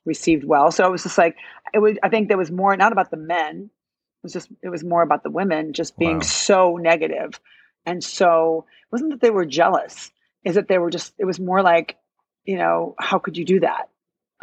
received 0.05 0.44
well. 0.44 0.70
So 0.70 0.87
it 0.87 0.90
was 0.90 1.02
just 1.02 1.18
like 1.18 1.37
it 1.74 1.79
was. 1.81 1.96
I 2.02 2.09
think 2.09 2.29
there 2.29 2.38
was 2.38 2.50
more 2.50 2.76
not 2.76 2.92
about 2.92 3.11
the 3.11 3.16
men. 3.16 3.70
It 4.18 4.22
was 4.22 4.33
just 4.33 4.48
it 4.62 4.68
was 4.68 4.85
more 4.85 5.02
about 5.02 5.22
the 5.22 5.31
women 5.31 5.72
just 5.72 5.98
being 5.98 6.18
Wow. 6.18 6.22
so 6.22 6.76
negative, 6.76 7.40
and 7.85 8.02
so 8.02 8.66
it 8.83 8.92
wasn't 8.92 9.11
that 9.11 9.20
they 9.20 9.31
were 9.31 9.44
jealous. 9.44 10.11
Is 10.44 10.55
that 10.55 10.68
they 10.68 10.79
were 10.79 10.90
just. 10.90 11.12
It 11.18 11.24
was 11.24 11.40
more 11.40 11.62
like, 11.62 11.96
you 12.44 12.57
know, 12.57 12.94
how 12.98 13.18
could 13.18 13.37
you 13.37 13.44
do 13.44 13.61
that? 13.61 13.88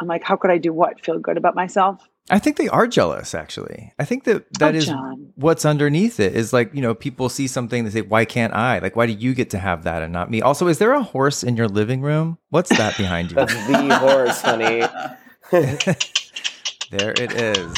I'm 0.00 0.08
like, 0.08 0.22
how 0.24 0.36
could 0.36 0.50
I 0.50 0.58
do 0.58 0.72
what? 0.72 1.04
Feel 1.04 1.18
good 1.18 1.38
about 1.38 1.54
myself? 1.54 2.06
I 2.30 2.38
think 2.38 2.56
they 2.56 2.68
are 2.68 2.86
jealous. 2.86 3.34
Actually, 3.34 3.92
I 3.98 4.04
think 4.06 4.24
that 4.24 4.46
that 4.58 4.74
Oh, 4.74 4.78
is 4.78 4.86
John. 4.86 5.32
what's 5.34 5.64
underneath 5.66 6.18
it. 6.20 6.34
Is 6.34 6.52
like 6.54 6.74
you 6.74 6.80
know 6.80 6.94
people 6.94 7.28
see 7.28 7.46
something 7.46 7.84
they 7.84 7.90
say, 7.90 8.00
"Why 8.00 8.24
can't 8.24 8.54
I?" 8.54 8.78
Like, 8.78 8.96
why 8.96 9.06
do 9.06 9.12
you 9.12 9.34
get 9.34 9.50
to 9.50 9.58
have 9.58 9.84
that 9.84 10.02
and 10.02 10.12
not 10.12 10.30
me? 10.30 10.40
Also, 10.40 10.66
is 10.68 10.78
there 10.78 10.92
a 10.92 11.02
horse 11.02 11.42
in 11.42 11.56
your 11.56 11.68
living 11.68 12.00
room? 12.00 12.38
What's 12.48 12.70
that 12.76 12.96
behind 12.96 13.30
you? 13.30 13.34
That's 13.36 13.52
the 13.66 13.98
horse, 13.98 14.40
honey. 14.40 14.82
There 16.90 17.10
it 17.12 17.32
is. 17.32 17.72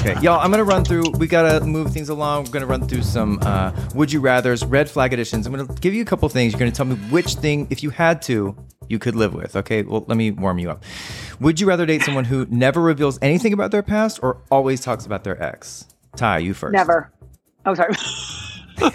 Okay, 0.00 0.14
y'all, 0.22 0.40
I'm 0.40 0.50
gonna 0.50 0.64
run 0.64 0.82
through. 0.82 1.10
We 1.18 1.26
gotta 1.26 1.62
move 1.66 1.92
things 1.92 2.08
along. 2.08 2.44
We're 2.44 2.52
gonna 2.52 2.64
run 2.66 2.88
through 2.88 3.02
some 3.02 3.38
uh, 3.42 3.70
would 3.94 4.10
you 4.10 4.20
rather's, 4.20 4.64
red 4.64 4.88
flag 4.88 5.12
editions. 5.12 5.46
I'm 5.46 5.52
gonna 5.54 5.66
give 5.80 5.92
you 5.92 6.00
a 6.00 6.06
couple 6.06 6.26
things. 6.30 6.52
You're 6.54 6.60
gonna 6.60 6.70
tell 6.70 6.86
me 6.86 6.94
which 7.10 7.34
thing, 7.34 7.66
if 7.68 7.82
you 7.82 7.90
had 7.90 8.22
to, 8.22 8.56
you 8.88 8.98
could 8.98 9.14
live 9.14 9.34
with. 9.34 9.56
Okay, 9.56 9.82
well, 9.82 10.04
let 10.06 10.16
me 10.16 10.30
warm 10.30 10.58
you 10.58 10.70
up. 10.70 10.82
Would 11.40 11.60
you 11.60 11.66
rather 11.66 11.86
date 11.86 12.02
someone 12.02 12.24
who 12.24 12.46
never 12.50 12.80
reveals 12.80 13.18
anything 13.22 13.52
about 13.52 13.70
their 13.70 13.82
past 13.82 14.20
or 14.22 14.42
always 14.50 14.80
talks 14.80 15.06
about 15.06 15.24
their 15.24 15.40
ex? 15.42 15.86
Ty, 16.16 16.38
you 16.38 16.54
first. 16.54 16.72
Never. 16.72 17.12
Oh, 17.64 17.74
sorry. 17.74 17.94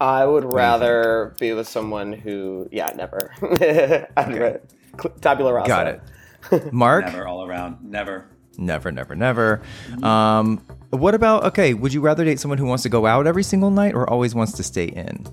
I 0.00 0.24
would 0.26 0.44
rather 0.44 1.34
be 1.40 1.52
with 1.52 1.68
someone 1.68 2.12
who, 2.12 2.68
yeah, 2.70 2.92
never. 2.94 3.32
I'd 4.16 4.38
ra- 4.38 5.08
tabula 5.20 5.54
rasa. 5.54 5.68
Got 5.68 5.86
it. 5.88 6.72
Mark. 6.72 7.06
Never 7.06 7.26
all 7.26 7.44
around. 7.46 7.78
Never. 7.82 8.26
Never, 8.58 8.92
never, 8.92 9.14
never. 9.14 9.62
Um, 10.02 10.64
what 10.90 11.14
about 11.14 11.44
okay? 11.44 11.74
Would 11.74 11.92
you 11.92 12.00
rather 12.00 12.24
date 12.24 12.40
someone 12.40 12.58
who 12.58 12.66
wants 12.66 12.82
to 12.84 12.88
go 12.88 13.06
out 13.06 13.26
every 13.26 13.42
single 13.42 13.70
night 13.70 13.94
or 13.94 14.08
always 14.08 14.34
wants 14.34 14.52
to 14.52 14.62
stay 14.62 14.86
in? 14.86 15.26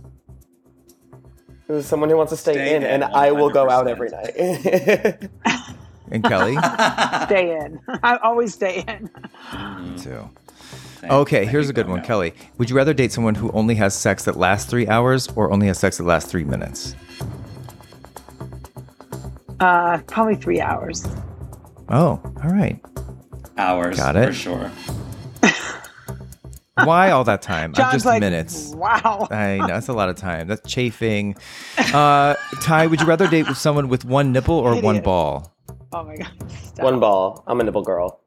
There's 1.67 1.86
someone 1.86 2.10
who 2.10 2.17
wants 2.17 2.32
to 2.32 2.38
stay, 2.38 2.54
Stay 2.54 2.76
in, 2.76 2.84
in, 2.84 2.89
and 2.89 3.04
I 3.04 3.32
will 3.32 3.49
go 3.49 3.69
out 3.69 3.88
every 3.88 4.10
night. 4.10 4.36
And 6.12 6.23
Kelly 6.23 6.56
stay 7.26 7.58
in. 7.58 7.80
I 8.04 8.17
always 8.17 8.54
stay 8.54 8.84
in. 8.88 9.10
Me 9.84 9.97
too. 9.97 10.30
Thank- 10.99 11.13
Okay, 11.13 11.45
here's 11.45 11.69
a 11.69 11.73
good 11.73 11.88
one, 11.88 11.99
Go. 12.02 12.06
Kelly. 12.06 12.34
Would 12.58 12.69
you 12.69 12.76
rather 12.76 12.93
date 12.93 13.12
someone 13.12 13.36
who 13.36 13.52
only 13.52 13.76
has 13.76 13.93
sex 13.95 14.23
that 14.26 14.36
lasts 14.38 14.69
three 14.69 14.88
hours 14.88 15.28
or 15.36 15.52
only 15.52 15.67
has 15.67 15.80
sex 15.80 15.97
that 15.97 16.04
lasts 16.04 16.30
three 16.30 16.43
minutes? 16.43 16.95
Uh, 19.60 19.97
probably 20.08 20.36
three 20.36 20.60
hours. 20.62 21.06
Oh, 21.89 22.19
all 22.43 22.49
right. 22.52 22.80
Hours. 23.58 23.97
Got 23.97 24.15
it. 24.17 24.28
For 24.28 24.34
sure. 24.34 24.71
Why 26.75 27.12
all 27.12 27.23
that 27.25 27.41
time? 27.41 27.73
I'm 27.77 27.91
just 27.93 28.05
like, 28.05 28.19
minutes. 28.19 28.73
Wow. 28.75 29.27
I 29.29 29.57
know 29.57 29.67
that's 29.67 29.89
a 29.89 29.93
lot 29.93 30.09
of 30.09 30.15
time. 30.15 30.47
That's 30.47 30.67
chafing. 30.69 31.36
Uh, 31.93 32.36
Ty, 32.62 32.88
would 32.88 32.99
you 32.99 33.05
rather 33.05 33.27
date 33.27 33.47
with 33.47 33.57
someone 33.57 33.89
with 33.89 34.05
one 34.05 34.31
nipple 34.31 34.55
or 34.55 34.81
one 34.81 35.01
ball? 35.01 35.53
Oh 35.91 36.03
my 36.03 36.17
god. 36.17 36.31
Stop. 36.65 36.83
One 36.83 36.99
ball. 36.99 37.43
I'm 37.45 37.59
a 37.59 37.63
nipple 37.63 37.83
girl. 37.83 38.21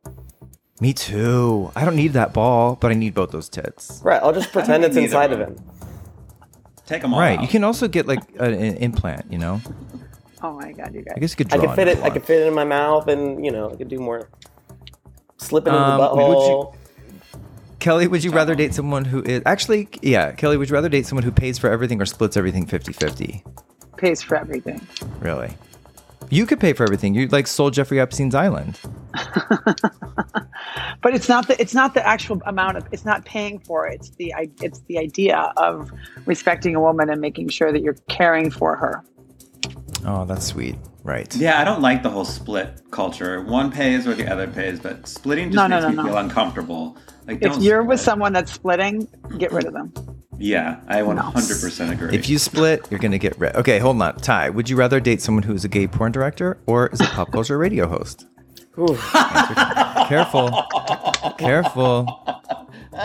Me 0.81 0.93
too. 0.93 1.73
I 1.75 1.85
don't 1.85 1.97
need 1.97 2.13
that 2.13 2.33
ball, 2.33 2.77
but 2.77 2.93
I 2.93 2.95
need 2.95 3.15
both 3.15 3.33
those 3.33 3.49
tits. 3.49 4.01
Right. 4.05 4.23
I'll 4.23 4.33
just 4.33 4.53
pretend 4.53 4.85
it's 4.85 4.97
inside 4.97 5.33
of 5.33 5.41
him. 5.41 5.57
Take 6.87 7.03
them 7.03 7.15
all. 7.15 7.19
Right. 7.21 7.39
out. 7.39 7.43
You 7.43 7.49
can 7.49 7.65
also 7.65 7.89
get 7.89 8.07
like 8.07 8.21
an, 8.39 8.55
an 8.55 8.77
implant. 8.77 9.33
You 9.33 9.39
know. 9.39 9.61
Oh 10.43 10.53
my 10.53 10.71
god, 10.71 10.95
you 10.95 11.03
guys. 11.03 11.15
I 11.17 11.19
guys. 11.19 11.21
guess 11.21 11.31
you 11.33 11.45
could 11.45 11.55
I 11.55 11.59
could 11.59 11.75
fit 11.75 11.89
it. 11.89 11.99
I 12.03 12.11
could 12.11 12.25
fit 12.25 12.43
it 12.43 12.47
in 12.47 12.55
my 12.55 12.65
mouth, 12.65 13.09
and 13.09 13.45
you 13.45 13.51
know, 13.51 13.71
I 13.71 13.75
could 13.75 13.89
do 13.89 13.99
more. 13.99 14.29
Slip 15.39 15.67
it 15.67 15.71
in 15.71 15.75
Um, 15.75 15.99
the 15.99 16.15
would 16.15 16.37
butthole. 16.37 16.75
Kelly, 17.87 18.09
would 18.09 18.25
you 18.25 18.33
rather 18.33 18.57
date 18.57 18.75
someone 18.75 19.05
who 19.05 19.23
is 19.23 19.43
actually, 19.47 19.89
yeah, 20.03 20.33
Kelly, 20.33 20.57
would 20.57 20.69
you 20.69 20.75
rather 20.75 20.89
date 20.89 21.07
someone 21.07 21.23
who 21.23 21.31
pays 21.31 21.57
for 21.57 21.71
everything 21.71 22.03
or 22.03 22.05
splits 22.05 22.37
everything 22.37 22.67
50 22.67 22.93
50? 22.93 23.45
Pays 23.97 24.21
for 24.21 24.37
everything. 24.37 24.85
Really? 25.21 25.55
You 26.29 26.47
could 26.47 26.59
pay 26.59 26.73
for 26.73 26.83
everything. 26.83 27.15
You 27.15 27.29
like 27.29 27.47
sold 27.47 27.75
Jeffrey 27.75 28.01
Epstein's 28.01 28.35
island. 28.35 28.81
But 31.03 31.15
it's 31.15 31.29
not 31.29 31.47
the 31.47 31.61
it's 31.61 31.75
not 31.75 31.95
the 31.95 32.05
actual 32.05 32.41
amount 32.47 32.79
of 32.79 32.89
it's 32.91 33.05
not 33.05 33.25
paying 33.25 33.61
for 33.61 33.87
it. 33.87 33.97
It's 33.97 34.11
the 34.17 34.35
it's 34.61 34.81
the 34.89 34.99
idea 34.99 35.53
of 35.57 35.93
respecting 36.25 36.75
a 36.75 36.81
woman 36.81 37.11
and 37.11 37.21
making 37.21 37.51
sure 37.51 37.71
that 37.71 37.83
you're 37.83 37.99
caring 38.09 38.51
for 38.51 38.75
her. 38.75 39.05
Oh, 40.07 40.25
that's 40.25 40.47
sweet. 40.47 40.77
Right. 41.03 41.35
Yeah, 41.37 41.61
I 41.61 41.65
don't 41.65 41.83
like 41.83 42.03
the 42.03 42.11
whole 42.11 42.25
split 42.25 42.81
culture. 42.91 43.43
One 43.43 43.71
pays 43.71 44.07
or 44.07 44.15
the 44.15 44.27
other 44.33 44.47
pays, 44.47 44.81
but 44.81 45.07
splitting 45.07 45.51
just 45.53 45.57
No, 45.57 45.67
no, 45.67 45.77
makes 45.77 45.83
no, 45.85 45.89
me 45.91 45.97
no. 45.97 46.05
feel 46.05 46.17
uncomfortable. 46.19 46.97
Like, 47.27 47.43
If 47.43 47.59
you're 47.59 47.83
with 47.83 48.01
someone 48.01 48.33
that's 48.33 48.53
splitting, 48.53 49.07
get 49.39 49.53
rid 49.53 49.65
of 49.67 49.73
them. 49.73 49.93
yeah, 50.39 50.81
I 50.89 51.01
100% 51.03 51.93
agree. 51.93 52.15
If 52.17 52.29
you 52.29 52.39
split, 52.39 52.87
you're 52.91 53.01
going 53.01 53.13
to 53.13 53.19
get 53.19 53.37
rid. 53.39 53.55
Okay, 53.57 53.79
hold 53.81 54.01
on. 54.01 54.17
Ty, 54.17 54.51
would 54.51 54.69
you 54.71 54.77
rather 54.77 55.01
date 55.01 55.21
someone 55.21 55.43
who 55.43 55.55
is 55.55 55.65
a 55.65 55.69
gay 55.69 55.87
porn 55.89 56.13
director 56.13 56.59
or 56.67 56.87
is 56.89 57.01
a 57.01 57.05
pop 57.07 57.33
culture 57.33 57.59
radio 57.59 57.87
host? 57.89 58.27
Ooh. 58.79 58.97
Careful. 60.09 60.51
Careful. 61.39 62.07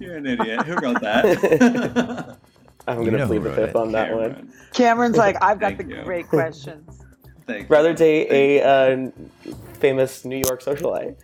you're 0.00 0.16
an 0.16 0.26
idiot. 0.26 0.62
Who 0.66 0.74
wrote 0.76 1.00
that? 1.02 2.36
I'm 2.86 3.04
gonna 3.04 3.26
plead 3.26 3.42
the 3.42 3.52
fifth 3.52 3.70
it. 3.70 3.76
on 3.76 3.92
that 3.92 4.14
one. 4.14 4.52
Cameron's 4.72 5.16
like, 5.16 5.36
I've 5.42 5.58
got 5.60 5.76
the 5.78 5.84
you. 5.84 6.02
great 6.04 6.28
questions. 6.28 7.02
Thank 7.46 7.70
Rather 7.70 7.90
you. 7.90 7.96
date 7.96 8.28
a 8.30 8.62
uh, 8.62 9.10
famous 9.74 10.24
New 10.24 10.36
York 10.44 10.62
socialite. 10.62 11.16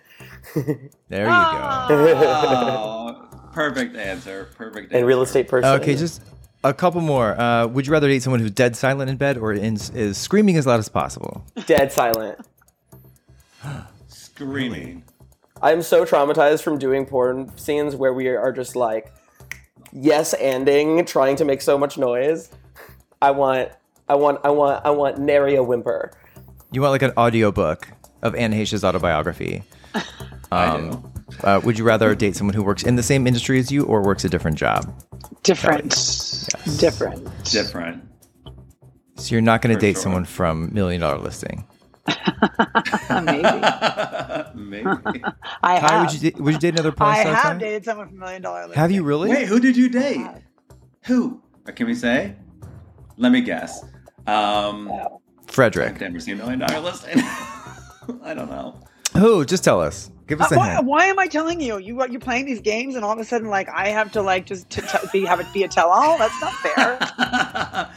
There 1.08 1.24
you 1.26 1.30
Ah. 1.30 1.86
go. 1.88 3.28
Oh, 3.32 3.48
perfect 3.52 3.96
answer. 3.96 4.48
Perfect. 4.56 4.86
Answer. 4.86 4.96
And 4.98 5.06
real 5.06 5.22
estate 5.22 5.46
person. 5.48 5.70
Okay, 5.80 5.94
just 5.94 6.22
a 6.64 6.72
couple 6.74 7.00
more. 7.00 7.38
Uh, 7.40 7.66
would 7.66 7.86
you 7.86 7.92
rather 7.92 8.08
date 8.08 8.22
someone 8.22 8.40
who's 8.40 8.50
dead 8.50 8.74
silent 8.76 9.10
in 9.10 9.16
bed 9.16 9.36
or 9.36 9.52
in, 9.52 9.74
is 9.74 10.16
screaming 10.16 10.56
as 10.56 10.66
loud 10.66 10.78
as 10.80 10.88
possible? 10.88 11.44
dead 11.66 11.92
silent. 11.92 12.38
screaming. 14.08 15.04
I'm 15.60 15.82
so 15.82 16.04
traumatized 16.04 16.62
from 16.62 16.78
doing 16.78 17.06
porn 17.06 17.56
scenes 17.56 17.94
where 17.94 18.12
we 18.12 18.28
are 18.28 18.52
just 18.52 18.74
like 18.74 19.12
yes 19.92 20.34
anding, 20.40 21.06
trying 21.06 21.36
to 21.36 21.44
make 21.44 21.62
so 21.62 21.78
much 21.78 21.98
noise. 21.98 22.50
I 23.20 23.30
want, 23.30 23.70
I 24.08 24.14
want, 24.14 24.40
I 24.44 24.50
want, 24.50 24.84
I 24.84 24.90
want 24.90 25.18
nary 25.18 25.54
a 25.54 25.62
whimper. 25.62 26.12
You 26.72 26.80
want 26.82 26.92
like 26.92 27.02
an 27.02 27.12
audiobook 27.16 27.88
of 28.22 28.34
Anne 28.34 28.52
Heche's 28.52 28.84
autobiography. 28.84 29.62
I. 30.52 30.96
Uh, 31.44 31.60
would 31.64 31.78
you 31.78 31.84
rather 31.84 32.14
date 32.14 32.36
someone 32.36 32.54
who 32.54 32.62
works 32.62 32.82
in 32.82 32.96
the 32.96 33.02
same 33.02 33.26
industry 33.26 33.58
as 33.58 33.72
you 33.72 33.84
or 33.84 34.02
works 34.02 34.24
a 34.24 34.28
different 34.28 34.58
job? 34.58 34.92
Different. 35.42 35.90
Different. 36.78 37.44
Different. 37.44 38.04
So 39.16 39.34
you're 39.34 39.40
not 39.40 39.62
going 39.62 39.74
to 39.74 39.80
date 39.80 39.94
sure. 39.94 40.02
someone 40.02 40.24
from 40.24 40.72
Million 40.74 41.00
Dollar 41.00 41.18
Listing. 41.18 41.64
Maybe. 43.22 43.42
Maybe. 44.54 44.86
I 45.62 45.78
Ty, 45.78 45.88
have. 45.88 46.12
would 46.12 46.22
you 46.22 46.32
would 46.42 46.54
you 46.54 46.60
date 46.60 46.74
another 46.74 46.92
porn 46.92 47.10
I 47.10 47.20
star? 47.20 47.34
have 47.34 47.52
Ty? 47.54 47.58
dated 47.58 47.84
someone 47.84 48.08
from 48.08 48.18
Million 48.18 48.42
Dollar 48.42 48.62
Listing. 48.62 48.80
Have 48.80 48.90
you 48.90 49.02
really? 49.04 49.30
Wait, 49.30 49.46
who 49.46 49.60
did 49.60 49.76
you 49.76 49.88
date? 49.88 50.26
Who? 51.04 51.40
Can 51.74 51.86
we 51.86 51.94
say? 51.94 52.34
Let 53.16 53.30
me 53.32 53.40
guess. 53.40 53.84
Um, 54.26 54.90
Frederick. 55.46 55.94
I've 55.94 56.00
never 56.00 56.20
seen 56.20 56.38
Million 56.38 56.58
Dollar 56.60 56.80
Listing. 56.80 57.18
I 58.22 58.34
don't 58.34 58.50
know. 58.50 58.80
Who 59.14 59.18
Who? 59.20 59.44
Just 59.44 59.62
tell 59.62 59.80
us. 59.80 60.10
Give 60.26 60.40
us 60.40 60.50
Uh, 60.50 60.54
a 60.54 60.58
why, 60.58 60.74
hint. 60.74 60.84
why 60.86 61.04
am 61.06 61.18
I 61.18 61.26
telling 61.26 61.60
you? 61.60 61.78
You 61.78 62.04
you're 62.08 62.20
playing 62.20 62.46
these 62.46 62.60
games, 62.60 62.94
and 62.96 63.04
all 63.04 63.12
of 63.12 63.18
a 63.18 63.24
sudden, 63.24 63.48
like 63.48 63.68
I 63.68 63.88
have 63.88 64.10
to 64.12 64.22
like 64.22 64.46
just 64.46 64.70
to, 64.70 64.80
to 64.80 65.08
be 65.12 65.24
have 65.26 65.40
it 65.40 65.46
be 65.52 65.62
a 65.64 65.68
tell 65.68 65.90
all. 65.90 66.16
That's 66.18 66.40
not 66.40 66.52
fair. 66.54 67.90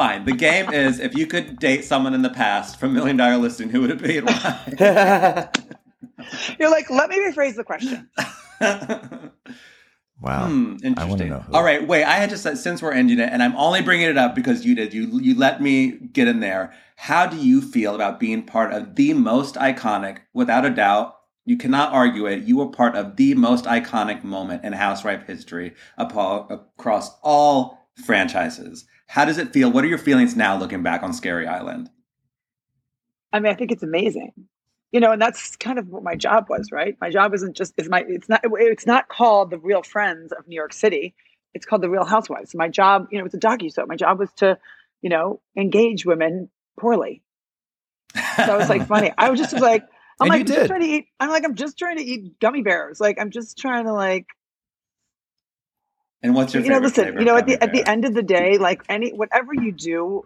Fine. 0.00 0.24
The 0.24 0.32
game 0.32 0.72
is 0.72 0.98
if 0.98 1.14
you 1.14 1.26
could 1.26 1.58
date 1.58 1.84
someone 1.84 2.14
in 2.14 2.22
the 2.22 2.30
past 2.30 2.80
from 2.80 2.94
Million 2.94 3.18
Dollar 3.18 3.36
Listing, 3.36 3.68
who 3.68 3.82
would 3.82 3.90
it 3.90 4.02
be 4.02 4.16
and 4.16 4.26
why? 4.26 4.70
You're 6.58 6.70
like, 6.70 6.88
let 6.88 7.10
me 7.10 7.18
rephrase 7.18 7.56
the 7.56 7.64
question. 7.64 8.08
Wow. 10.22 10.48
Hmm, 10.48 10.76
interesting. 10.84 11.30
know 11.30 11.38
who. 11.38 11.54
All 11.54 11.64
right, 11.64 11.88
wait. 11.88 12.04
I 12.04 12.16
had 12.16 12.28
to 12.28 12.36
say, 12.36 12.54
since 12.54 12.82
we're 12.82 12.92
ending 12.92 13.18
it, 13.18 13.30
and 13.32 13.42
I'm 13.42 13.56
only 13.56 13.80
bringing 13.80 14.06
it 14.06 14.18
up 14.18 14.34
because 14.34 14.66
you 14.66 14.74
did. 14.74 14.92
You 14.92 15.18
you 15.18 15.34
let 15.34 15.62
me 15.62 15.92
get 15.92 16.28
in 16.28 16.40
there. 16.40 16.74
How 16.96 17.24
do 17.24 17.38
you 17.38 17.62
feel 17.62 17.94
about 17.94 18.20
being 18.20 18.42
part 18.42 18.70
of 18.74 18.96
the 18.96 19.14
most 19.14 19.54
iconic, 19.54 20.18
without 20.34 20.66
a 20.66 20.70
doubt? 20.70 21.16
You 21.46 21.56
cannot 21.56 21.94
argue 21.94 22.26
it. 22.26 22.42
You 22.42 22.58
were 22.58 22.68
part 22.68 22.96
of 22.96 23.16
the 23.16 23.32
most 23.32 23.64
iconic 23.64 24.22
moment 24.22 24.62
in 24.62 24.74
housewife 24.74 25.26
history 25.26 25.72
apo- 25.96 26.46
across 26.48 27.18
all 27.22 27.88
franchises. 28.04 28.84
How 29.10 29.24
does 29.24 29.38
it 29.38 29.52
feel? 29.52 29.72
What 29.72 29.82
are 29.82 29.88
your 29.88 29.98
feelings 29.98 30.36
now 30.36 30.56
looking 30.56 30.84
back 30.84 31.02
on 31.02 31.12
Scary 31.12 31.44
Island? 31.44 31.90
I 33.32 33.40
mean, 33.40 33.50
I 33.50 33.56
think 33.56 33.72
it's 33.72 33.82
amazing. 33.82 34.32
You 34.92 35.00
know, 35.00 35.10
and 35.10 35.20
that's 35.20 35.56
kind 35.56 35.80
of 35.80 35.88
what 35.88 36.04
my 36.04 36.14
job 36.14 36.46
was, 36.48 36.70
right? 36.70 36.96
My 37.00 37.10
job 37.10 37.34
isn't 37.34 37.56
just 37.56 37.74
is 37.76 37.88
my 37.88 38.04
it's 38.06 38.28
not 38.28 38.42
it's 38.44 38.86
not 38.86 39.08
called 39.08 39.50
the 39.50 39.58
Real 39.58 39.82
Friends 39.82 40.30
of 40.30 40.46
New 40.46 40.54
York 40.54 40.72
City. 40.72 41.12
It's 41.54 41.66
called 41.66 41.82
the 41.82 41.90
Real 41.90 42.04
Housewives. 42.04 42.54
My 42.54 42.68
job, 42.68 43.08
you 43.10 43.18
know, 43.18 43.24
it's 43.24 43.34
a 43.34 43.38
docu 43.38 43.72
soap. 43.72 43.88
My 43.88 43.96
job 43.96 44.20
was 44.20 44.30
to, 44.36 44.56
you 45.02 45.10
know, 45.10 45.40
engage 45.56 46.06
women 46.06 46.48
poorly. 46.78 47.20
So 48.14 48.58
it's 48.60 48.70
like 48.70 48.86
funny. 48.86 49.12
I 49.18 49.28
was 49.30 49.40
just 49.40 49.54
like, 49.54 49.82
I'm 50.20 50.26
And 50.26 50.30
like 50.30 50.40
I'm 50.42 50.46
just 50.46 50.68
trying 50.68 50.82
to 50.82 50.86
eat. 50.86 51.06
I'm 51.18 51.30
like 51.30 51.44
I'm 51.44 51.56
just 51.56 51.76
trying 51.76 51.96
to 51.96 52.04
eat 52.04 52.38
gummy 52.38 52.62
bears. 52.62 53.00
Like 53.00 53.18
I'm 53.20 53.30
just 53.30 53.58
trying 53.58 53.86
to 53.86 53.92
like 53.92 54.28
and 56.22 56.34
what's 56.34 56.54
your 56.54 56.62
you 56.62 56.70
know 56.70 56.78
listen 56.78 57.04
flavor 57.04 57.18
you 57.20 57.24
know 57.24 57.36
at 57.36 57.46
the 57.46 57.56
gummy 57.56 57.62
at 57.62 57.72
the 57.72 57.90
end 57.90 58.04
of 58.04 58.14
the 58.14 58.22
day 58.22 58.58
like 58.58 58.82
any 58.88 59.10
whatever 59.12 59.54
you 59.54 59.72
do 59.72 60.22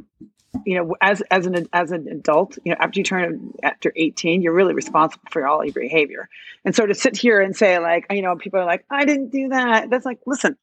you 0.65 0.77
know 0.77 0.95
as 1.01 1.23
as 1.31 1.47
an 1.47 1.69
as 1.73 1.91
an 1.91 2.09
adult 2.09 2.59
you 2.65 2.73
know 2.73 2.77
after 2.81 3.01
you 3.01 3.05
turn 3.05 3.53
after 3.63 3.93
18 3.95 4.43
you're 4.43 4.53
really 4.53 4.75
responsible 4.75 5.25
for 5.31 5.47
all 5.47 5.65
your 5.65 5.73
behavior. 5.73 6.29
And 6.65 6.75
so 6.75 6.87
to 6.87 6.95
sit 6.95 7.17
here 7.17 7.41
and 7.41 7.57
say 7.57 7.79
like 7.79 8.07
you 8.11 8.23
know 8.23 8.37
people 8.37 8.61
are 8.61 8.67
like 8.67 8.85
i 8.91 9.05
didn't 9.05 9.31
do 9.31 9.49
that. 9.49 9.91
That's 9.91 10.07
like 10.07 10.21
listen 10.27 10.57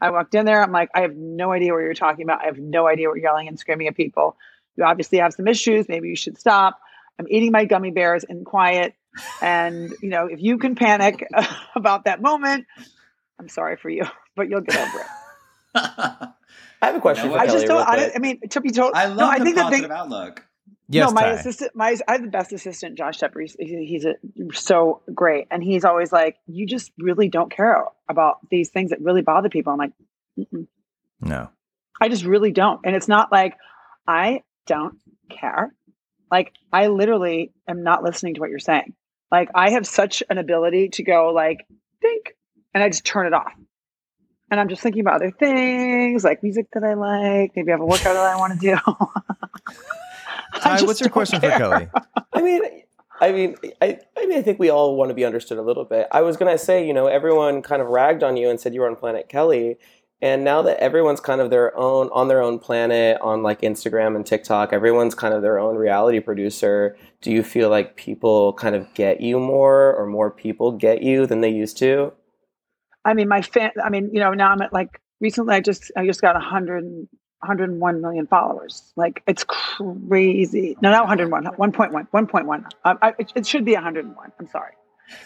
i 0.00 0.10
walked 0.10 0.34
in 0.34 0.44
there 0.44 0.62
i'm 0.62 0.72
like 0.72 0.90
i 0.94 1.02
have 1.02 1.16
no 1.16 1.52
idea 1.52 1.72
what 1.72 1.80
you're 1.80 1.94
talking 1.94 2.24
about. 2.24 2.42
I 2.42 2.46
have 2.46 2.58
no 2.58 2.86
idea 2.86 3.08
what 3.08 3.16
you're 3.16 3.24
yelling 3.24 3.48
and 3.48 3.58
screaming 3.58 3.88
at 3.88 3.96
people. 3.96 4.36
You 4.76 4.84
obviously 4.84 5.18
have 5.18 5.32
some 5.32 5.46
issues. 5.46 5.88
Maybe 5.88 6.08
you 6.08 6.16
should 6.16 6.38
stop. 6.38 6.80
I'm 7.18 7.26
eating 7.28 7.52
my 7.52 7.64
gummy 7.64 7.92
bears 7.92 8.24
in 8.24 8.44
quiet. 8.44 8.94
And 9.40 9.94
you 10.02 10.08
know 10.08 10.26
if 10.26 10.40
you 10.40 10.58
can 10.58 10.74
panic 10.74 11.28
about 11.76 12.04
that 12.04 12.20
moment 12.20 12.66
i'm 13.38 13.48
sorry 13.48 13.76
for 13.76 13.90
you 13.90 14.04
but 14.36 14.48
you'll 14.48 14.60
get 14.60 14.76
over 14.76 15.00
it 15.00 15.06
I 16.82 16.88
have 16.88 16.96
a 16.96 17.00
question 17.00 17.30
No, 17.30 17.36
I 17.36 17.46
Kelly 17.46 17.52
just 17.58 17.68
real 17.68 17.78
don't. 17.78 17.88
I, 17.88 17.96
quick. 17.96 18.12
I 18.14 18.18
mean, 18.18 18.40
to 18.50 18.60
be 18.60 18.70
told, 18.70 18.92
I 18.94 19.06
love 19.06 19.16
no, 19.16 19.26
I 19.26 19.38
the 19.38 19.44
think 19.44 19.56
the 19.56 19.62
positive 19.62 19.88
thing. 19.88 19.96
outlook. 19.96 20.46
Yes, 20.88 21.08
no, 21.08 21.14
my 21.14 21.22
Ty. 21.22 21.30
assistant, 21.30 21.70
my 21.74 21.96
I 22.06 22.12
have 22.12 22.22
the 22.22 22.28
best 22.28 22.52
assistant, 22.52 22.98
Josh 22.98 23.18
Tepper. 23.18 23.40
He's, 23.40 23.56
he's 23.58 24.04
a, 24.04 24.14
so 24.52 25.00
great, 25.14 25.46
and 25.50 25.64
he's 25.64 25.84
always 25.84 26.12
like, 26.12 26.36
"You 26.46 26.66
just 26.66 26.92
really 26.98 27.28
don't 27.28 27.50
care 27.50 27.86
about 28.08 28.38
these 28.50 28.68
things 28.68 28.90
that 28.90 29.00
really 29.00 29.22
bother 29.22 29.48
people." 29.48 29.72
I'm 29.72 29.78
like, 29.78 29.92
Mm-mm. 30.38 30.66
No. 31.20 31.48
I 32.00 32.08
just 32.10 32.24
really 32.24 32.52
don't, 32.52 32.80
and 32.84 32.94
it's 32.94 33.08
not 33.08 33.32
like 33.32 33.56
I 34.06 34.42
don't 34.66 34.98
care. 35.30 35.74
Like 36.30 36.52
I 36.72 36.88
literally 36.88 37.52
am 37.66 37.82
not 37.82 38.02
listening 38.02 38.34
to 38.34 38.40
what 38.40 38.50
you're 38.50 38.58
saying. 38.58 38.94
Like 39.32 39.48
I 39.54 39.70
have 39.70 39.86
such 39.86 40.22
an 40.28 40.36
ability 40.36 40.90
to 40.90 41.02
go 41.02 41.32
like 41.32 41.66
think, 42.02 42.34
and 42.74 42.82
I 42.82 42.88
just 42.88 43.04
turn 43.04 43.26
it 43.26 43.32
off. 43.32 43.52
And 44.50 44.60
I'm 44.60 44.68
just 44.68 44.82
thinking 44.82 45.00
about 45.00 45.16
other 45.16 45.30
things, 45.30 46.22
like 46.22 46.42
music 46.42 46.66
that 46.74 46.84
I 46.84 46.94
like. 46.94 47.52
Maybe 47.56 47.70
I 47.70 47.74
have 47.74 47.80
a 47.80 47.86
workout 47.86 48.14
that 48.14 48.16
I 48.16 48.36
want 48.36 48.52
to 48.52 48.58
do. 48.58 48.76
Ty, 50.60 50.82
what's 50.82 51.00
your 51.00 51.08
don't 51.08 51.12
question 51.12 51.40
for. 51.40 51.50
Kelly? 51.50 51.88
I 52.32 52.42
mean, 52.42 52.62
I 53.20 53.32
mean, 53.32 53.56
I, 53.80 53.98
I 54.16 54.26
mean, 54.26 54.38
I 54.38 54.42
think 54.42 54.58
we 54.58 54.70
all 54.70 54.96
want 54.96 55.08
to 55.08 55.14
be 55.14 55.24
understood 55.24 55.58
a 55.58 55.62
little 55.62 55.84
bit. 55.84 56.08
I 56.12 56.22
was 56.22 56.36
gonna 56.36 56.58
say, 56.58 56.86
you 56.86 56.92
know, 56.92 57.06
everyone 57.06 57.62
kind 57.62 57.80
of 57.80 57.88
ragged 57.88 58.22
on 58.22 58.36
you 58.36 58.50
and 58.50 58.60
said 58.60 58.74
you 58.74 58.80
were 58.80 58.88
on 58.88 58.96
Planet 58.96 59.28
Kelly, 59.28 59.78
and 60.20 60.44
now 60.44 60.62
that 60.62 60.78
everyone's 60.78 61.20
kind 61.20 61.40
of 61.40 61.50
their 61.50 61.76
own 61.76 62.08
on 62.12 62.28
their 62.28 62.42
own 62.42 62.58
planet 62.58 63.18
on 63.20 63.42
like 63.42 63.62
Instagram 63.62 64.16
and 64.16 64.26
TikTok, 64.26 64.72
everyone's 64.72 65.14
kind 65.14 65.34
of 65.34 65.42
their 65.42 65.58
own 65.58 65.76
reality 65.76 66.20
producer. 66.20 66.96
Do 67.20 67.30
you 67.30 67.42
feel 67.42 67.70
like 67.70 67.96
people 67.96 68.52
kind 68.54 68.74
of 68.74 68.92
get 68.94 69.20
you 69.20 69.38
more, 69.38 69.94
or 69.94 70.06
more 70.06 70.30
people 70.30 70.72
get 70.72 71.02
you 71.02 71.26
than 71.26 71.40
they 71.40 71.50
used 71.50 71.78
to? 71.78 72.12
I 73.04 73.14
mean, 73.14 73.28
my 73.28 73.42
fan. 73.42 73.72
I 73.82 73.90
mean, 73.90 74.10
you 74.12 74.20
know, 74.20 74.32
now 74.32 74.50
I'm 74.50 74.62
at 74.62 74.72
like 74.72 75.00
recently. 75.20 75.54
I 75.54 75.60
just 75.60 75.92
I 75.96 76.06
just 76.06 76.20
got 76.20 76.34
100, 76.34 76.84
101 76.84 78.00
million 78.00 78.26
followers. 78.26 78.92
Like 78.96 79.22
it's 79.26 79.44
crazy. 79.44 80.76
No, 80.80 80.90
not 80.90 81.06
101. 81.06 81.44
1.1. 81.44 82.08
1.1. 82.10 82.64
Um, 82.84 82.98
I, 83.02 83.14
it, 83.18 83.32
it 83.34 83.46
should 83.46 83.64
be 83.64 83.74
101. 83.74 84.32
I'm 84.38 84.48
sorry. 84.48 84.72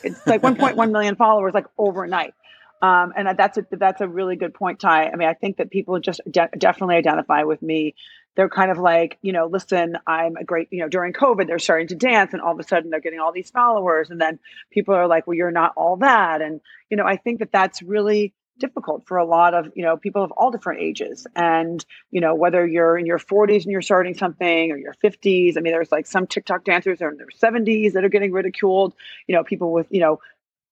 It's 0.03 0.27
like 0.27 0.43
1.1 0.43 0.91
million 0.91 1.17
followers 1.17 1.55
like 1.55 1.67
overnight. 1.79 2.35
Um, 2.81 3.13
and 3.17 3.37
that's 3.37 3.59
a 3.59 3.67
that's 3.73 4.01
a 4.01 4.09
really 4.09 4.37
good 4.37 4.55
point, 4.55 4.79
Ty. 4.79 5.09
I 5.09 5.17
mean, 5.17 5.29
I 5.29 5.35
think 5.35 5.57
that 5.57 5.71
people 5.71 5.99
just 5.99 6.21
de- 6.31 6.49
definitely 6.57 6.97
identify 6.97 7.43
with 7.43 7.61
me. 7.61 7.95
They're 8.39 8.49
kind 8.49 8.71
of 8.71 8.79
like, 8.79 9.19
you 9.21 9.33
know, 9.33 9.47
listen, 9.47 9.99
I'm 10.07 10.37
a 10.37 10.45
great, 10.45 10.69
you 10.71 10.79
know, 10.79 10.89
during 10.89 11.13
COVID, 11.13 11.49
they're 11.49 11.59
starting 11.59 11.89
to 11.89 11.97
dance, 11.97 12.33
and 12.33 12.41
all 12.41 12.53
of 12.53 12.61
a 12.61 12.63
sudden 12.63 12.89
they're 12.89 13.01
getting 13.01 13.19
all 13.19 13.33
these 13.33 13.51
followers, 13.51 14.11
and 14.11 14.21
then 14.21 14.39
people 14.71 14.95
are 14.95 15.09
like, 15.09 15.27
well, 15.27 15.35
you're 15.35 15.51
not 15.51 15.73
all 15.77 15.97
that, 15.97 16.41
and 16.41 16.61
you 16.89 16.97
know, 16.97 17.05
I 17.05 17.17
think 17.17 17.41
that 17.41 17.51
that's 17.51 17.83
really 17.83 18.33
difficult 18.59 19.07
for 19.07 19.17
a 19.17 19.25
lot 19.25 19.55
of 19.55 19.73
you 19.75 19.83
know 19.83 19.97
people 19.97 20.23
of 20.23 20.31
all 20.33 20.53
different 20.53 20.81
ages. 20.81 21.27
And 21.35 21.85
you 22.13 22.21
know 22.21 22.37
whether 22.37 22.65
you're 22.65 22.97
in 22.97 23.07
your 23.07 23.19
40s 23.19 23.63
and 23.63 23.73
you're 23.73 23.83
starting 23.83 24.15
something 24.15 24.71
or 24.71 24.77
your 24.77 24.95
50s 25.03 25.57
i 25.57 25.61
mean 25.61 25.73
there's 25.73 25.93
like 25.93 26.07
some 26.07 26.27
tiktok 26.27 26.65
dancers 26.65 27.01
are 27.03 27.11
in 27.11 27.17
their 27.19 27.29
70s 27.29 27.93
that 27.93 28.05
are 28.05 28.09
getting 28.09 28.33
ridiculed 28.33 28.95
you 29.27 29.35
know 29.35 29.45
people 29.45 29.73
with 29.73 29.87
you 29.91 30.01
know 30.01 30.21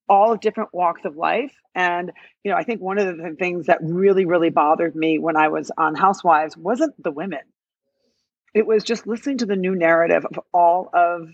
all 0.09 0.31
of 0.31 0.39
different 0.39 0.73
walks 0.73 1.03
of 1.03 1.17
life. 1.17 1.53
And 1.75 2.11
you 2.43 2.51
know 2.51 2.57
i 2.57 2.63
think 2.63 2.81
one 2.81 2.97
of 2.97 3.17
the 3.17 3.35
things 3.37 3.67
that 3.67 3.79
really 3.81 4.25
really 4.25 4.49
bothered 4.49 4.95
me 4.95 5.19
when 5.19 5.37
i 5.37 5.47
was 5.47 5.71
on 5.77 5.95
housewives 5.95 6.57
wasn't 6.57 7.01
the 7.01 7.11
women 7.11 7.41
it 8.57 8.65
was 8.65 8.83
just 8.83 9.05
listening 9.05 9.37
to 9.37 9.45
the 9.45 9.55
new 9.55 9.75
narrative 9.75 10.25
of 10.25 10.39
all 10.51 10.89
of 10.91 11.29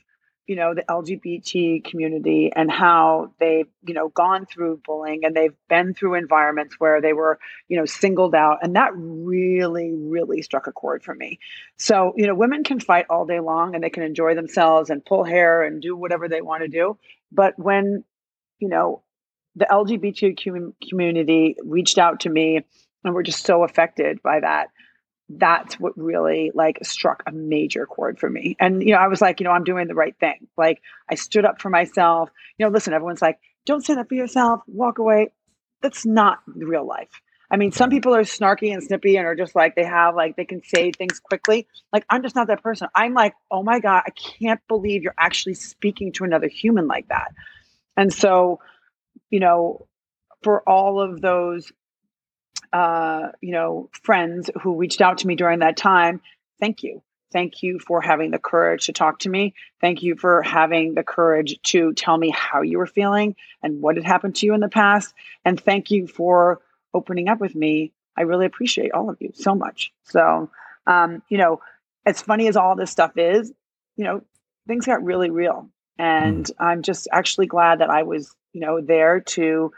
you 0.46 0.58
know 0.58 0.74
the 0.74 0.84
lgbt 0.84 1.86
community 1.86 2.52
and 2.54 2.70
how 2.70 3.32
they've 3.40 3.70
you 3.88 3.94
know 3.94 4.10
gone 4.10 4.46
through 4.46 4.82
bullying 4.86 5.24
and 5.24 5.34
they've 5.34 5.56
been 5.70 5.94
through 5.94 6.16
environments 6.16 6.76
where 6.80 7.00
they 7.00 7.14
were 7.14 7.40
you 7.70 7.78
know 7.78 7.86
singled 7.86 8.36
out 8.36 8.58
and 8.62 8.76
that 8.76 8.92
really 8.94 9.94
really 9.94 10.42
struck 10.42 10.68
a 10.68 10.74
chord 10.74 11.02
for 11.02 11.16
me. 11.16 11.40
So 11.78 12.14
you 12.18 12.28
know 12.28 12.36
women 12.36 12.66
can 12.66 12.82
fight 12.82 13.06
all 13.10 13.26
day 13.26 13.40
long 13.40 13.74
and 13.74 13.82
they 13.82 13.90
can 13.90 14.04
enjoy 14.04 14.36
themselves 14.36 14.90
and 14.90 15.06
pull 15.06 15.24
hair 15.24 15.64
and 15.64 15.82
do 15.82 15.96
whatever 15.96 16.28
they 16.28 16.42
want 16.42 16.64
to 16.64 16.68
do 16.68 16.98
but 17.32 17.58
when 17.58 18.04
you 18.60 18.68
know 18.68 19.02
the 19.56 19.68
lgbt 19.72 20.74
community 20.90 21.56
reached 21.64 21.98
out 21.98 22.20
to 22.22 22.30
me 22.30 22.60
and 23.06 23.14
were 23.14 23.24
just 23.24 23.46
so 23.46 23.64
affected 23.64 24.22
by 24.22 24.40
that 24.42 24.68
that's 25.30 25.80
what 25.80 25.98
really 25.98 26.52
like 26.54 26.80
struck 26.84 27.24
a 27.26 27.32
major 27.32 27.86
chord 27.86 28.20
for 28.20 28.30
me. 28.30 28.56
And 28.60 28.84
you 28.84 28.94
know, 28.94 29.00
I 29.00 29.08
was 29.08 29.22
like, 29.22 29.40
you 29.40 29.46
know, 29.46 29.52
I'm 29.52 29.64
doing 29.64 29.88
the 29.88 29.96
right 29.96 30.16
thing. 30.20 30.48
Like 30.58 30.82
I 31.10 31.16
stood 31.16 31.46
up 31.46 31.62
for 31.62 31.70
myself. 31.70 32.30
You 32.58 32.66
know, 32.66 32.72
listen, 32.72 32.94
everyone's 32.94 33.22
like, 33.22 33.40
don't 33.66 33.84
stand 33.84 34.00
up 34.00 34.10
for 34.10 34.16
yourself, 34.16 34.62
walk 34.68 35.00
away. 35.00 35.32
That's 35.82 36.06
not 36.06 36.40
real 36.48 36.86
life. 36.86 37.22
I 37.50 37.58
mean, 37.58 37.72
some 37.72 37.90
people 37.90 38.16
are 38.16 38.24
snarky 38.24 38.74
and 38.74 38.82
snippy 38.82 39.16
and 39.16 39.28
are 39.28 39.36
just 39.36 39.56
like 39.56 39.76
they 39.76 39.84
have 39.84 40.16
like 40.16 40.36
they 40.36 40.46
can 40.46 40.64
say 40.64 40.92
things 40.92 41.20
quickly. 41.20 41.68
Like 41.92 42.06
I'm 42.10 42.24
just 42.24 42.36
not 42.36 42.48
that 42.48 42.64
person. 42.64 42.88
I'm 42.96 43.14
like, 43.14 43.36
oh 43.52 43.64
my 43.64 43.80
god, 43.80 44.04
I 44.08 44.12
can't 44.12 44.62
believe 44.68 45.04
you're 45.04 45.14
actually 45.18 45.54
speaking 45.54 46.12
to 46.14 46.24
another 46.24 46.48
human 46.48 46.88
like 46.88 47.10
that. 47.10 47.32
And 47.96 48.12
so, 48.12 48.60
you 49.30 49.40
know, 49.40 49.88
for 50.42 50.68
all 50.68 51.00
of 51.00 51.22
those 51.22 51.72
uh, 52.72 53.30
you 53.42 53.52
know, 53.52 53.90
friends 53.92 54.50
who 54.62 54.76
reached 54.76 55.02
out 55.02 55.20
to 55.20 55.28
me 55.28 55.36
during 55.36 55.60
that 55.60 55.78
time, 55.78 56.22
thank 56.60 56.84
you. 56.84 57.02
Thank 57.32 57.64
you 57.64 57.80
for 57.80 58.00
having 58.00 58.30
the 58.30 58.38
courage 58.38 58.86
to 58.86 58.94
talk 58.94 59.20
to 59.20 59.30
me. 59.30 59.56
Thank 59.82 60.04
you 60.04 60.16
for 60.16 60.44
having 60.44 60.94
the 60.94 61.04
courage 61.04 61.60
to 61.64 61.92
tell 61.94 62.16
me 62.16 62.30
how 62.30 62.62
you 62.62 62.78
were 62.78 62.86
feeling 62.86 63.36
and 63.64 63.82
what 63.82 63.96
had 63.96 64.06
happened 64.06 64.36
to 64.38 64.46
you 64.46 64.54
in 64.54 64.62
the 64.62 64.70
past. 64.70 65.14
And 65.44 65.60
thank 65.60 65.90
you 65.90 66.06
for 66.06 66.62
opening 66.94 67.28
up 67.28 67.40
with 67.40 67.56
me. 67.56 67.92
I 68.16 68.22
really 68.22 68.46
appreciate 68.46 68.92
all 68.92 69.10
of 69.10 69.18
you 69.20 69.32
so 69.34 69.56
much. 69.56 69.92
So, 70.04 70.52
um, 70.86 71.24
you 71.28 71.40
know, 71.40 71.60
as 72.06 72.22
funny 72.22 72.48
as 72.48 72.56
all 72.56 72.76
this 72.76 72.92
stuff 72.92 73.18
is, 73.18 73.52
you 73.96 74.04
know, 74.04 74.22
things 74.68 74.86
got 74.86 75.04
really 75.04 75.32
real. 75.32 75.70
And 75.98 76.50
I'm 76.60 76.84
just 76.84 77.08
actually 77.12 77.48
glad 77.48 77.80
that 77.80 77.90
I 77.90 78.04
was, 78.04 78.36
you 78.52 78.62
know, 78.62 78.80
there 78.80 79.22
to 79.22 79.72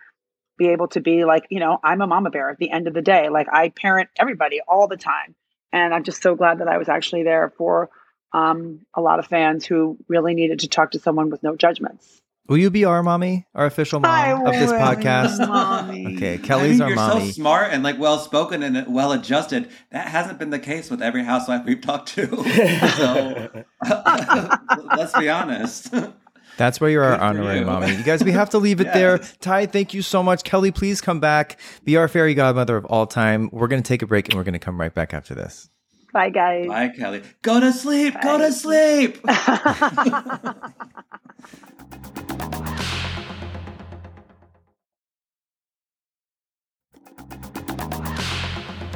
be 0.58 0.70
able 0.70 0.88
to 0.90 1.02
be 1.02 1.26
like, 1.26 1.46
you 1.50 1.60
know, 1.60 1.80
I'm 1.84 2.02
a 2.02 2.08
mama 2.08 2.30
bear 2.30 2.50
at 2.50 2.58
the 2.58 2.72
end 2.72 2.88
of 2.88 2.94
the 2.94 3.02
day. 3.02 3.30
Like 3.30 3.48
I 3.52 3.70
parent 3.70 4.10
everybody 4.18 4.62
all 4.68 4.88
the 4.88 4.98
time. 4.98 5.36
And 5.72 5.94
I'm 5.94 6.04
just 6.04 6.22
so 6.22 6.36
glad 6.36 6.60
that 6.60 6.68
I 6.68 6.78
was 6.78 6.88
actually 6.88 7.24
there 7.24 7.54
for 7.58 7.90
um, 8.34 8.82
a 8.94 9.02
lot 9.02 9.20
of 9.20 9.28
fans 9.28 9.66
who 9.66 9.98
really 10.08 10.34
needed 10.34 10.60
to 10.60 10.68
talk 10.68 10.92
to 10.92 11.00
someone 11.00 11.30
with 11.30 11.44
no 11.44 11.56
judgments. 11.56 12.22
Will 12.48 12.58
you 12.60 12.70
be 12.70 12.86
our 12.86 13.02
mommy, 13.02 13.48
our 13.56 13.66
official 13.66 14.00
mom 14.00 14.12
I 14.12 14.32
of 14.34 14.54
this 14.54 14.72
podcast? 14.72 15.40
mommy. 15.48 16.16
Okay, 16.16 16.36
I 16.36 16.38
Kelly's 16.38 16.74
mean, 16.74 16.82
our 16.84 16.88
you're 16.90 16.96
mommy. 16.96 17.26
so 17.26 17.32
smart 17.32 17.70
and 17.72 17.82
like 17.82 17.98
well 17.98 18.20
spoken 18.20 18.62
and 18.62 18.94
well 18.94 19.14
adjusted. 19.14 19.70
That 19.92 20.08
hasn't 20.10 20.38
been 20.38 20.52
the 20.52 20.60
case 20.60 20.92
with 20.92 21.02
every 21.02 21.24
housewife 21.24 21.66
we've 21.66 21.82
talked 21.82 22.10
to. 22.10 22.28
so 22.98 23.66
let's 24.96 25.18
be 25.18 25.28
honest. 25.28 25.92
That's 26.58 26.80
where 26.80 26.90
you're 26.90 27.04
our 27.04 27.20
honorary 27.20 27.60
you. 27.60 27.66
mommy. 27.66 27.94
You 27.94 28.04
guys, 28.04 28.24
we 28.24 28.32
have 28.32 28.50
to 28.52 28.58
leave 28.58 28.80
it 28.82 28.86
there. 28.94 29.18
Ty, 29.42 29.66
thank 29.66 29.94
you 29.94 30.02
so 30.02 30.24
much. 30.24 30.44
Kelly, 30.44 30.72
please 30.72 31.02
come 31.02 31.20
back. 31.20 31.60
Be 31.84 31.98
our 31.98 32.08
fairy 32.08 32.34
godmother 32.34 32.78
of 32.78 32.86
all 32.86 33.08
time. 33.08 33.50
We're 33.52 33.68
going 33.68 33.82
to 33.84 33.88
take 33.88 34.02
a 34.02 34.08
break 34.08 34.28
and 34.30 34.36
we're 34.36 34.44
going 34.44 34.54
to 34.54 34.60
come 34.60 34.80
right 34.80 34.94
back 34.94 35.14
after 35.14 35.36
this. 35.36 35.70
Bye, 36.14 36.30
guys. 36.30 36.68
Bye, 36.68 36.90
Kelly. 36.90 37.22
Go 37.42 37.60
to 37.60 37.74
sleep. 37.74 38.16
Go 38.24 38.38
to 38.38 38.52
sleep. 38.54 39.20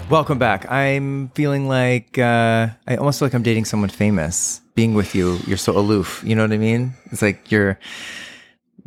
Welcome 0.09 0.39
back. 0.39 0.69
I'm 0.71 1.29
feeling 1.35 1.67
like 1.67 2.17
uh, 2.17 2.69
I 2.87 2.95
almost 2.95 3.19
feel 3.19 3.27
like 3.27 3.35
I'm 3.35 3.43
dating 3.43 3.65
someone 3.65 3.89
famous. 3.89 4.59
Being 4.79 4.93
with 4.93 5.13
you, 5.13 5.39
you're 5.45 5.57
so 5.57 5.77
aloof. 5.77 6.23
You 6.25 6.35
know 6.35 6.43
what 6.43 6.53
I 6.53 6.57
mean? 6.57 6.93
It's 7.11 7.21
like 7.21 7.51
you're 7.51 7.77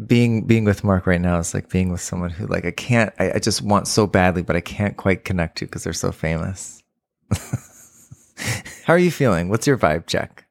being 0.06 0.46
being 0.46 0.64
with 0.64 0.82
Mark 0.84 1.06
right 1.06 1.20
now. 1.20 1.38
Is 1.38 1.52
like 1.52 1.68
being 1.68 1.92
with 1.92 2.00
someone 2.00 2.30
who 2.30 2.46
like 2.46 2.64
I 2.64 2.70
can't. 2.70 3.12
I, 3.18 3.32
I 3.32 3.38
just 3.38 3.60
want 3.60 3.86
so 3.86 4.06
badly, 4.06 4.40
but 4.40 4.56
I 4.56 4.62
can't 4.62 4.96
quite 4.96 5.26
connect 5.26 5.58
to 5.58 5.66
because 5.66 5.84
they're 5.84 5.92
so 5.92 6.10
famous. 6.10 6.82
How 8.86 8.94
are 8.94 8.98
you 8.98 9.10
feeling? 9.10 9.50
What's 9.50 9.66
your 9.66 9.76
vibe 9.76 10.06
check? 10.06 10.46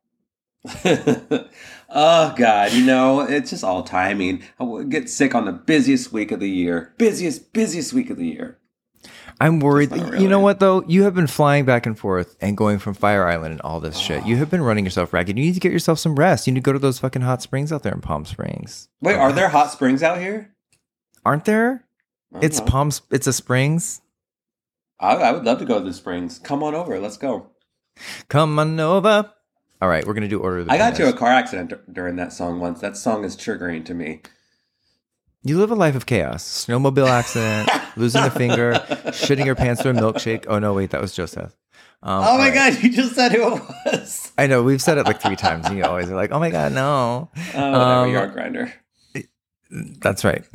oh 1.89 2.35
God, 2.37 2.71
you 2.73 2.85
know 2.85 3.21
it's 3.21 3.49
just 3.49 3.63
all 3.63 3.81
timing. 3.81 4.43
I 4.59 4.83
get 4.89 5.09
sick 5.09 5.33
on 5.33 5.45
the 5.45 5.53
busiest 5.53 6.13
week 6.13 6.31
of 6.31 6.39
the 6.39 6.51
year. 6.51 6.93
Busiest, 6.99 7.51
busiest 7.51 7.93
week 7.93 8.11
of 8.11 8.17
the 8.17 8.27
year. 8.27 8.59
I'm 9.41 9.59
worried. 9.59 9.89
Not 9.89 10.19
You 10.19 10.27
know 10.27 10.39
what 10.39 10.59
though? 10.59 10.83
You 10.83 11.01
have 11.03 11.15
been 11.15 11.25
flying 11.25 11.65
back 11.65 11.87
and 11.87 11.97
forth 11.97 12.37
and 12.41 12.55
going 12.55 12.77
from 12.77 12.93
Fire 12.93 13.25
Island 13.25 13.53
and 13.53 13.61
all 13.61 13.79
this 13.79 13.97
shit. 13.97 14.23
You 14.23 14.35
have 14.37 14.51
been 14.51 14.61
running 14.61 14.85
yourself 14.85 15.13
ragged. 15.13 15.35
You 15.35 15.43
need 15.43 15.55
to 15.55 15.59
get 15.59 15.71
yourself 15.71 15.97
some 15.97 16.15
rest. 16.15 16.45
You 16.45 16.53
need 16.53 16.59
to 16.59 16.63
go 16.63 16.73
to 16.73 16.77
those 16.77 16.99
fucking 16.99 17.23
hot 17.23 17.41
springs 17.41 17.73
out 17.73 17.81
there 17.81 17.91
in 17.91 18.01
Palm 18.01 18.23
Springs. 18.23 18.87
Wait, 19.01 19.15
are 19.15 19.31
there 19.33 19.49
hot 19.49 19.71
springs 19.71 20.03
out 20.03 20.19
here? 20.19 20.53
Aren't 21.25 21.45
there? 21.45 21.85
It's 22.39 22.59
know. 22.59 22.65
Palm. 22.65 22.91
It's 23.09 23.25
a 23.25 23.33
Springs. 23.33 24.01
I, 24.99 25.15
I 25.15 25.31
would 25.31 25.43
love 25.43 25.57
to 25.57 25.65
go 25.65 25.79
to 25.79 25.85
the 25.85 25.93
springs. 25.93 26.37
Come 26.37 26.61
on 26.61 26.75
over. 26.75 26.99
Let's 26.99 27.17
go. 27.17 27.47
Come 28.29 28.59
on 28.59 28.79
over. 28.79 29.33
All 29.81 29.89
right, 29.89 30.05
we're 30.05 30.13
gonna 30.13 30.27
do 30.27 30.39
order 30.39 30.59
of 30.59 30.67
the. 30.67 30.71
I 30.71 30.77
got 30.77 30.91
into 30.91 31.09
a 31.09 31.13
car 31.17 31.31
accident 31.31 31.71
dur- 31.71 31.81
during 31.91 32.15
that 32.17 32.31
song 32.31 32.59
once. 32.59 32.79
That 32.81 32.95
song 32.95 33.25
is 33.25 33.35
triggering 33.35 33.83
to 33.85 33.95
me. 33.95 34.21
You 35.43 35.57
live 35.57 35.71
a 35.71 35.75
life 35.75 35.95
of 35.95 36.05
chaos. 36.05 36.43
Snowmobile 36.43 37.07
accident, 37.07 37.69
losing 37.97 38.21
a 38.21 38.29
finger, 38.29 38.73
shitting 39.07 39.45
your 39.45 39.55
pants 39.55 39.81
through 39.81 39.91
a 39.91 39.95
milkshake. 39.95 40.45
Oh 40.47 40.59
no, 40.59 40.73
wait, 40.73 40.91
that 40.91 41.01
was 41.01 41.13
Joseph. 41.13 41.57
Um, 42.03 42.23
oh 42.23 42.37
my 42.37 42.49
right. 42.49 42.73
God, 42.73 42.83
you 42.83 42.91
just 42.91 43.15
said 43.15 43.31
who 43.31 43.55
it 43.55 43.63
was. 43.85 44.31
I 44.37 44.45
know 44.45 44.61
we've 44.61 44.81
said 44.81 44.99
it 44.99 45.05
like 45.05 45.19
three 45.19 45.35
times, 45.35 45.65
and 45.65 45.77
you 45.77 45.83
always 45.83 46.09
are 46.11 46.15
like, 46.15 46.31
"Oh 46.31 46.39
my 46.39 46.51
god, 46.51 46.73
no." 46.73 47.29
Oh, 47.55 47.71
whatever. 47.71 47.75
Um, 47.75 48.11
You're 48.11 48.23
a 48.23 48.31
grinder. 48.31 48.73
That's 49.71 50.23
right. 50.23 50.45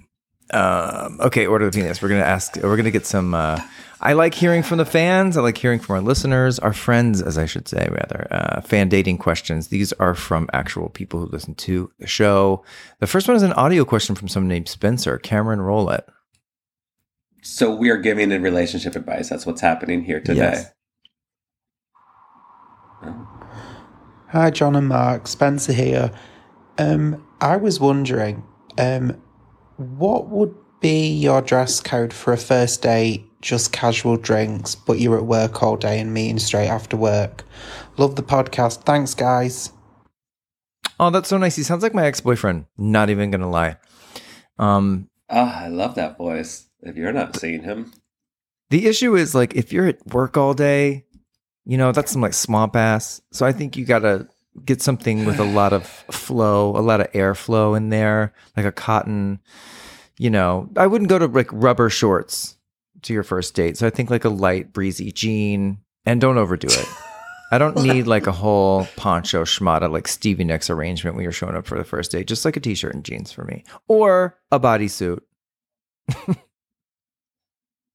Um, 0.53 1.19
okay, 1.21 1.47
order 1.47 1.67
of 1.67 1.73
the 1.73 1.81
penis. 1.81 2.01
We're 2.01 2.09
gonna 2.09 2.21
ask. 2.23 2.57
We're 2.57 2.77
gonna 2.77 2.91
get 2.91 3.07
some. 3.07 3.35
Uh, 3.35 3.61
I 4.01 4.13
like 4.13 4.35
hearing 4.35 4.63
from 4.63 4.79
the 4.79 4.85
fans. 4.85 5.37
I 5.37 5.41
like 5.41 5.59
hearing 5.59 5.81
from 5.81 5.97
our 5.97 6.03
listeners, 6.03 6.59
our 6.59 6.73
friends, 6.73 7.23
as 7.23 7.39
I 7.39 7.47
should 7.47 7.67
say, 7.67 7.89
rather. 7.91 8.29
Uh, 8.31 8.61
fan 8.61 8.89
dating 8.89 9.19
questions. 9.19 9.69
These 9.69 9.93
are 9.95 10.15
from 10.15 10.49
actual 10.53 10.89
people 10.91 11.19
who 11.19 11.27
listen 11.27 11.55
to 11.57 11.91
the 11.99 12.07
show. 12.07 12.63
The 13.01 13.07
first 13.07 13.27
one 13.27 13.37
is 13.37 13.43
an 13.43 13.55
audio 13.55 13.85
question 13.85 14.15
from 14.15 14.29
someone 14.29 14.49
named 14.49 14.69
Spencer. 14.69 15.19
Cameron, 15.19 15.61
roll 15.61 15.91
it. 15.91 16.07
So 17.43 17.75
we 17.75 17.91
are 17.91 17.97
giving 17.97 18.33
in 18.33 18.43
relationship 18.43 18.97
advice. 18.97 19.29
That's 19.29 19.47
what's 19.47 19.61
happening 19.61 20.05
here 20.05 20.21
today. 20.21 20.65
Yes. 23.03 23.13
Hi, 24.29 24.51
John 24.51 24.77
and 24.77 24.89
Mark. 24.89 25.29
Spencer 25.29 25.73
here. 25.73 26.11
Um, 26.79 27.25
I 27.41 27.57
was 27.57 27.79
wondering, 27.81 28.43
um, 28.77 29.23
what 29.77 30.29
would 30.29 30.55
be 30.81 31.09
your 31.09 31.41
dress 31.43 31.81
code 31.81 32.13
for 32.13 32.33
a 32.33 32.37
first 32.37 32.83
date? 32.83 33.25
Just 33.43 33.73
casual 33.73 34.17
drinks, 34.17 34.75
but 34.75 34.99
you're 34.99 35.17
at 35.19 35.25
work 35.27 35.63
all 35.63 35.77
day 35.77 36.01
and 36.01 36.13
meeting 36.13 36.39
straight 36.39 36.69
after 36.69 36.97
work. 36.97 37.45
Love 37.97 38.17
the 38.17 38.23
podcast. 38.23 38.83
Thanks, 38.85 39.15
guys. 39.15 39.73
Oh, 40.99 41.11
that's 41.11 41.29
so 41.29 41.39
nice. 41.39 41.57
He 41.57 41.63
sounds 41.63 41.83
like 41.83 41.95
my 41.95 42.07
ex 42.07 42.21
boyfriend. 42.21 42.67
Not 42.79 43.11
even 43.11 43.31
gonna 43.31 43.51
lie. 43.51 43.77
Um, 44.59 45.09
Oh, 45.29 45.41
I 45.41 45.69
love 45.69 45.97
that 45.97 46.17
voice. 46.19 46.69
If 46.83 46.97
you're 46.97 47.13
not 47.13 47.37
seeing 47.37 47.63
him, 47.63 47.93
The 48.71 48.87
issue 48.87 49.15
is 49.17 49.35
like 49.35 49.55
if 49.55 49.73
you're 49.73 49.87
at 49.87 50.07
work 50.07 50.37
all 50.37 50.55
day, 50.55 51.05
you 51.65 51.77
know, 51.77 51.93
that's 51.93 52.13
some 52.13 52.23
like 52.23 52.33
swamp 52.35 52.75
ass. 52.77 53.21
So 53.33 53.45
I 53.47 53.53
think 53.53 53.77
you 53.77 53.85
gotta 53.85 54.29
get 54.65 54.83
something 54.83 55.25
with 55.25 55.39
a 55.39 55.45
lot 55.45 55.73
of 55.73 55.87
flow, 55.87 56.77
a 56.77 56.81
lot 56.81 57.01
of 57.01 57.11
airflow 57.13 57.77
in 57.77 57.91
there, 57.91 58.33
like 58.57 58.67
a 58.67 58.73
cotton, 58.73 59.41
you 60.19 60.31
know. 60.31 60.69
I 60.77 60.87
wouldn't 60.87 61.11
go 61.11 61.19
to 61.19 61.27
like 61.27 61.49
rubber 61.53 61.91
shorts 61.91 62.57
to 63.03 63.13
your 63.13 63.23
first 63.23 63.55
date. 63.55 63.77
So 63.77 63.87
I 63.87 63.91
think 63.91 64.11
like 64.11 64.25
a 64.25 64.31
light, 64.31 64.73
breezy 64.73 65.13
jean 65.13 65.79
and 66.05 66.21
don't 66.21 66.39
overdo 66.39 66.69
it. 66.69 66.89
I 67.53 67.59
don't 67.59 67.77
need 67.77 68.09
like 68.09 68.27
a 68.27 68.33
whole 68.33 68.89
poncho 68.97 69.45
schmata 69.45 69.91
like 69.91 70.09
Stevie 70.09 70.45
Nicks 70.45 70.69
arrangement 70.69 71.15
when 71.15 71.23
you're 71.23 71.31
showing 71.31 71.55
up 71.55 71.65
for 71.65 71.79
the 71.79 71.85
first 71.85 72.11
date. 72.11 72.27
Just 72.27 72.45
like 72.45 72.57
a 72.57 72.61
t-shirt 72.61 72.95
and 72.95 73.05
jeans 73.05 73.31
for 73.31 73.45
me. 73.45 73.63
Or 73.87 74.37
a 74.51 74.59
bodysuit. 74.59 75.21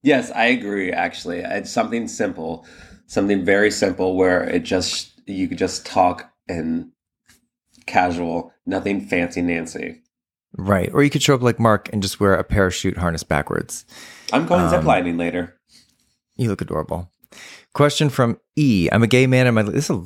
yes, 0.02 0.30
I 0.30 0.46
agree. 0.46 0.90
Actually, 0.90 1.40
it's 1.40 1.70
something 1.70 2.08
simple, 2.08 2.66
something 3.06 3.44
very 3.44 3.70
simple 3.70 4.16
where 4.16 4.42
it 4.42 4.62
just 4.62 5.20
you 5.26 5.48
could 5.48 5.58
just 5.58 5.84
talk 5.84 6.31
and 6.48 6.90
casual, 7.86 8.52
nothing 8.66 9.00
fancy, 9.00 9.42
Nancy. 9.42 10.02
Right. 10.56 10.90
Or 10.92 11.02
you 11.02 11.10
could 11.10 11.22
show 11.22 11.34
up 11.34 11.42
like 11.42 11.58
Mark 11.58 11.88
and 11.92 12.02
just 12.02 12.20
wear 12.20 12.34
a 12.34 12.44
parachute 12.44 12.98
harness 12.98 13.22
backwards. 13.22 13.84
I'm 14.32 14.46
going 14.46 14.60
Um, 14.62 14.72
ziplining 14.72 15.18
later. 15.18 15.58
You 16.36 16.48
look 16.48 16.60
adorable. 16.60 17.10
Question 17.74 18.10
from 18.10 18.38
E. 18.56 18.88
I'm 18.92 19.02
a 19.02 19.06
gay 19.06 19.26
man 19.26 19.46
and 19.46 19.54
my 19.54 19.62
this 19.62 19.88
is 19.88 19.96
a 19.96 20.02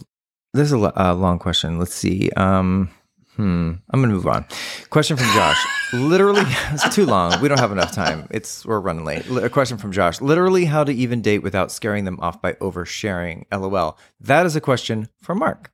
this 0.54 0.66
is 0.68 0.72
a 0.72 1.00
uh, 1.02 1.14
long 1.14 1.38
question. 1.40 1.78
Let's 1.78 1.94
see. 1.94 2.30
Um 2.36 2.90
hmm. 3.34 3.72
I'm 3.90 4.00
gonna 4.00 4.12
move 4.12 4.28
on. 4.28 4.44
Question 4.90 5.16
from 5.16 5.26
Josh. 5.34 5.58
Literally 5.92 6.42
it's 6.70 6.94
too 6.94 7.06
long. 7.06 7.40
We 7.40 7.48
don't 7.48 7.58
have 7.58 7.72
enough 7.72 7.92
time. 7.92 8.28
It's 8.30 8.64
we're 8.64 8.78
running 8.80 9.04
late. 9.04 9.28
A 9.28 9.50
question 9.50 9.78
from 9.78 9.90
Josh. 9.90 10.20
Literally 10.20 10.64
how 10.64 10.84
to 10.84 10.92
even 10.92 11.22
date 11.22 11.40
without 11.42 11.72
scaring 11.72 12.04
them 12.04 12.20
off 12.20 12.40
by 12.40 12.52
oversharing. 12.54 13.44
LOL. 13.52 13.98
That 14.20 14.46
is 14.46 14.54
a 14.54 14.60
question 14.60 15.08
for 15.22 15.34
Mark. 15.34 15.72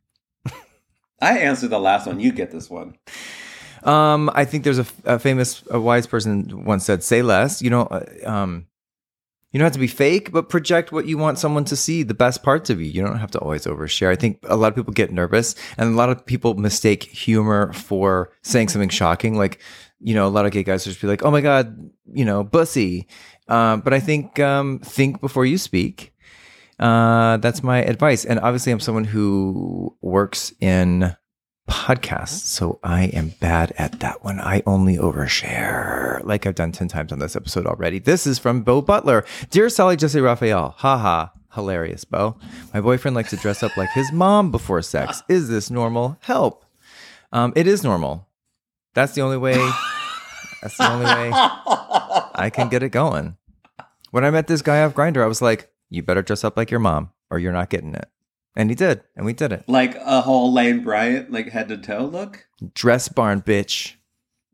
I 1.22 1.38
answered 1.38 1.70
the 1.70 1.78
last 1.78 2.06
one. 2.06 2.20
You 2.20 2.32
get 2.32 2.50
this 2.50 2.68
one. 2.68 2.96
Um, 3.84 4.30
I 4.34 4.44
think 4.44 4.64
there's 4.64 4.78
a, 4.78 4.86
a 5.04 5.18
famous, 5.18 5.62
a 5.70 5.80
wise 5.80 6.06
person 6.06 6.64
once 6.64 6.84
said, 6.84 7.02
"Say 7.02 7.22
less." 7.22 7.62
You 7.62 7.70
know, 7.70 7.82
uh, 7.82 8.04
um, 8.24 8.66
you 9.52 9.58
don't 9.58 9.66
have 9.66 9.72
to 9.74 9.78
be 9.78 9.86
fake, 9.86 10.32
but 10.32 10.48
project 10.48 10.92
what 10.92 11.06
you 11.06 11.18
want 11.18 11.38
someone 11.38 11.64
to 11.66 11.76
see, 11.76 12.02
the 12.02 12.14
best 12.14 12.42
parts 12.42 12.70
of 12.70 12.80
you. 12.80 12.86
You 12.86 13.02
don't 13.02 13.18
have 13.18 13.30
to 13.32 13.38
always 13.38 13.66
overshare. 13.66 14.08
I 14.08 14.16
think 14.16 14.38
a 14.44 14.56
lot 14.56 14.68
of 14.68 14.74
people 14.74 14.92
get 14.92 15.12
nervous, 15.12 15.54
and 15.78 15.92
a 15.92 15.96
lot 15.96 16.10
of 16.10 16.26
people 16.26 16.54
mistake 16.54 17.04
humor 17.04 17.72
for 17.72 18.32
saying 18.42 18.68
something 18.68 18.88
shocking. 18.88 19.36
Like, 19.38 19.60
you 20.00 20.14
know, 20.14 20.26
a 20.26 20.30
lot 20.30 20.44
of 20.44 20.52
gay 20.52 20.64
guys 20.64 20.84
just 20.84 21.00
be 21.00 21.06
like, 21.06 21.24
"Oh 21.24 21.30
my 21.30 21.40
god," 21.40 21.90
you 22.12 22.24
know, 22.24 22.42
bussy. 22.42 23.06
Um, 23.48 23.80
but 23.80 23.94
I 23.94 24.00
think 24.00 24.40
um, 24.40 24.80
think 24.80 25.20
before 25.20 25.46
you 25.46 25.58
speak. 25.58 26.11
Uh, 26.82 27.36
that's 27.36 27.62
my 27.62 27.78
advice. 27.78 28.24
And 28.24 28.40
obviously, 28.40 28.72
I'm 28.72 28.80
someone 28.80 29.04
who 29.04 29.96
works 30.00 30.52
in 30.60 31.14
podcasts, 31.70 32.44
so 32.46 32.80
I 32.82 33.04
am 33.04 33.34
bad 33.40 33.72
at 33.78 34.00
that 34.00 34.24
one. 34.24 34.40
I 34.40 34.64
only 34.66 34.96
overshare, 34.96 36.24
like 36.24 36.44
I've 36.44 36.56
done 36.56 36.72
10 36.72 36.88
times 36.88 37.12
on 37.12 37.20
this 37.20 37.36
episode 37.36 37.66
already. 37.66 38.00
This 38.00 38.26
is 38.26 38.40
from 38.40 38.62
Bo 38.62 38.82
Butler. 38.82 39.24
Dear 39.50 39.68
Sally 39.68 39.96
Jessy 39.96 40.20
Raphael, 40.20 40.74
haha, 40.78 41.28
hilarious, 41.54 42.04
Bo. 42.04 42.36
My 42.74 42.80
boyfriend 42.80 43.14
likes 43.14 43.30
to 43.30 43.36
dress 43.36 43.62
up 43.62 43.76
like 43.76 43.90
his 43.90 44.10
mom 44.10 44.50
before 44.50 44.82
sex. 44.82 45.22
Is 45.28 45.48
this 45.48 45.70
normal? 45.70 46.18
Help. 46.22 46.64
Um, 47.30 47.52
it 47.56 47.66
is 47.66 47.82
normal. 47.82 48.28
That's 48.92 49.14
the 49.14 49.22
only 49.22 49.38
way. 49.38 49.54
That's 50.60 50.76
the 50.76 50.90
only 50.90 51.06
way 51.06 51.30
I 51.32 52.50
can 52.52 52.68
get 52.68 52.82
it 52.82 52.90
going. 52.90 53.36
When 54.10 54.24
I 54.24 54.30
met 54.30 54.48
this 54.48 54.60
guy 54.60 54.82
off 54.82 54.92
Grindr, 54.92 55.22
I 55.22 55.26
was 55.26 55.40
like, 55.40 55.71
"You 55.92 56.02
better 56.02 56.22
dress 56.22 56.44
up 56.44 56.56
like 56.56 56.70
your 56.70 56.80
mom, 56.80 57.10
or 57.30 57.38
you're 57.38 57.52
not 57.52 57.70
getting 57.70 57.94
it." 57.94 58.08
And 58.54 58.68
he 58.68 58.74
did, 58.76 59.02
and 59.16 59.24
we 59.24 59.32
did 59.32 59.52
it. 59.52 59.64
Like 59.66 59.94
a 59.96 60.20
whole 60.20 60.52
Lane 60.52 60.82
Bryant, 60.84 61.30
like 61.32 61.48
head 61.50 61.68
to 61.68 61.78
toe 61.78 62.04
look. 62.04 62.46
Dress 62.74 63.08
barn, 63.08 63.42
bitch. 63.42 63.94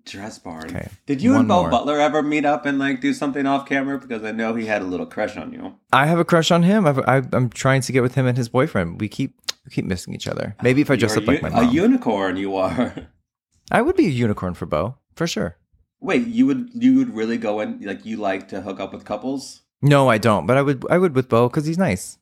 Dress 0.05 0.39
barn. 0.39 0.67
Okay, 0.71 0.89
Did 1.05 1.21
you 1.21 1.33
one 1.33 1.41
and 1.41 1.49
Bo 1.49 1.63
more. 1.63 1.71
Butler 1.71 2.01
ever 2.01 2.23
meet 2.23 2.45
up 2.47 2.65
and 2.65 2.79
like 2.79 3.01
do 3.01 3.13
something 3.13 3.45
off 3.45 3.69
camera? 3.69 3.99
Because 3.99 4.23
I 4.23 4.33
know 4.33 4.55
he 4.55 4.67
had 4.67 4.81
a 4.81 4.87
little 4.87 5.05
crush 5.05 5.37
on 5.37 5.53
you. 5.53 5.75
I 5.93 6.07
have 6.07 6.19
a 6.19 6.25
crush 6.25 6.51
on 6.51 6.63
him. 6.63 6.87
I've, 6.87 6.99
I, 7.01 7.23
I'm 7.33 7.51
trying 7.51 7.83
to 7.83 7.93
get 7.93 8.03
with 8.03 8.15
him 8.15 8.25
and 8.27 8.39
his 8.39 8.49
boyfriend. 8.49 9.01
We 9.01 9.09
keep 9.09 9.35
we 9.67 9.71
keep 9.71 9.85
missing 9.85 10.15
each 10.15 10.27
other. 10.27 10.57
Maybe 10.63 10.81
if 10.81 10.91
I 10.91 10.97
dress 10.97 11.15
You're 11.15 11.23
up 11.23 11.29
like 11.29 11.43
my 11.43 11.51
mom, 11.51 11.69
a 11.69 11.71
unicorn, 11.71 12.37
you 12.37 12.57
are. 12.57 13.09
I 13.71 13.83
would 13.83 13.97
be 13.97 14.07
a 14.07 14.11
unicorn 14.11 14.55
for 14.55 14.65
Bo. 14.65 14.97
for 15.15 15.27
sure. 15.27 15.59
Wait, 16.01 16.27
you 16.27 16.47
would 16.47 16.71
you 16.73 16.97
would 16.99 17.15
really 17.15 17.37
go 17.37 17.61
and 17.61 17.85
like 17.85 18.07
you 18.07 18.17
like 18.17 18.49
to 18.49 18.63
hook 18.63 18.81
up 18.81 18.93
with 18.95 19.05
couples? 19.05 19.63
No, 19.83 20.09
I 20.09 20.19
don't. 20.19 20.47
But 20.47 20.57
I 20.57 20.63
would. 20.63 20.85
I 20.91 20.99
would 20.99 21.15
with 21.15 21.29
Bo 21.29 21.49
because 21.49 21.67
he's 21.67 21.79
nice. 21.79 22.19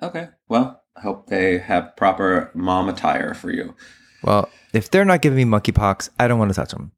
Okay. 0.00 0.28
Well, 0.48 0.82
I 0.96 1.00
hope 1.00 1.26
they 1.26 1.58
have 1.58 1.96
proper 1.96 2.50
mom 2.54 2.88
attire 2.88 3.34
for 3.34 3.50
you. 3.50 3.74
Well, 4.22 4.48
if 4.72 4.90
they're 4.90 5.04
not 5.04 5.22
giving 5.22 5.36
me 5.36 5.58
monkeypox, 5.58 6.10
I 6.18 6.28
don't 6.28 6.38
want 6.38 6.50
to 6.50 6.54
touch 6.54 6.70
them. 6.70 6.92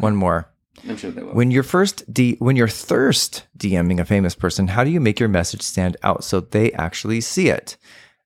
One 0.00 0.16
more. 0.16 0.48
I'm 0.88 0.96
sure 0.96 1.10
they 1.10 1.22
will. 1.22 1.34
When 1.34 1.50
you're 1.50 1.62
first 1.62 2.12
D, 2.12 2.36
when 2.38 2.56
you're 2.56 2.68
thirst 2.68 3.44
DMing 3.56 4.00
a 4.00 4.04
famous 4.04 4.34
person, 4.34 4.68
how 4.68 4.84
do 4.84 4.90
you 4.90 5.00
make 5.00 5.20
your 5.20 5.28
message 5.28 5.62
stand 5.62 5.96
out 6.02 6.24
so 6.24 6.40
they 6.40 6.72
actually 6.72 7.20
see 7.20 7.48
it? 7.48 7.76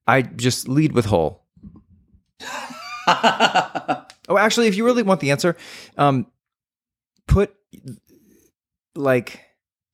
I 0.06 0.22
just 0.22 0.68
lead 0.68 0.92
with 0.92 1.06
whole. 1.06 1.44
Oh, 4.28 4.36
actually, 4.36 4.66
if 4.66 4.74
you 4.74 4.84
really 4.84 5.04
want 5.04 5.20
the 5.20 5.30
answer, 5.30 5.56
um, 5.96 6.26
put 7.28 7.54
like 8.96 9.40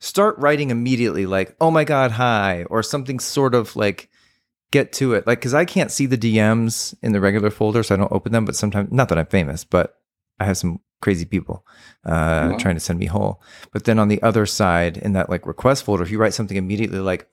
start 0.02 0.36
writing 0.38 0.70
immediately, 0.70 1.24
like 1.26 1.54
"Oh 1.60 1.70
my 1.70 1.84
god, 1.84 2.10
hi" 2.12 2.64
or 2.68 2.82
something 2.82 3.20
sort 3.20 3.54
of 3.54 3.76
like 3.76 4.10
get 4.72 4.92
to 4.94 5.14
it, 5.14 5.26
like 5.26 5.38
because 5.38 5.54
I 5.54 5.64
can't 5.64 5.90
see 5.92 6.06
the 6.06 6.18
DMs 6.18 6.94
in 7.02 7.12
the 7.12 7.20
regular 7.20 7.50
folder, 7.50 7.82
so 7.82 7.94
I 7.94 7.98
don't 7.98 8.10
open 8.12 8.32
them. 8.32 8.44
But 8.44 8.56
sometimes, 8.56 8.90
not 8.90 9.08
that 9.10 9.18
I'm 9.18 9.26
famous, 9.26 9.64
but 9.64 9.98
I 10.40 10.44
have 10.44 10.58
some 10.58 10.80
crazy 11.00 11.24
people 11.24 11.64
uh, 12.06 12.50
Wow. 12.52 12.56
trying 12.58 12.74
to 12.76 12.80
send 12.80 12.98
me 12.98 13.06
whole. 13.06 13.40
But 13.72 13.84
then 13.84 13.98
on 13.98 14.08
the 14.08 14.22
other 14.22 14.44
side, 14.46 14.96
in 14.96 15.12
that 15.14 15.30
like 15.30 15.46
request 15.46 15.84
folder, 15.84 16.02
if 16.02 16.10
you 16.10 16.18
write 16.18 16.34
something 16.34 16.56
immediately 16.56 16.98
like 17.00 17.28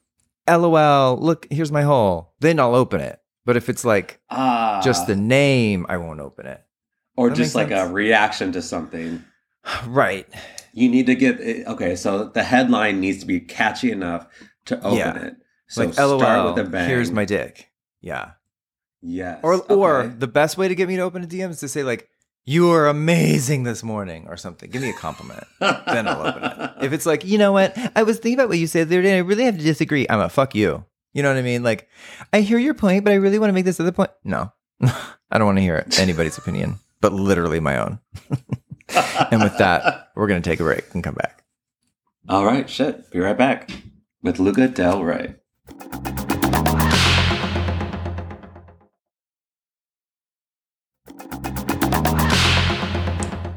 "LOL," 0.48 1.18
look, 1.18 1.48
here's 1.52 1.72
my 1.72 1.84
whole, 1.84 2.34
then 2.40 2.60
I'll 2.60 2.76
open 2.76 3.02
it. 3.02 3.20
But 3.46 3.58
if 3.58 3.68
it's 3.70 3.84
like 3.86 4.20
ah, 4.30 4.82
just 4.84 5.08
the 5.08 5.16
name, 5.16 5.86
I 5.90 5.98
won't 5.98 6.20
open 6.20 6.46
it. 6.46 6.62
or 7.18 7.30
that 7.30 7.36
just 7.36 7.56
like 7.56 7.72
a 7.72 7.88
reaction 7.88 8.52
to 8.54 8.62
something. 8.62 9.24
Right. 9.88 10.28
You 10.74 10.90
need 10.90 11.06
to 11.08 11.16
get 11.16 11.40
it- 11.40 11.68
okay. 11.68 11.96
So 11.96 12.26
the 12.26 12.44
headline 12.44 13.00
needs 13.00 13.20
to 13.20 13.26
be 13.26 13.40
catchy 13.40 13.92
enough 13.92 14.28
to 14.66 14.78
open 14.80 14.98
Yeah. 14.98 15.16
it. 15.18 15.36
So 15.68 15.84
like 15.86 15.94
start 15.94 16.10
LOL. 16.22 16.54
with 16.54 16.66
a 16.66 16.70
bang. 16.70 16.90
Here's 16.90 17.12
my 17.12 17.26
dick. 17.26 17.70
Yeah. 18.02 18.32
yes. 19.02 19.40
Or 19.44 19.56
or 19.72 20.08
the 20.08 20.28
best 20.28 20.58
way 20.58 20.68
to 20.68 20.76
get 20.76 20.88
me 20.88 20.96
to 20.96 21.02
open 21.04 21.24
a 21.24 21.28
DM 21.28 21.50
is 21.52 21.60
to 21.60 21.68
say 21.68 21.84
like 21.84 22.10
"You 22.46 22.72
are 22.72 22.88
amazing 22.88 23.64
this 23.64 23.84
morning 23.84 24.26
or 24.28 24.36
something. 24.38 24.70
Give 24.72 24.82
me 24.82 24.90
a 24.90 24.94
compliment. 24.94 25.44
then 25.60 26.08
I'll 26.08 26.26
open 26.28 26.44
it. 26.44 26.72
If 26.82 26.94
it's 26.94 27.06
like, 27.06 27.26
you 27.26 27.38
know 27.38 27.52
what? 27.52 27.78
I 27.96 28.04
was 28.04 28.18
thinking 28.20 28.40
about 28.40 28.50
what 28.50 28.58
you 28.58 28.66
said 28.68 28.90
the 28.90 28.96
other 28.96 29.04
day. 29.04 29.10
and 29.12 29.18
I 29.18 29.28
really 29.28 29.44
have 29.44 29.58
to 29.58 29.64
disagree. 29.64 30.08
I'm 30.10 30.22
a 30.22 30.30
fuck 30.30 30.56
you. 30.56 30.86
You 31.14 31.24
know 31.24 31.30
what 31.30 31.38
I 31.38 31.42
mean? 31.42 31.62
Like, 31.64 31.88
I 32.32 32.42
hear 32.42 32.58
your 32.58 32.74
point, 32.74 33.04
but 33.04 33.12
I 33.12 33.16
really 33.16 33.38
want 33.40 33.50
to 33.50 33.54
make 33.54 33.66
this 33.66 33.80
other 33.80 33.92
point. 33.92 34.12
No, 34.24 34.52
I 34.82 35.38
don't 35.38 35.46
want 35.46 35.58
to 35.58 35.62
hear 35.64 35.86
anybody's 35.98 36.38
opinion, 36.38 36.76
but 37.02 37.12
literally 37.14 37.60
my 37.60 37.78
own. 37.78 38.00
and 39.32 39.42
with 39.42 39.58
that, 39.58 40.10
we're 40.16 40.28
going 40.28 40.42
to 40.42 40.50
take 40.50 40.60
a 40.60 40.64
break 40.64 40.86
and 40.94 41.04
come 41.04 41.16
back. 41.16 41.44
All 42.28 42.46
right, 42.46 42.70
shit. 42.70 43.10
Be 43.12 43.20
right 43.20 43.38
back 43.38 43.72
with 44.22 44.40
Luca 44.40 44.68
Del 44.68 45.04
Rey. 45.04 45.36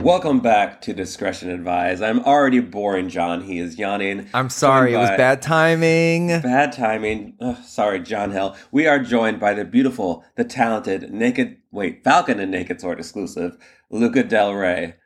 Welcome 0.02 0.40
back 0.40 0.80
to 0.82 0.92
Discretion 0.92 1.48
Advised. 1.48 2.02
I'm 2.02 2.24
already 2.24 2.58
boring 2.58 3.08
John. 3.08 3.42
He 3.42 3.60
is 3.60 3.78
yawning. 3.78 4.28
I'm 4.34 4.50
sorry. 4.50 4.94
It 4.94 4.98
was 4.98 5.10
bad 5.10 5.40
timing. 5.40 6.26
Bad 6.40 6.72
timing. 6.72 7.36
Ugh, 7.40 7.56
sorry, 7.64 8.00
John 8.00 8.32
Hill. 8.32 8.56
We 8.72 8.88
are 8.88 8.98
joined 8.98 9.38
by 9.38 9.54
the 9.54 9.64
beautiful, 9.64 10.24
the 10.34 10.42
talented, 10.42 11.12
naked, 11.12 11.58
wait, 11.70 12.02
Falcon 12.02 12.40
and 12.40 12.50
Naked 12.50 12.80
Sword 12.80 12.98
exclusive, 12.98 13.56
Luca 13.90 14.24
Del 14.24 14.54
Rey. 14.54 14.96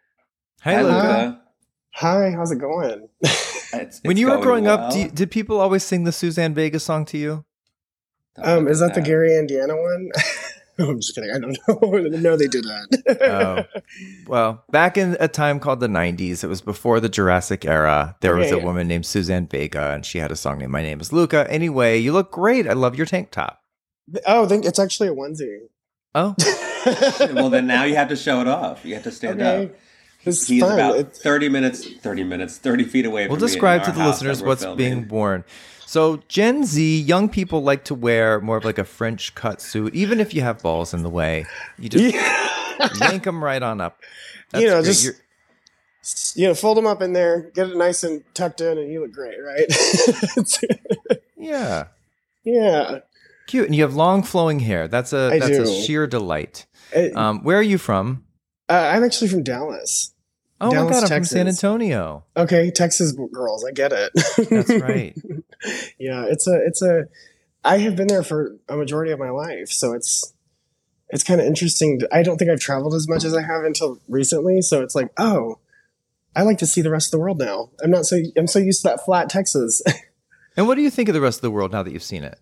Hey, 0.63 0.75
Hi, 0.75 0.83
Luca. 0.83 1.41
Hi, 1.95 2.31
how's 2.31 2.51
it 2.51 2.59
going? 2.59 3.09
It's, 3.21 4.01
When 4.03 4.17
it's 4.17 4.21
you 4.21 4.27
were 4.27 4.33
going 4.33 4.43
growing 4.43 4.67
up, 4.69 4.81
well. 4.81 4.91
do 4.91 4.99
you, 5.01 5.09
did 5.11 5.31
people 5.31 5.61
always 5.61 5.83
sing 5.85 6.05
the 6.05 6.13
Suzanne 6.13 6.55
Vega 6.55 6.79
song 6.81 7.05
to 7.07 7.19
you? 7.19 7.45
um, 8.43 8.69
is 8.69 8.81
that 8.81 8.95
the 8.95 9.01
Gary 9.01 9.37
Indiana 9.37 9.75
one? 9.77 10.11
I'm 10.79 11.01
just 11.01 11.15
kidding. 11.15 11.31
I 11.31 11.39
don't 11.39 11.57
know. 11.67 12.19
no, 12.19 12.37
they 12.37 12.49
did 12.49 12.65
that. 12.65 13.23
Oh. 13.31 13.81
Well, 14.29 14.63
back 14.71 14.99
in 14.99 15.17
a 15.21 15.29
time 15.29 15.59
called 15.59 15.81
the 15.81 15.87
90s, 15.89 16.45
it 16.45 16.49
was 16.49 16.61
before 16.61 17.01
the 17.01 17.09
Jurassic 17.09 17.65
era. 17.65 18.15
There 18.21 18.35
was 18.37 18.51
a 18.53 18.57
Okay. 18.57 18.65
woman 18.65 18.87
named 18.89 19.07
Suzanne 19.07 19.47
Vega, 19.47 19.93
and 19.95 20.05
she 20.05 20.19
had 20.19 20.31
a 20.31 20.37
song 20.37 20.59
named 20.59 20.73
My 20.73 20.83
Name 20.83 21.01
is 21.01 21.15
Luca. 21.15 21.51
Anyway, 21.51 21.97
you 21.99 22.13
look 22.13 22.31
great. 22.31 22.69
I 22.69 22.75
love 22.75 22.95
your 22.97 23.07
tank 23.07 23.31
top. 23.31 23.61
oh, 24.27 24.47
think 24.47 24.67
it's 24.67 24.79
actually 24.79 25.09
a 25.09 25.15
onesie. 25.15 25.61
Oh, 26.15 26.35
well, 27.35 27.49
then 27.51 27.67
now 27.67 27.85
you 27.85 27.95
have 27.97 28.09
to 28.09 28.17
show 28.17 28.41
it 28.43 28.49
off. 28.49 28.85
You 28.85 28.95
have 28.95 29.05
to 29.05 29.11
stand 29.13 29.41
Okay. 29.41 29.65
up. 29.65 29.71
It's 30.27 30.47
He's 30.47 30.61
fun. 30.63 30.73
about 30.75 30.97
It's- 30.99 31.19
30 31.19 31.49
minutes, 31.49 31.87
30 32.03 32.25
minutes, 32.25 32.59
30 32.59 32.85
feet 32.85 33.07
away 33.07 33.27
we'll 33.29 33.39
from 33.39 33.47
describe 33.47 33.85
to 33.85 33.93
the 33.93 34.05
listeners 34.05 34.43
what's 34.43 34.63
filming. 34.63 34.77
being 34.77 35.09
worn. 35.09 35.45
So, 35.87 36.21
Gen 36.29 36.65
Z, 36.65 37.01
young 37.03 37.29
people 37.29 37.63
like 37.63 37.85
to 37.85 37.95
wear 37.95 38.41
more 38.41 38.57
of 38.57 38.65
like 38.65 38.79
a 38.79 38.85
French 38.85 39.35
cut 39.37 39.61
suit, 39.61 39.95
even 39.95 40.19
if 40.21 40.35
you 40.35 40.43
have 40.43 40.61
balls 40.61 40.93
in 40.93 41.03
the 41.05 41.09
way. 41.11 41.47
You 41.79 41.89
just 41.89 42.13
Yeah. 42.15 42.89
yank 43.01 43.23
them 43.25 43.43
right 43.43 43.63
on 43.63 43.81
up. 43.81 44.01
That's 44.51 44.63
You 44.63 44.69
know, 44.69 44.77
great. 44.83 44.85
just- 44.87 45.05
You're- 45.05 45.17
you 46.37 46.47
know, 46.47 46.55
fold 46.55 46.77
them 46.77 46.87
up 46.87 47.03
in 47.03 47.13
there, 47.15 47.51
get 47.55 47.69
it 47.69 47.77
nice 47.77 48.05
and 48.05 48.23
tucked 48.35 48.61
in, 48.61 48.79
and 48.79 48.93
you 48.93 49.01
look 49.01 49.13
great, 49.13 49.39
right? 49.43 49.67
Yeah. 51.37 51.85
yeah. 52.45 52.99
Cute. 53.47 53.67
And 53.67 53.75
you 53.75 53.83
have 53.83 53.95
long 53.95 54.23
flowing 54.23 54.59
hair. 54.61 54.89
That's 54.89 55.13
a 55.13 55.31
I 55.33 55.39
that's 55.39 55.59
a 55.59 55.83
sheer 55.83 56.07
delight. 56.07 56.67
It- 56.93 57.17
Um, 57.17 57.43
where 57.45 57.57
are 57.59 57.63
you 57.63 57.79
from? 57.79 58.25
uh, 58.69 58.73
I'm 58.93 59.05
actually 59.05 59.29
from 59.29 59.43
Dallas. 59.45 60.13
Oh 60.61 60.69
my 60.69 60.91
god, 60.91 61.03
I'm 61.03 61.09
from 61.09 61.25
San 61.25 61.49
Antonio. 61.49 62.25
Okay, 62.37 62.71
Texas 62.71 63.13
girls, 63.13 63.65
I 63.65 63.73
get 63.73 63.93
it. 63.93 64.11
That's 64.49 64.71
right. 64.83 65.15
yeah, 65.99 66.25
it's 66.27 66.47
a 66.47 66.55
it's 66.67 66.83
a. 66.83 67.09
I 67.65 67.79
have 67.79 67.97
been 67.97 68.07
there 68.07 68.23
for 68.23 68.57
a 68.69 68.77
majority 68.77 69.13
of 69.13 69.19
my 69.19 69.31
life, 69.31 69.69
so 69.69 69.93
it's 69.93 70.33
it's 71.11 71.23
kind 71.23 71.41
of 71.41 71.47
interesting. 71.47 72.01
I 72.13 72.23
don't 72.23 72.39
think 72.39 72.51
I've 72.51 72.61
traveled 72.61 72.95
as 72.95 73.09
much 73.09 73.25
as 73.25 73.35
I 73.35 73.43
have 73.43 73.65
until 73.65 73.99
recently, 74.09 74.63
so 74.63 74.83
it's 74.83 74.95
like, 74.95 75.11
oh, 75.19 75.59
I 76.35 76.43
like 76.43 76.59
to 76.59 76.67
see 76.67 76.81
the 76.81 76.91
rest 76.91 77.09
of 77.09 77.11
the 77.13 77.19
world 77.19 77.39
now. 77.39 77.71
I'm 77.83 77.91
not 77.91 78.07
so 78.07 78.19
I'm 78.37 78.47
so 78.47 78.59
used 78.59 78.83
to 78.83 78.89
that 78.89 79.05
flat 79.05 79.29
Texas. 79.29 79.83
And 80.57 80.67
what 80.67 80.77
do 80.77 80.81
you 80.81 80.89
think 80.91 81.11
of 81.11 81.15
the 81.15 81.21
rest 81.21 81.39
of 81.39 81.43
the 81.43 81.51
world 81.51 81.73
now 81.73 81.83
that 81.83 81.93
you've 81.93 82.03
seen 82.03 82.25
it? 82.25 82.39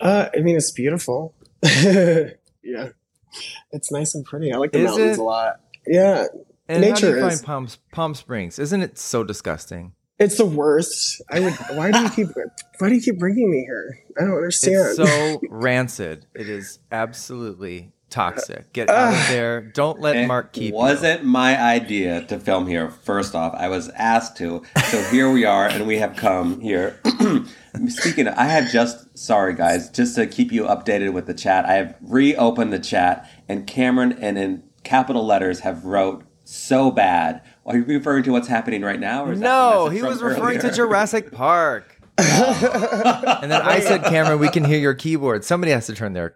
uh, 0.00 0.30
I 0.34 0.40
mean, 0.40 0.56
it's 0.56 0.70
beautiful. 0.70 1.34
yeah, 1.62 2.30
it's 3.70 3.92
nice 3.92 4.14
and 4.14 4.24
pretty. 4.24 4.52
I 4.52 4.56
like 4.56 4.72
the 4.72 4.78
Is 4.78 4.84
mountains 4.86 5.18
it? 5.18 5.20
a 5.20 5.22
lot. 5.22 5.60
Yeah, 5.86 6.24
And 6.68 6.84
how 6.84 6.94
do 6.94 6.94
Nature 6.94 7.14
you 7.16 7.20
find 7.20 7.32
is- 7.32 7.42
Palm 7.42 7.68
Palm 7.92 8.14
Springs? 8.14 8.58
Isn't 8.58 8.82
it 8.82 8.98
so 8.98 9.22
disgusting? 9.24 9.92
it's 10.18 10.38
the 10.38 10.46
worst. 10.46 11.20
I 11.30 11.40
would. 11.40 11.52
Why 11.74 11.90
do 11.90 12.00
you 12.00 12.08
keep 12.10 12.28
Why 12.78 12.88
do 12.88 12.94
you 12.94 13.00
keep 13.02 13.18
bringing 13.18 13.50
me 13.50 13.58
here? 13.66 13.98
I 14.18 14.22
don't 14.24 14.34
understand. 14.34 14.74
It's 14.74 14.96
so 14.96 15.40
rancid. 15.50 16.26
It 16.34 16.48
is 16.48 16.78
absolutely 16.90 17.92
toxic. 18.08 18.72
Get 18.72 18.88
uh, 18.88 18.92
out 18.94 19.12
of 19.14 19.28
there. 19.28 19.60
Don't 19.60 20.00
let 20.00 20.16
It 20.16 20.26
Mark 20.26 20.52
keep 20.54 20.70
you. 20.70 20.74
wasn't 20.74 21.24
my 21.24 21.60
idea 21.60 22.22
to 22.26 22.38
film 22.38 22.66
here. 22.66 22.88
First 22.90 23.34
off, 23.34 23.52
I 23.54 23.68
was 23.68 23.88
asked 23.90 24.36
to, 24.38 24.62
so 24.86 25.02
here 25.10 25.30
we 25.30 25.44
are, 25.44 25.66
and 25.66 25.86
we 25.86 25.98
have 25.98 26.16
come 26.16 26.60
here. 26.60 26.98
Speaking, 27.88 28.26
of, 28.28 28.34
I 28.38 28.44
have 28.46 28.70
just 28.70 29.18
sorry 29.18 29.54
guys, 29.54 29.90
just 29.90 30.14
to 30.16 30.26
keep 30.26 30.50
you 30.52 30.64
updated 30.64 31.12
with 31.12 31.26
the 31.26 31.34
chat. 31.34 31.66
I 31.66 31.74
have 31.74 31.94
reopened 32.00 32.72
the 32.72 32.78
chat, 32.78 33.28
and 33.48 33.66
Cameron 33.66 34.12
and 34.20 34.38
in 34.38 34.62
capital 34.82 35.26
letters 35.26 35.60
have 35.60 35.84
wrote 35.84 36.24
so 36.48 36.90
bad. 36.90 37.42
Are 37.64 37.76
you 37.76 37.84
referring 37.84 38.22
to 38.24 38.32
what's 38.32 38.48
happening 38.48 38.82
right 38.82 39.00
now? 39.00 39.24
Or 39.24 39.32
is 39.32 39.40
No, 39.40 39.88
he 39.88 40.02
was 40.02 40.22
referring 40.22 40.60
to? 40.60 40.72
Jurassic 40.72 41.32
Park. 41.32 42.00
and 42.18 43.50
then 43.50 43.60
I 43.62 43.80
said, 43.80 44.04
Cameron, 44.04 44.38
we 44.38 44.48
can 44.48 44.64
hear 44.64 44.78
your 44.78 44.94
keyboard. 44.94 45.44
Somebody 45.44 45.72
has 45.72 45.86
to 45.86 45.94
turn 45.94 46.12
their 46.14 46.34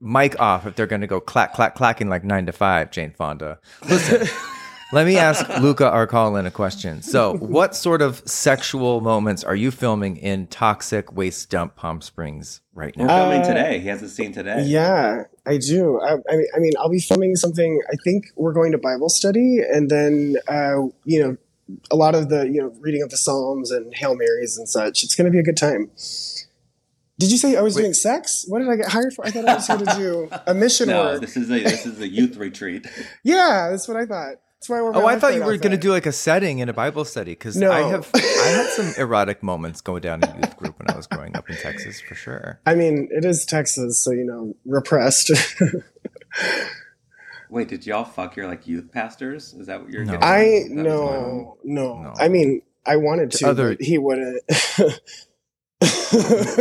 mic 0.00 0.38
off 0.40 0.66
if 0.66 0.74
they're 0.74 0.86
going 0.86 1.02
to 1.02 1.06
go 1.06 1.20
clack, 1.20 1.54
clack, 1.54 1.74
clacking 1.74 2.08
like 2.08 2.24
nine 2.24 2.46
to 2.46 2.52
five, 2.52 2.90
Jane 2.90 3.12
Fonda. 3.12 3.58
Listen, 3.88 4.26
let 4.92 5.06
me 5.06 5.16
ask 5.18 5.46
Luca 5.60 5.92
or 5.92 6.06
Colin 6.06 6.46
a 6.46 6.50
question. 6.50 7.02
So, 7.02 7.36
what 7.38 7.74
sort 7.74 8.02
of 8.02 8.22
sexual 8.26 9.00
moments 9.00 9.42
are 9.44 9.56
you 9.56 9.70
filming 9.70 10.16
in 10.16 10.46
Toxic 10.46 11.12
Waste 11.12 11.50
Dump 11.50 11.74
Palm 11.76 12.00
Springs 12.00 12.60
right 12.74 12.96
We're 12.96 13.06
now? 13.06 13.16
filming 13.30 13.40
Uh, 13.42 13.48
today. 13.48 13.80
He 13.80 13.88
has 13.88 14.02
a 14.02 14.08
scene 14.08 14.32
today. 14.32 14.64
Yeah, 14.66 15.24
I 15.46 15.58
do. 15.58 16.00
I, 16.00 16.12
I 16.14 16.36
mean, 16.36 16.46
I 16.54 16.58
mean, 16.60 16.72
I'll 16.78 16.90
be 16.90 17.00
filming 17.00 17.34
something. 17.36 17.80
I 17.92 17.96
think 18.04 18.26
we're 18.36 18.52
going 18.52 18.72
to 18.72 18.78
Bible 18.78 19.08
study, 19.08 19.58
and 19.60 19.90
then 19.90 20.36
uh, 20.48 20.82
you 21.04 21.20
know, 21.22 21.36
a 21.90 21.96
lot 21.96 22.14
of 22.14 22.28
the 22.28 22.44
you 22.48 22.60
know 22.62 22.72
reading 22.80 23.02
of 23.02 23.10
the 23.10 23.16
Psalms 23.16 23.70
and 23.72 23.92
Hail 23.94 24.14
Marys 24.16 24.56
and 24.56 24.68
such. 24.68 25.02
It's 25.02 25.14
going 25.16 25.24
to 25.24 25.32
be 25.32 25.38
a 25.40 25.42
good 25.42 25.56
time. 25.56 25.90
Did 27.18 27.32
you 27.32 27.38
say 27.38 27.56
I 27.56 27.62
was 27.62 27.74
Wait. 27.74 27.82
doing 27.82 27.94
sex? 27.94 28.44
What 28.46 28.58
did 28.58 28.68
I 28.68 28.76
get 28.76 28.88
hired 28.88 29.14
for? 29.14 29.26
I 29.26 29.30
thought 29.30 29.48
I 29.48 29.54
was 29.54 29.66
going 29.66 29.86
to 29.86 29.94
do 29.96 30.28
a 30.46 30.52
mission 30.52 30.88
No, 30.88 31.04
work. 31.04 31.22
this 31.22 31.36
is 31.36 31.50
a 31.50 31.62
this 31.62 31.86
is 31.86 31.98
a 32.00 32.06
youth 32.06 32.36
retreat. 32.36 32.86
Yeah, 33.24 33.68
that's 33.70 33.88
what 33.88 33.96
I 33.96 34.04
thought. 34.06 34.34
That's 34.66 34.70
why 34.70 34.78
I 34.78 34.82
wore 34.82 34.92
my 34.92 35.00
Oh, 35.02 35.06
I 35.06 35.18
thought 35.18 35.34
you 35.34 35.44
were 35.44 35.56
going 35.58 35.70
to 35.72 35.78
do 35.78 35.90
like 35.90 36.06
a 36.06 36.12
setting 36.12 36.58
in 36.58 36.68
a 36.68 36.72
Bible 36.72 37.04
study 37.04 37.32
because 37.32 37.56
No. 37.56 37.70
I 37.70 37.82
have 37.82 38.10
I 38.14 38.18
had 38.48 38.66
some 38.70 38.92
erotic 38.98 39.42
moments 39.42 39.80
going 39.80 40.00
down 40.02 40.24
in 40.24 40.34
youth 40.36 40.56
group 40.56 40.76
when 40.78 40.90
I 40.90 40.96
was 40.96 41.06
growing 41.06 41.36
up 41.36 41.48
in 41.48 41.56
Texas 41.56 42.00
for 42.00 42.14
sure. 42.16 42.60
I 42.66 42.74
mean, 42.74 43.08
it 43.12 43.24
is 43.24 43.44
Texas, 43.44 43.98
so 44.02 44.10
you 44.10 44.24
know, 44.24 44.56
repressed. 44.64 45.30
Wait, 47.48 47.68
did 47.68 47.86
y'all 47.86 48.04
fuck 48.04 48.34
your 48.34 48.48
like 48.48 48.66
youth 48.66 48.90
pastors? 48.90 49.54
Is 49.54 49.68
that 49.68 49.80
what 49.82 49.90
you're 49.90 50.04
No. 50.04 50.12
getting? 50.14 50.24
I 50.28 50.38
at? 50.38 50.68
That 50.70 50.76
was 50.76 50.84
no, 50.84 51.58
no 51.62 52.02
No. 52.02 52.12
I 52.18 52.26
mean, 52.28 52.62
I 52.84 52.96
wanted 52.96 53.30
to, 53.32 53.48
Other- 53.48 53.76
but 53.76 53.82
he 53.82 53.98
wouldn't. 53.98 54.42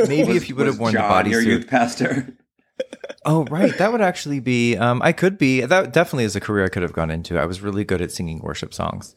Maybe 0.08 0.28
Was- 0.28 0.36
if 0.38 0.49
you 0.49 0.56
would 0.56 0.68
have 0.68 0.76
was 0.76 0.80
worn 0.80 0.93
the 0.93 0.99
John 0.99 1.30
your 1.30 1.41
bodysuit. 1.41 1.45
youth 1.45 1.68
pastor. 1.68 2.38
Oh, 3.26 3.43
right. 3.45 3.76
That 3.78 3.91
would 3.91 4.01
actually 4.01 4.39
be. 4.39 4.78
Um, 4.78 5.01
I 5.01 5.11
could 5.11 5.38
be. 5.38 5.61
That 5.61 5.91
definitely 5.93 6.26
is 6.26 6.36
a 6.36 6.39
career 6.39 6.65
I 6.65 6.69
could 6.69 6.84
have 6.84 6.93
gone 6.93 7.09
into. 7.09 7.39
I 7.39 7.45
was 7.45 7.61
really 7.61 7.84
good 7.84 8.01
at 8.01 8.11
singing 8.11 8.39
worship 8.39 8.73
songs. 8.73 9.15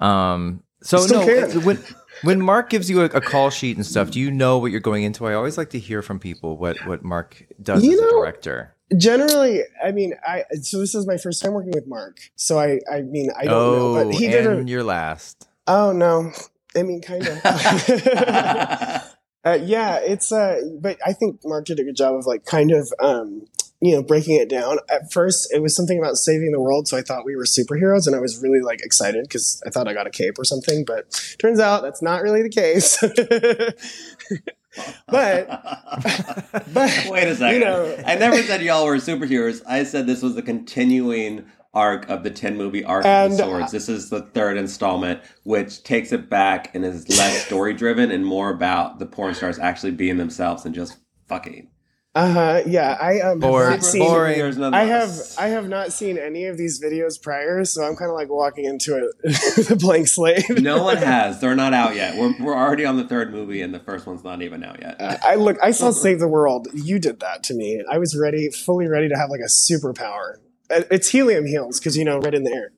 Um, 0.00 0.62
so 0.82 1.04
no, 1.06 1.24
can. 1.24 1.62
when 1.64 1.78
when 2.22 2.40
Mark 2.40 2.70
gives 2.70 2.88
you 2.88 3.02
a, 3.02 3.04
a 3.06 3.20
call 3.20 3.50
sheet 3.50 3.76
and 3.76 3.84
stuff, 3.84 4.10
do 4.10 4.20
you 4.20 4.30
know 4.30 4.58
what 4.58 4.70
you're 4.70 4.80
going 4.80 5.04
into? 5.04 5.26
I 5.26 5.34
always 5.34 5.58
like 5.58 5.70
to 5.70 5.78
hear 5.78 6.00
from 6.02 6.18
people 6.18 6.56
what 6.56 6.76
what 6.86 7.02
Mark 7.04 7.46
does 7.60 7.84
You 7.84 7.94
as 7.94 8.00
a 8.00 8.10
director. 8.10 8.74
Generally, 8.96 9.62
I 9.84 9.90
mean, 9.90 10.14
I 10.24 10.44
so 10.62 10.78
this 10.78 10.94
is 10.94 11.06
my 11.06 11.16
first 11.16 11.42
time 11.42 11.52
working 11.54 11.72
with 11.74 11.86
Mark, 11.86 12.18
so 12.36 12.58
I, 12.58 12.80
I 12.90 13.02
mean, 13.02 13.30
I 13.36 13.44
don't 13.44 13.52
oh, 13.52 13.94
know, 13.94 14.04
but 14.04 14.14
he 14.14 14.28
did 14.28 14.46
and 14.46 14.68
a. 14.68 14.70
your 14.70 14.84
last. 14.84 15.48
Oh 15.66 15.92
no, 15.92 16.30
I 16.76 16.84
mean, 16.84 17.02
kind 17.02 17.26
of. 17.26 17.42
Uh, 19.46 19.58
yeah, 19.62 20.00
it's 20.02 20.32
uh, 20.32 20.60
but 20.80 20.98
I 21.06 21.12
think 21.12 21.40
Mark 21.44 21.66
did 21.66 21.78
a 21.78 21.84
good 21.84 21.94
job 21.94 22.16
of 22.16 22.26
like 22.26 22.44
kind 22.44 22.72
of 22.72 22.92
um, 22.98 23.46
you 23.80 23.94
know 23.94 24.02
breaking 24.02 24.34
it 24.40 24.48
down. 24.48 24.78
At 24.90 25.12
first, 25.12 25.52
it 25.54 25.62
was 25.62 25.76
something 25.76 25.98
about 26.00 26.16
saving 26.16 26.50
the 26.50 26.60
world, 26.60 26.88
so 26.88 26.96
I 26.96 27.02
thought 27.02 27.24
we 27.24 27.36
were 27.36 27.44
superheroes, 27.44 28.08
and 28.08 28.16
I 28.16 28.18
was 28.18 28.42
really 28.42 28.60
like 28.60 28.80
excited 28.82 29.22
because 29.22 29.62
I 29.64 29.70
thought 29.70 29.86
I 29.86 29.94
got 29.94 30.08
a 30.08 30.10
cape 30.10 30.36
or 30.38 30.44
something. 30.44 30.84
But 30.84 31.04
turns 31.38 31.60
out 31.60 31.82
that's 31.82 32.02
not 32.02 32.22
really 32.22 32.42
the 32.42 32.48
case. 32.48 32.98
but 35.08 35.48
but 36.74 37.06
Wait 37.08 37.28
a 37.28 37.36
second. 37.36 37.54
you 37.54 37.60
know- 37.64 37.96
I 38.04 38.16
never 38.16 38.42
said 38.42 38.62
y'all 38.62 38.84
were 38.84 38.96
superheroes. 38.96 39.62
I 39.66 39.84
said 39.84 40.06
this 40.08 40.22
was 40.22 40.36
a 40.36 40.42
continuing 40.42 41.46
arc 41.76 42.08
of 42.08 42.24
the 42.24 42.30
10 42.30 42.56
movie 42.56 42.82
arc 42.84 43.04
of 43.04 43.30
the 43.30 43.36
swords. 43.36 43.70
This 43.70 43.88
is 43.88 44.08
the 44.10 44.22
third 44.22 44.56
installment, 44.56 45.20
which 45.44 45.84
takes 45.84 46.10
it 46.10 46.28
back 46.30 46.74
and 46.74 46.84
is 46.84 47.08
less 47.08 47.44
story 47.46 47.74
driven 47.74 48.10
and 48.10 48.24
more 48.24 48.50
about 48.50 48.98
the 48.98 49.06
porn 49.06 49.34
stars 49.34 49.58
actually 49.58 49.92
being 49.92 50.16
themselves 50.16 50.64
and 50.64 50.74
just 50.74 50.96
fucking. 51.28 51.68
uh 52.14 52.32
huh, 52.32 52.62
yeah, 52.66 52.96
I 52.98 53.20
um, 53.20 53.28
have 53.28 53.40
Boring. 53.40 53.70
not 53.72 53.84
seen. 53.84 54.02
Boring. 54.02 54.64
I 54.72 54.84
have. 54.84 55.10
I 55.38 55.48
have 55.48 55.68
not 55.68 55.92
seen 55.92 56.16
any 56.16 56.46
of 56.46 56.56
these 56.56 56.82
videos 56.82 57.20
prior, 57.20 57.62
so 57.66 57.84
I'm 57.84 57.94
kind 57.94 58.10
of 58.10 58.14
like 58.16 58.30
walking 58.30 58.64
into 58.64 58.96
it 58.96 59.12
with 59.56 59.70
a 59.70 59.76
blank 59.76 60.08
slate. 60.08 60.44
No 60.48 60.82
one 60.82 60.96
has. 60.96 61.40
They're 61.42 61.54
not 61.54 61.74
out 61.74 61.94
yet. 61.94 62.16
We're, 62.16 62.34
we're 62.40 62.56
already 62.56 62.86
on 62.86 62.96
the 62.96 63.06
third 63.06 63.32
movie, 63.32 63.60
and 63.60 63.74
the 63.74 63.80
first 63.80 64.06
one's 64.06 64.24
not 64.24 64.40
even 64.40 64.64
out 64.64 64.80
yet. 64.80 64.98
Uh, 64.98 65.18
I 65.22 65.34
look. 65.34 65.58
I 65.62 65.72
saw 65.72 65.90
Save 65.90 66.20
the 66.20 66.28
World. 66.28 66.68
You 66.72 66.98
did 66.98 67.20
that 67.20 67.42
to 67.44 67.54
me. 67.54 67.84
I 67.90 67.98
was 67.98 68.16
ready, 68.16 68.48
fully 68.48 68.88
ready 68.88 69.10
to 69.10 69.14
have 69.14 69.28
like 69.28 69.40
a 69.40 69.50
superpower. 69.50 70.36
Uh, 70.70 70.82
It's 70.90 71.08
helium 71.08 71.46
heels 71.46 71.78
because 71.78 71.96
you 71.96 72.04
know, 72.04 72.18
right 72.18 72.34
in 72.34 72.44
the 72.44 72.52
air. 72.52 72.72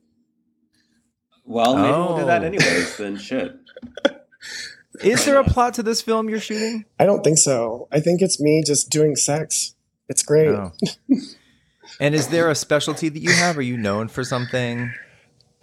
Well, 1.45 1.75
maybe 1.75 1.91
we'll 1.91 2.17
do 2.19 2.25
that 2.25 2.43
Oh. 2.43 2.45
anyways. 2.45 2.97
Then 2.97 3.17
shit. 3.17 3.55
Is 5.03 5.25
there 5.25 5.39
a 5.39 5.43
plot 5.43 5.75
to 5.75 5.83
this 5.83 6.01
film 6.01 6.29
you're 6.29 6.39
shooting? 6.39 6.85
I 6.99 7.05
don't 7.05 7.23
think 7.23 7.37
so. 7.37 7.87
I 7.91 7.99
think 8.01 8.21
it's 8.21 8.39
me 8.39 8.63
just 8.65 8.89
doing 8.89 9.15
sex. 9.15 9.73
It's 10.09 10.21
great. 10.23 10.49
Oh. 10.49 10.73
and 12.01 12.13
is 12.15 12.27
there 12.27 12.49
a 12.49 12.55
specialty 12.55 13.07
that 13.09 13.19
you 13.21 13.31
have? 13.31 13.57
Are 13.57 13.61
you 13.61 13.77
known 13.77 14.09
for 14.09 14.23
something? 14.23 14.91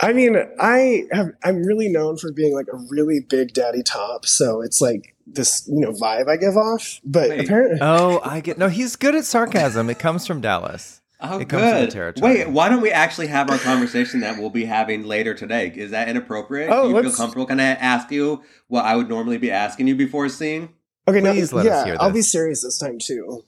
I 0.01 0.13
mean, 0.13 0.37
I 0.59 1.05
have. 1.13 1.31
I'm 1.45 1.63
really 1.65 1.89
known 1.89 2.17
for 2.17 2.33
being 2.33 2.55
like 2.55 2.67
a 2.73 2.77
really 2.91 3.21
big 3.21 3.53
daddy 3.53 3.83
top. 3.83 4.25
So 4.27 4.63
it's 4.63 4.81
like 4.81 5.15
this, 5.27 5.67
you 5.69 5.81
know, 5.81 5.93
vibe 5.93 6.29
I 6.29 6.37
give 6.37 6.57
off. 6.57 7.01
But 7.05 7.29
Wait. 7.31 7.41
apparently, 7.45 7.79
Oh, 7.83 8.21
I 8.25 8.41
get. 8.41 8.57
No, 8.59 8.69
he's 8.69 8.97
good 8.97 9.15
at 9.15 9.25
sarcasm. 9.25 9.91
It 9.91 9.99
comes 9.99 10.27
from 10.27 10.41
Dallas. 10.41 11.03
Oh, 11.21 11.39
It 11.39 11.49
comes 11.49 11.63
good. 11.63 11.91
territory. 11.91 12.35
Wait, 12.35 12.49
why 12.51 12.69
don't 12.69 12.83
we 12.83 12.91
actually 12.91 13.29
have 13.29 13.49
our 13.51 13.59
conversation 13.59 14.21
that 14.21 14.39
we'll 14.39 14.51
be 14.51 14.67
having 14.67 15.05
later 15.05 15.33
today? 15.35 15.73
Is 15.75 15.91
that 15.93 16.09
inappropriate? 16.09 16.69
Oh, 16.71 16.83
Do 16.83 16.89
you 16.91 16.95
feel 16.97 17.05
let's- 17.05 17.17
comfortable? 17.17 17.47
Can 17.47 17.59
I 17.59 17.69
ask 17.69 18.11
you 18.11 18.43
what 18.69 18.85
I 18.85 18.97
would 18.97 19.09
normally 19.09 19.39
be 19.39 19.51
asking 19.51 19.89
you 19.89 19.95
before 19.97 20.27
a 20.27 20.31
scene? 20.31 20.69
okay, 21.09 21.21
Please 21.21 21.53
no, 21.53 21.59
let 21.59 21.67
us 21.67 21.71
yeah, 21.73 21.85
hear 21.87 21.97
I'll 22.01 22.11
be 22.13 22.21
serious 22.23 22.63
this 22.63 22.79
time 22.79 22.99
too. 22.99 23.45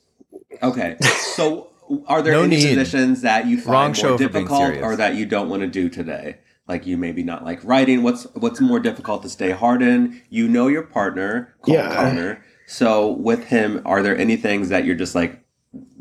Okay. 0.62 0.96
So, 1.38 1.68
are 2.08 2.20
there 2.20 2.32
No 2.32 2.42
any 2.42 2.56
need. 2.56 2.68
positions 2.76 3.22
that 3.22 3.46
you 3.46 3.56
find 3.60 3.96
Wrong 3.96 4.10
more 4.10 4.18
difficult 4.18 4.76
or 4.82 4.96
that 4.96 5.14
you 5.14 5.24
don't 5.24 5.48
want 5.48 5.62
to 5.62 5.68
do 5.68 5.88
today? 5.88 6.38
Like 6.66 6.84
you 6.86 6.96
maybe 6.98 7.22
not 7.22 7.44
like 7.44 7.60
writing. 7.64 8.02
What's 8.02 8.24
what's 8.34 8.60
more 8.60 8.80
difficult 8.80 9.22
to 9.22 9.28
stay 9.28 9.52
hard 9.52 9.80
in? 9.82 10.20
You 10.30 10.48
know 10.48 10.66
your 10.68 10.82
partner, 10.82 11.54
Cole 11.62 11.74
Yeah. 11.76 11.94
Connor. 11.94 12.42
So 12.66 13.12
with 13.12 13.44
him, 13.44 13.80
are 13.86 14.02
there 14.02 14.16
any 14.18 14.36
things 14.36 14.68
that 14.70 14.84
you're 14.84 14.96
just 14.96 15.14
like, 15.14 15.40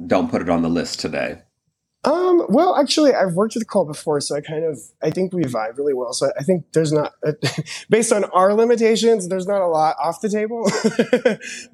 don't 0.08 0.30
put 0.32 0.42
it 0.42 0.50
on 0.50 0.62
the 0.64 0.70
list 0.70 1.00
today? 1.00 1.42
Um, 2.08 2.46
well, 2.48 2.78
actually, 2.78 3.14
I've 3.14 3.34
worked 3.34 3.56
with 3.56 3.68
Cole 3.68 3.84
before, 3.84 4.22
so 4.22 4.36
I 4.36 4.42
kind 4.42 4.64
of 4.64 4.80
I 5.04 5.10
think 5.12 5.34
we 5.34 5.44
vibe 5.44 5.78
really 5.78 5.94
well. 5.94 6.14
So 6.14 6.32
I 6.40 6.44
think 6.44 6.64
there's 6.72 6.94
not, 6.94 7.14
based 7.90 8.14
on 8.14 8.24
our 8.26 8.54
limitations, 8.54 9.28
there's 9.28 9.46
not 9.46 9.62
a 9.62 9.68
lot 9.68 9.98
off 10.02 10.22
the 10.22 10.30
table. 10.30 10.64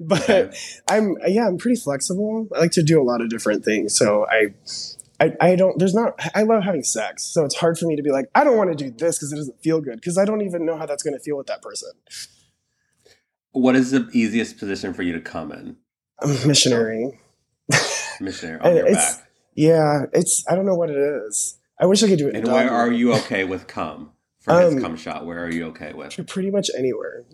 but. 0.00 0.56
I'm 0.90 1.16
yeah, 1.26 1.46
I'm 1.46 1.56
pretty 1.56 1.80
flexible. 1.80 2.48
I 2.54 2.60
like 2.60 2.72
to 2.72 2.82
do 2.82 3.00
a 3.00 3.04
lot 3.04 3.20
of 3.20 3.28
different 3.30 3.64
things. 3.64 3.96
So 3.96 4.26
I. 4.28 4.54
I, 5.20 5.32
I 5.40 5.54
don't 5.54 5.78
there's 5.78 5.94
not 5.94 6.18
I 6.34 6.42
love 6.42 6.64
having 6.64 6.82
sex 6.82 7.22
so 7.22 7.44
it's 7.44 7.54
hard 7.54 7.78
for 7.78 7.86
me 7.86 7.94
to 7.94 8.02
be 8.02 8.10
like 8.10 8.26
I 8.34 8.42
don't 8.42 8.56
want 8.56 8.76
to 8.76 8.84
do 8.84 8.90
this 8.90 9.16
because 9.16 9.32
it 9.32 9.36
doesn't 9.36 9.62
feel 9.62 9.80
good 9.80 9.94
because 9.94 10.18
I 10.18 10.24
don't 10.24 10.40
even 10.40 10.66
know 10.66 10.76
how 10.76 10.86
that's 10.86 11.04
going 11.04 11.14
to 11.14 11.22
feel 11.22 11.36
with 11.36 11.46
that 11.46 11.62
person 11.62 11.90
What 13.52 13.76
is 13.76 13.92
the 13.92 14.08
easiest 14.12 14.58
position 14.58 14.92
for 14.92 15.04
you 15.04 15.12
to 15.12 15.20
come 15.20 15.52
in? 15.52 15.76
I'm 16.20 16.30
missionary 16.48 17.20
Missionary 18.18 18.60
on 18.62 18.74
your 18.74 18.92
back. 18.92 19.23
Yeah 19.54 20.04
it's 20.12 20.44
I 20.48 20.54
don't 20.54 20.66
know 20.66 20.74
what 20.74 20.90
it 20.90 20.96
is 20.96 21.58
I 21.80 21.86
wish 21.86 22.02
I 22.02 22.08
could 22.08 22.18
do 22.18 22.28
it 22.28 22.36
And 22.36 22.46
where 22.48 22.70
are 22.70 22.90
you 22.92 23.14
okay 23.14 23.44
with 23.44 23.66
cum? 23.66 24.12
For 24.40 24.60
his 24.60 24.74
Um, 24.74 24.80
cum 24.80 24.96
shot, 24.96 25.24
where 25.26 25.42
are 25.44 25.50
you 25.50 25.66
okay 25.68 25.92
with? 25.92 26.14
pretty 26.28 26.50
much 26.50 26.70
anywhere 26.76 27.24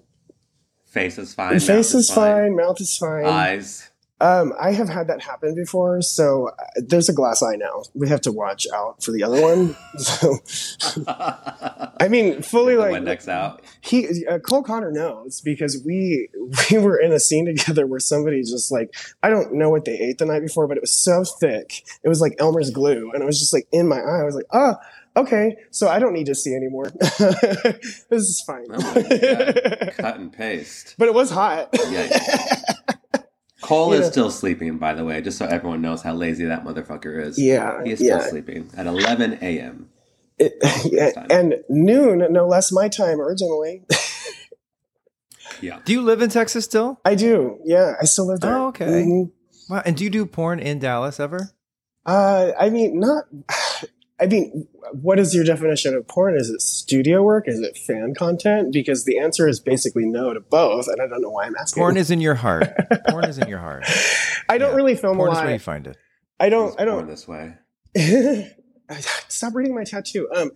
Face 0.86 1.18
is 1.18 1.34
fine. 1.34 1.60
face 1.60 1.68
mouth 1.92 2.00
is 2.00 2.10
fine 2.10 2.56
mouth 2.56 2.80
is 2.80 2.96
fine 2.96 3.24
Eyes. 3.26 3.89
Um, 4.20 4.52
I 4.60 4.72
have 4.72 4.88
had 4.88 5.06
that 5.08 5.22
happen 5.22 5.54
before, 5.54 6.02
so 6.02 6.48
uh, 6.48 6.52
there's 6.76 7.08
a 7.08 7.12
glass 7.12 7.42
eye 7.42 7.56
now. 7.56 7.84
We 7.94 8.08
have 8.08 8.20
to 8.22 8.32
watch 8.32 8.66
out 8.74 9.02
for 9.02 9.12
the 9.12 9.22
other 9.22 9.40
one. 9.40 9.76
So, 9.98 10.38
I 12.00 12.08
mean, 12.08 12.42
fully 12.42 12.76
like 12.76 12.92
Windex 12.92 13.28
out. 13.28 13.62
he 13.80 14.26
uh, 14.26 14.38
Cole 14.38 14.62
Connor 14.62 14.90
knows 14.90 15.40
because 15.40 15.82
we 15.84 16.28
we 16.70 16.78
were 16.78 16.98
in 16.98 17.12
a 17.12 17.20
scene 17.20 17.46
together 17.54 17.86
where 17.86 18.00
somebody 18.00 18.40
just 18.42 18.72
like 18.72 18.94
I 19.22 19.30
don't 19.30 19.54
know 19.54 19.68
what 19.70 19.84
they 19.84 19.98
ate 19.98 20.18
the 20.18 20.26
night 20.26 20.40
before, 20.40 20.66
but 20.66 20.76
it 20.76 20.80
was 20.80 20.92
so 20.92 21.24
thick, 21.24 21.82
it 22.02 22.08
was 22.08 22.20
like 22.20 22.34
Elmer's 22.38 22.70
glue, 22.70 23.10
and 23.12 23.22
it 23.22 23.26
was 23.26 23.38
just 23.38 23.52
like 23.52 23.66
in 23.72 23.88
my 23.88 23.98
eye. 23.98 24.20
I 24.20 24.24
was 24.24 24.34
like, 24.34 24.46
oh, 24.52 24.76
okay, 25.16 25.56
so 25.70 25.88
I 25.88 25.98
don't 25.98 26.12
need 26.12 26.26
to 26.26 26.34
see 26.34 26.54
anymore. 26.54 26.86
this 27.00 28.10
is 28.10 28.42
fine. 28.46 28.66
Oh. 28.72 28.92
Cut 29.96 30.16
and 30.16 30.32
paste. 30.32 30.94
but 30.98 31.08
it 31.08 31.14
was 31.14 31.30
hot. 31.30 31.72
Yikes. 31.72 32.74
Cole 33.70 33.92
is 33.94 34.00
Yeah. 34.06 34.10
still 34.10 34.30
sleeping, 34.30 34.76
by 34.78 34.92
the 34.94 35.04
way, 35.04 35.20
just 35.22 35.38
so 35.38 35.46
everyone 35.46 35.80
knows 35.80 36.02
how 36.02 36.12
lazy 36.14 36.44
that 36.44 36.64
motherfucker 36.64 37.24
is. 37.24 37.38
Yeah, 37.38 37.82
He 37.84 37.92
is 37.92 37.98
still 38.00 38.20
sleeping 38.20 38.68
at 38.76 38.86
11 38.86 39.38
a.m. 39.40 39.88
Yeah, 40.84 41.10
and 41.30 41.56
noon, 41.68 42.26
no 42.32 42.46
less 42.46 42.72
my 42.72 42.88
time 42.88 43.20
originally. 43.20 43.82
Yeah. 45.60 45.80
Do 45.84 45.92
you 45.92 46.00
live 46.00 46.22
in 46.22 46.30
Texas 46.30 46.64
still? 46.64 47.00
I 47.04 47.14
do. 47.14 47.58
Yeah, 47.64 47.94
I 48.00 48.04
still 48.06 48.26
live 48.28 48.40
there. 48.40 48.56
Oh, 48.56 48.68
okay. 48.68 48.86
Mhm. 48.86 49.30
Wow. 49.68 49.82
And 49.84 49.94
do 49.96 50.04
you 50.04 50.10
do 50.10 50.24
porn 50.24 50.58
in 50.58 50.78
Dallas 50.78 51.20
ever? 51.20 51.50
Uh, 52.06 52.52
I 52.58 52.70
mean, 52.70 52.98
not. 52.98 53.24
I 54.20 54.26
mean, 54.26 54.68
what 54.92 55.18
is 55.18 55.34
your 55.34 55.44
definition 55.44 55.94
of 55.94 56.06
porn? 56.06 56.36
Is 56.36 56.50
it 56.50 56.60
studio 56.60 57.22
work? 57.22 57.44
Is 57.48 57.58
it 57.60 57.76
fan 57.78 58.14
content? 58.14 58.72
Because 58.72 59.04
the 59.04 59.18
answer 59.18 59.48
is 59.48 59.60
basically 59.60 60.04
no 60.04 60.34
to 60.34 60.40
both, 60.40 60.88
and 60.88 61.00
I 61.00 61.06
don't 61.06 61.22
know 61.22 61.30
why 61.30 61.46
I'm 61.46 61.56
asking. 61.56 61.80
Porn 61.80 61.96
is 61.96 62.10
in 62.10 62.20
your 62.20 62.34
heart. 62.34 62.68
porn 63.08 63.24
is 63.24 63.38
in 63.38 63.48
your 63.48 63.60
heart. 63.60 63.84
I 64.48 64.58
don't 64.58 64.70
yeah. 64.72 64.76
really 64.76 64.94
film 64.94 65.16
Porn 65.16 65.30
a 65.30 65.32
is 65.32 65.38
where 65.38 65.52
you 65.52 65.58
find 65.58 65.86
it. 65.86 65.96
I 66.38 66.48
don't. 66.48 66.78
I 66.78 66.84
don't. 66.84 67.06
this 67.06 67.26
way. 67.26 67.54
Stop 69.28 69.54
reading 69.54 69.74
my 69.74 69.84
tattoo. 69.84 70.28
Um, 70.34 70.50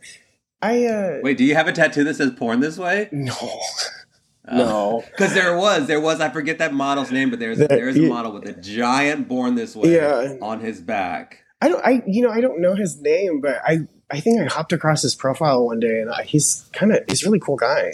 I 0.60 0.84
uh, 0.86 1.18
Wait, 1.22 1.36
do 1.36 1.44
you 1.44 1.54
have 1.54 1.68
a 1.68 1.72
tattoo 1.72 2.04
that 2.04 2.16
says 2.16 2.32
porn 2.32 2.60
this 2.60 2.78
way? 2.78 3.08
no, 3.12 3.60
no. 4.52 5.04
Because 5.10 5.34
there 5.34 5.56
was, 5.56 5.86
there 5.86 6.00
was, 6.00 6.20
I 6.20 6.30
forget 6.30 6.58
that 6.58 6.72
model's 6.72 7.10
name, 7.10 7.30
but 7.30 7.38
there's 7.38 7.58
There- 7.58 7.68
there's 7.68 7.96
a 7.96 8.02
model 8.02 8.32
with 8.32 8.48
a 8.48 8.52
giant 8.54 9.28
born 9.28 9.54
this 9.54 9.76
way 9.76 9.94
Yeah. 9.96 10.36
on 10.40 10.60
his 10.60 10.80
back. 10.80 11.43
I 11.64 11.68
don't. 11.68 11.84
I 11.84 12.02
you 12.06 12.22
know 12.22 12.30
I 12.30 12.40
don't 12.40 12.60
know 12.60 12.74
his 12.74 13.00
name, 13.00 13.40
but 13.40 13.60
I 13.64 13.78
I 14.10 14.20
think 14.20 14.40
I 14.40 14.44
hopped 14.52 14.72
across 14.72 15.00
his 15.02 15.14
profile 15.14 15.64
one 15.66 15.80
day, 15.80 16.00
and 16.00 16.10
I, 16.10 16.22
he's 16.24 16.68
kind 16.72 16.92
of 16.92 16.98
he's 17.08 17.22
a 17.22 17.26
really 17.26 17.40
cool 17.40 17.56
guy. 17.56 17.92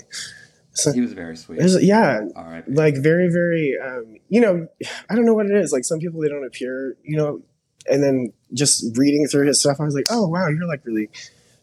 So 0.73 0.93
He 0.93 1.01
was 1.01 1.13
very 1.13 1.37
sweet. 1.37 1.59
there's, 1.59 1.83
yeah, 1.83 2.21
All 2.37 2.45
right. 2.45 2.65
like 2.69 2.95
very 2.97 3.29
very 3.29 3.77
um, 3.85 4.17
you 4.29 4.41
know 4.41 4.69
i 5.11 5.15
don't 5.17 5.27
know 5.27 5.35
what 5.35 5.47
it 5.47 5.57
is 5.57 5.73
like 5.73 5.85
some 5.85 5.99
people 5.99 6.21
they 6.21 6.29
don't 6.29 6.47
appear 6.47 6.97
you 7.03 7.17
know 7.17 7.43
and 7.91 8.03
then 8.05 8.33
just 8.55 8.97
reading 8.97 9.27
through 9.27 9.47
his 9.49 9.59
stuff 9.59 9.79
i 9.81 9.85
was 9.85 9.95
like 9.97 10.07
oh 10.11 10.29
wow 10.29 10.47
you're 10.47 10.69
like 10.69 10.87
really 10.87 11.09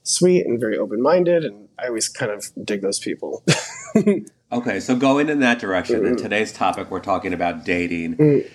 sweet 0.03 0.45
and 0.45 0.59
very 0.59 0.77
open-minded 0.77 1.45
and 1.45 1.69
i 1.79 1.87
always 1.87 2.09
kind 2.09 2.31
of 2.31 2.47
dig 2.65 2.81
those 2.81 2.99
people 2.99 3.43
Okay, 4.51 4.79
so 4.79 4.95
going 4.95 5.27
in 5.29 5.39
that 5.41 5.59
direction, 5.59 6.05
in 6.05 6.15
Mm. 6.15 6.21
today's 6.21 6.53
topic, 6.53 6.89
we're 6.89 7.01
talking 7.01 7.33
about 7.33 7.65
dating. 7.65 8.15
Mm. 8.15 8.49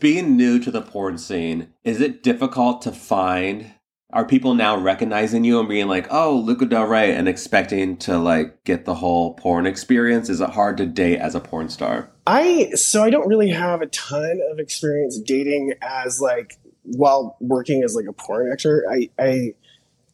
Being 0.00 0.36
new 0.36 0.58
to 0.58 0.70
the 0.70 0.82
porn 0.82 1.18
scene, 1.18 1.74
is 1.84 2.00
it 2.00 2.22
difficult 2.22 2.82
to 2.82 2.92
find 2.92 3.72
are 4.12 4.24
people 4.24 4.54
now 4.54 4.76
recognizing 4.76 5.44
you 5.44 5.60
and 5.60 5.68
being 5.68 5.86
like, 5.86 6.08
"Oh, 6.10 6.36
Luca 6.36 6.66
Del 6.66 6.84
Rey," 6.84 7.14
and 7.14 7.28
expecting 7.28 7.96
to 7.98 8.18
like 8.18 8.64
get 8.64 8.84
the 8.84 8.96
whole 8.96 9.34
porn 9.34 9.66
experience? 9.66 10.28
Is 10.28 10.40
it 10.40 10.50
hard 10.50 10.76
to 10.78 10.86
date 10.86 11.18
as 11.18 11.34
a 11.34 11.40
porn 11.40 11.68
star? 11.68 12.10
I 12.26 12.70
so 12.74 13.04
I 13.04 13.10
don't 13.10 13.28
really 13.28 13.50
have 13.50 13.82
a 13.82 13.86
ton 13.86 14.40
of 14.50 14.58
experience 14.58 15.20
dating 15.20 15.74
as 15.80 16.20
like 16.20 16.58
while 16.82 17.36
working 17.40 17.84
as 17.84 17.94
like 17.94 18.06
a 18.06 18.12
porn 18.12 18.50
actor. 18.50 18.84
I 18.90 19.10
I 19.18 19.54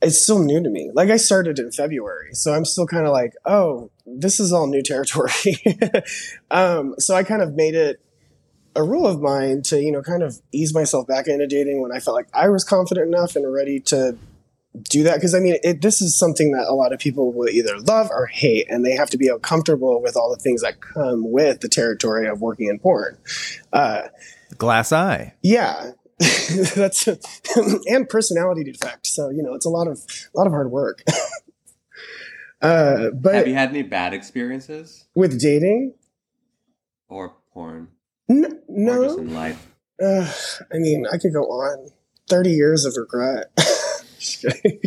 it's 0.03 0.23
still 0.23 0.41
new 0.41 0.63
to 0.63 0.69
me. 0.69 0.91
Like 0.93 1.09
I 1.09 1.17
started 1.17 1.59
in 1.59 1.73
February, 1.73 2.35
so 2.35 2.53
I'm 2.53 2.67
still 2.67 2.87
kind 2.87 3.07
of 3.07 3.13
like, 3.13 3.33
oh, 3.47 3.91
this 4.05 4.41
is 4.41 4.53
all 4.53 4.67
new 4.67 4.83
territory. 4.83 5.33
um, 6.51 6.95
so 6.99 7.15
I 7.15 7.23
kind 7.23 7.41
of 7.41 7.55
made 7.55 7.75
it 7.75 8.01
a 8.77 8.83
rule 8.83 9.07
of 9.07 9.21
mine 9.21 9.63
to 9.63 9.81
you 9.81 9.91
know 9.91 10.03
kind 10.03 10.23
of 10.23 10.41
ease 10.53 10.75
myself 10.75 11.07
back 11.07 11.27
into 11.27 11.47
dating 11.47 11.83
when 11.83 11.91
I 11.91 11.99
felt 11.99 12.15
like 12.15 12.29
I 12.33 12.49
was 12.49 12.63
confident 12.63 13.09
enough 13.09 13.35
and 13.35 13.53
ready 13.53 13.81
to 13.81 14.17
do 14.91 15.03
that 15.05 15.15
because 15.15 15.35
I 15.35 15.41
mean 15.41 15.57
it, 15.63 15.81
this 15.81 16.03
is 16.03 16.17
something 16.17 16.53
that 16.53 16.67
a 16.69 16.75
lot 16.75 16.93
of 16.93 16.99
people 17.01 17.33
will 17.33 17.49
either 17.49 17.79
love 17.79 18.09
or 18.11 18.27
hate 18.27 18.67
and 18.71 18.85
they 18.85 18.95
have 18.95 19.11
to 19.11 19.19
be 19.19 19.31
comfortable 19.43 20.03
with 20.03 20.17
all 20.17 20.31
the 20.31 20.43
things 20.43 20.63
that 20.63 20.81
come 20.81 21.31
with 21.33 21.61
the 21.61 21.69
territory 21.69 22.29
of 22.29 22.41
working 22.41 22.69
in 22.69 22.79
porn. 22.79 23.17
Uh, 23.73 24.03
Glass 24.59 24.93
eye. 24.93 25.35
yeah, 25.43 25.93
that's 26.75 27.09
and 27.87 28.09
personality 28.09 28.65
defect. 28.65 29.07
So 29.07 29.31
you 29.31 29.43
know 29.43 29.55
it's 29.55 29.67
a 29.67 29.71
lot 29.71 29.89
of 29.89 29.99
a 30.35 30.39
lot 30.39 30.47
of 30.47 30.53
hard 30.53 30.71
work. 30.71 31.03
uh, 32.63 33.11
but 33.11 33.35
Have 33.35 33.49
you 33.49 33.55
had 33.55 33.71
any 33.71 33.83
bad 33.83 34.15
experiences 34.15 35.07
with 35.15 35.41
dating, 35.41 35.95
or 37.09 37.35
porn 37.53 37.89
N- 38.29 38.61
or 38.69 39.05
just 39.05 39.17
no. 39.17 39.23
in 39.23 39.35
life? 39.35 39.69
Uh, 40.03 40.31
I 40.73 40.79
mean, 40.79 41.07
I 41.13 41.19
could 41.19 41.33
go 41.33 41.45
on. 41.45 41.91
Thirty 42.29 42.51
years 42.51 42.85
of 42.85 42.97
regret. 42.97 43.53
Just 44.19 44.43
kidding. 44.43 44.81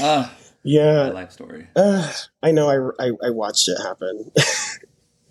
My 0.00 0.28
yeah, 0.64 1.02
life 1.10 1.30
story. 1.30 1.68
uh, 1.76 2.12
I 2.42 2.50
know. 2.50 2.68
I, 2.98 3.06
I 3.06 3.12
I 3.26 3.30
watched 3.30 3.68
it 3.68 3.78
happen. 3.80 4.32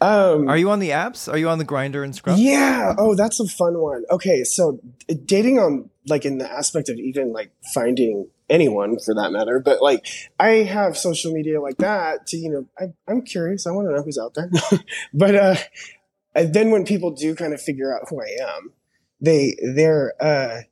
um, 0.00 0.48
Are 0.48 0.56
you 0.56 0.70
on 0.70 0.80
the 0.80 0.90
apps? 0.90 1.32
Are 1.32 1.38
you 1.38 1.48
on 1.48 1.58
the 1.58 1.64
Grindr 1.64 2.02
and 2.04 2.14
Scruff? 2.14 2.38
Yeah. 2.38 2.94
Oh, 2.98 3.14
that's 3.14 3.38
a 3.38 3.46
fun 3.46 3.78
one. 3.78 4.04
Okay, 4.10 4.42
so 4.42 4.80
uh, 5.08 5.14
dating 5.24 5.58
on 5.58 5.88
like 6.08 6.24
in 6.24 6.38
the 6.38 6.50
aspect 6.50 6.88
of 6.88 6.98
even 6.98 7.32
like 7.32 7.52
finding 7.72 8.28
anyone 8.48 8.98
for 8.98 9.14
that 9.14 9.32
matter, 9.32 9.60
but 9.60 9.82
like 9.82 10.06
I 10.38 10.48
have 10.64 10.96
social 10.96 11.32
media 11.32 11.60
like 11.60 11.78
that 11.78 12.26
to 12.28 12.36
you 12.36 12.50
know 12.50 12.66
I, 12.78 12.92
I'm 13.10 13.22
curious. 13.22 13.66
I 13.66 13.70
want 13.70 13.88
to 13.88 13.94
know 13.94 14.02
who's 14.02 14.18
out 14.18 14.34
there. 14.34 14.50
but 15.14 15.34
uh, 15.34 15.56
then 16.34 16.70
when 16.70 16.84
people 16.84 17.10
do 17.10 17.34
kind 17.34 17.52
of 17.52 17.60
figure 17.60 17.94
out 17.94 18.08
who 18.08 18.20
I 18.20 18.36
am, 18.56 18.72
they 19.20 19.56
they're 19.74 20.14
uh, 20.20 20.62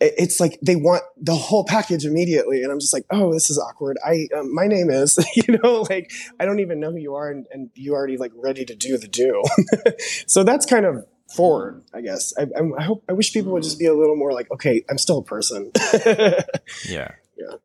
it's 0.00 0.40
like 0.40 0.58
they 0.60 0.76
want 0.76 1.02
the 1.16 1.34
whole 1.34 1.64
package 1.64 2.04
immediately, 2.04 2.62
and 2.62 2.72
I'm 2.72 2.80
just 2.80 2.92
like, 2.92 3.04
oh, 3.10 3.32
this 3.32 3.50
is 3.50 3.58
awkward. 3.58 3.96
I 4.04 4.28
um, 4.36 4.54
my 4.54 4.66
name 4.66 4.90
is 4.90 5.18
you 5.36 5.58
know 5.62 5.86
like 5.88 6.12
I 6.40 6.44
don't 6.44 6.60
even 6.60 6.80
know 6.80 6.90
who 6.90 6.98
you 6.98 7.14
are, 7.14 7.30
and, 7.30 7.46
and 7.52 7.70
you 7.74 7.94
already 7.94 8.16
like 8.16 8.32
ready 8.34 8.64
to 8.64 8.74
do 8.74 8.98
the 8.98 9.08
do. 9.08 9.42
so 10.26 10.44
that's 10.44 10.66
kind 10.66 10.84
of 10.84 11.06
forward, 11.34 11.82
I 11.92 12.00
guess. 12.00 12.32
I, 12.38 12.42
I, 12.42 12.62
I 12.78 12.82
hope 12.84 13.04
I 13.08 13.12
wish 13.12 13.32
people 13.32 13.52
would 13.52 13.62
just 13.62 13.78
be 13.78 13.86
a 13.86 13.94
little 13.94 14.16
more 14.16 14.32
like, 14.32 14.50
okay, 14.52 14.84
I'm 14.88 14.98
still 14.98 15.18
a 15.18 15.24
person. 15.24 15.70
Yeah. 16.88 17.12
Yeah. 17.36 17.56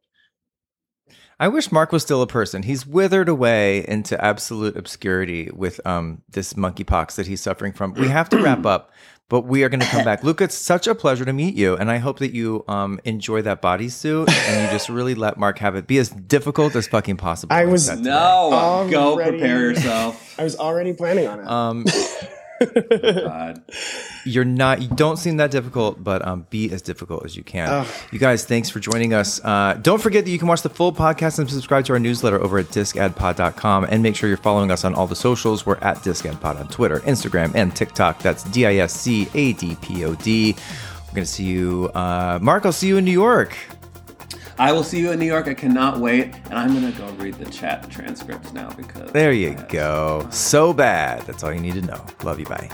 I 1.42 1.48
wish 1.48 1.72
Mark 1.72 1.92
was 1.94 2.04
still 2.04 2.22
a 2.22 2.28
person. 2.28 2.64
He's 2.64 2.86
withered 2.86 3.30
away 3.30 3.86
into 3.88 4.22
absolute 4.24 4.76
obscurity 4.76 5.50
with 5.54 5.80
um 5.88 6.22
this 6.30 6.54
monkeypox 6.54 7.16
that 7.16 7.28
he's 7.28 7.40
suffering 7.42 7.72
from. 7.72 7.94
We 7.94 8.10
have 8.10 8.28
to 8.30 8.38
wrap 8.42 8.66
up, 8.66 8.92
but 9.30 9.42
we 9.46 9.64
are 9.64 9.70
going 9.70 9.80
to 9.80 9.86
come 9.86 10.04
back. 10.04 10.22
Luke, 10.24 10.42
it's 10.42 10.56
such 10.56 10.86
a 10.86 10.94
pleasure 10.94 11.24
to 11.24 11.32
meet 11.32 11.56
you, 11.56 11.78
and 11.78 11.90
I 11.90 11.98
hope 11.98 12.20
that 12.20 12.34
you 12.34 12.66
um 12.68 13.00
enjoy 13.06 13.42
that 13.44 13.62
bodysuit 13.62 14.30
and 14.30 14.66
you 14.66 14.70
just 14.78 14.90
really 14.90 15.16
let 15.16 15.38
Mark 15.38 15.60
have 15.60 15.76
it. 15.78 15.88
Be 15.88 15.98
as 16.00 16.10
difficult 16.10 16.76
as 16.76 16.88
fucking 16.88 17.16
possible. 17.18 17.56
I 17.56 17.64
like 17.64 17.72
was- 17.72 17.88
that 17.88 17.98
today. 18.00 18.10
no, 18.10 18.88
go 18.92 19.16
prepare 19.16 19.62
yourself. 19.72 20.36
I 20.38 20.44
was 20.44 20.58
already 20.58 20.92
planning 20.92 21.28
on 21.28 21.40
it. 21.40 21.48
Um, 21.48 21.86
God. 22.60 23.62
you're 24.26 24.46
not. 24.46 24.82
You 24.82 24.88
don't 24.90 25.18
seem 25.18 25.38
that 25.38 25.52
difficult, 25.52 26.04
but 26.04 26.26
um, 26.28 26.46
be 26.50 26.72
as 26.72 26.82
difficult 26.82 27.26
as 27.26 27.36
you 27.36 27.44
can. 27.44 27.70
Ugh. 27.70 27.88
You 28.12 28.20
guys, 28.20 28.46
thanks 28.46 28.70
for 28.70 28.80
joining 28.80 29.14
us. 29.14 29.44
Uh, 29.44 29.78
don't 29.82 30.02
forget 30.02 30.26
that 30.26 30.32
you 30.32 30.40
can 30.40 30.48
watch 30.48 30.62
the 30.62 30.70
full 30.70 30.94
podcast 30.94 31.40
and 31.40 31.50
subscribe 31.50 31.86
to 31.86 31.94
our 31.94 32.00
newsletter 32.00 32.42
over 32.42 32.60
at 32.60 32.68
discadpod.com. 32.68 33.86
And 33.90 34.04
make 34.04 34.16
sure 34.16 34.28
you're 34.30 34.38
following 34.38 34.72
us 34.72 34.84
on 34.86 34.94
all 34.96 35.08
the 35.08 35.16
socials. 35.16 35.66
We're 35.66 35.78
at 35.78 35.98
discadpod 35.98 36.60
on 36.60 36.68
Twitter, 36.68 37.00
Instagram, 37.02 37.54
and 37.56 37.76
TikTok. 37.76 38.20
That's 38.20 38.44
D 38.44 38.66
I 38.66 38.76
S 38.76 38.94
C 38.94 39.28
A 39.34 39.54
D 39.54 39.78
P 39.82 40.06
O 40.06 40.16
D. 40.16 40.56
We're 41.08 41.14
going 41.16 41.26
to 41.26 41.32
see 41.32 41.46
you. 41.46 41.90
Uh, 41.96 42.40
Mark, 42.42 42.66
I'll 42.66 42.72
see 42.72 42.88
you 42.88 42.98
in 42.98 43.06
New 43.06 43.12
York. 43.12 43.56
I 44.60 44.74
will 44.74 44.84
see 44.84 45.00
you 45.00 45.12
in 45.12 45.20
New 45.20 45.26
York. 45.26 45.48
I 45.48 45.54
cannot 45.54 46.00
wait. 46.00 46.36
And 46.50 46.56
I'm 46.56 46.78
going 46.78 46.92
to 46.92 46.98
go 46.98 47.10
read 47.14 47.36
the 47.36 47.50
chat 47.50 47.90
transcripts 47.90 48.52
now 48.52 48.70
because. 48.74 49.10
There 49.14 49.32
you 49.32 49.56
go. 49.70 50.28
So 50.32 50.74
bad. 50.74 51.22
That's 51.22 51.44
all 51.46 51.54
you 51.54 51.62
need 51.62 51.76
to 51.76 51.82
know. 51.82 52.06
Love 52.24 52.40
you. 52.40 52.46
Bye. 52.46 52.70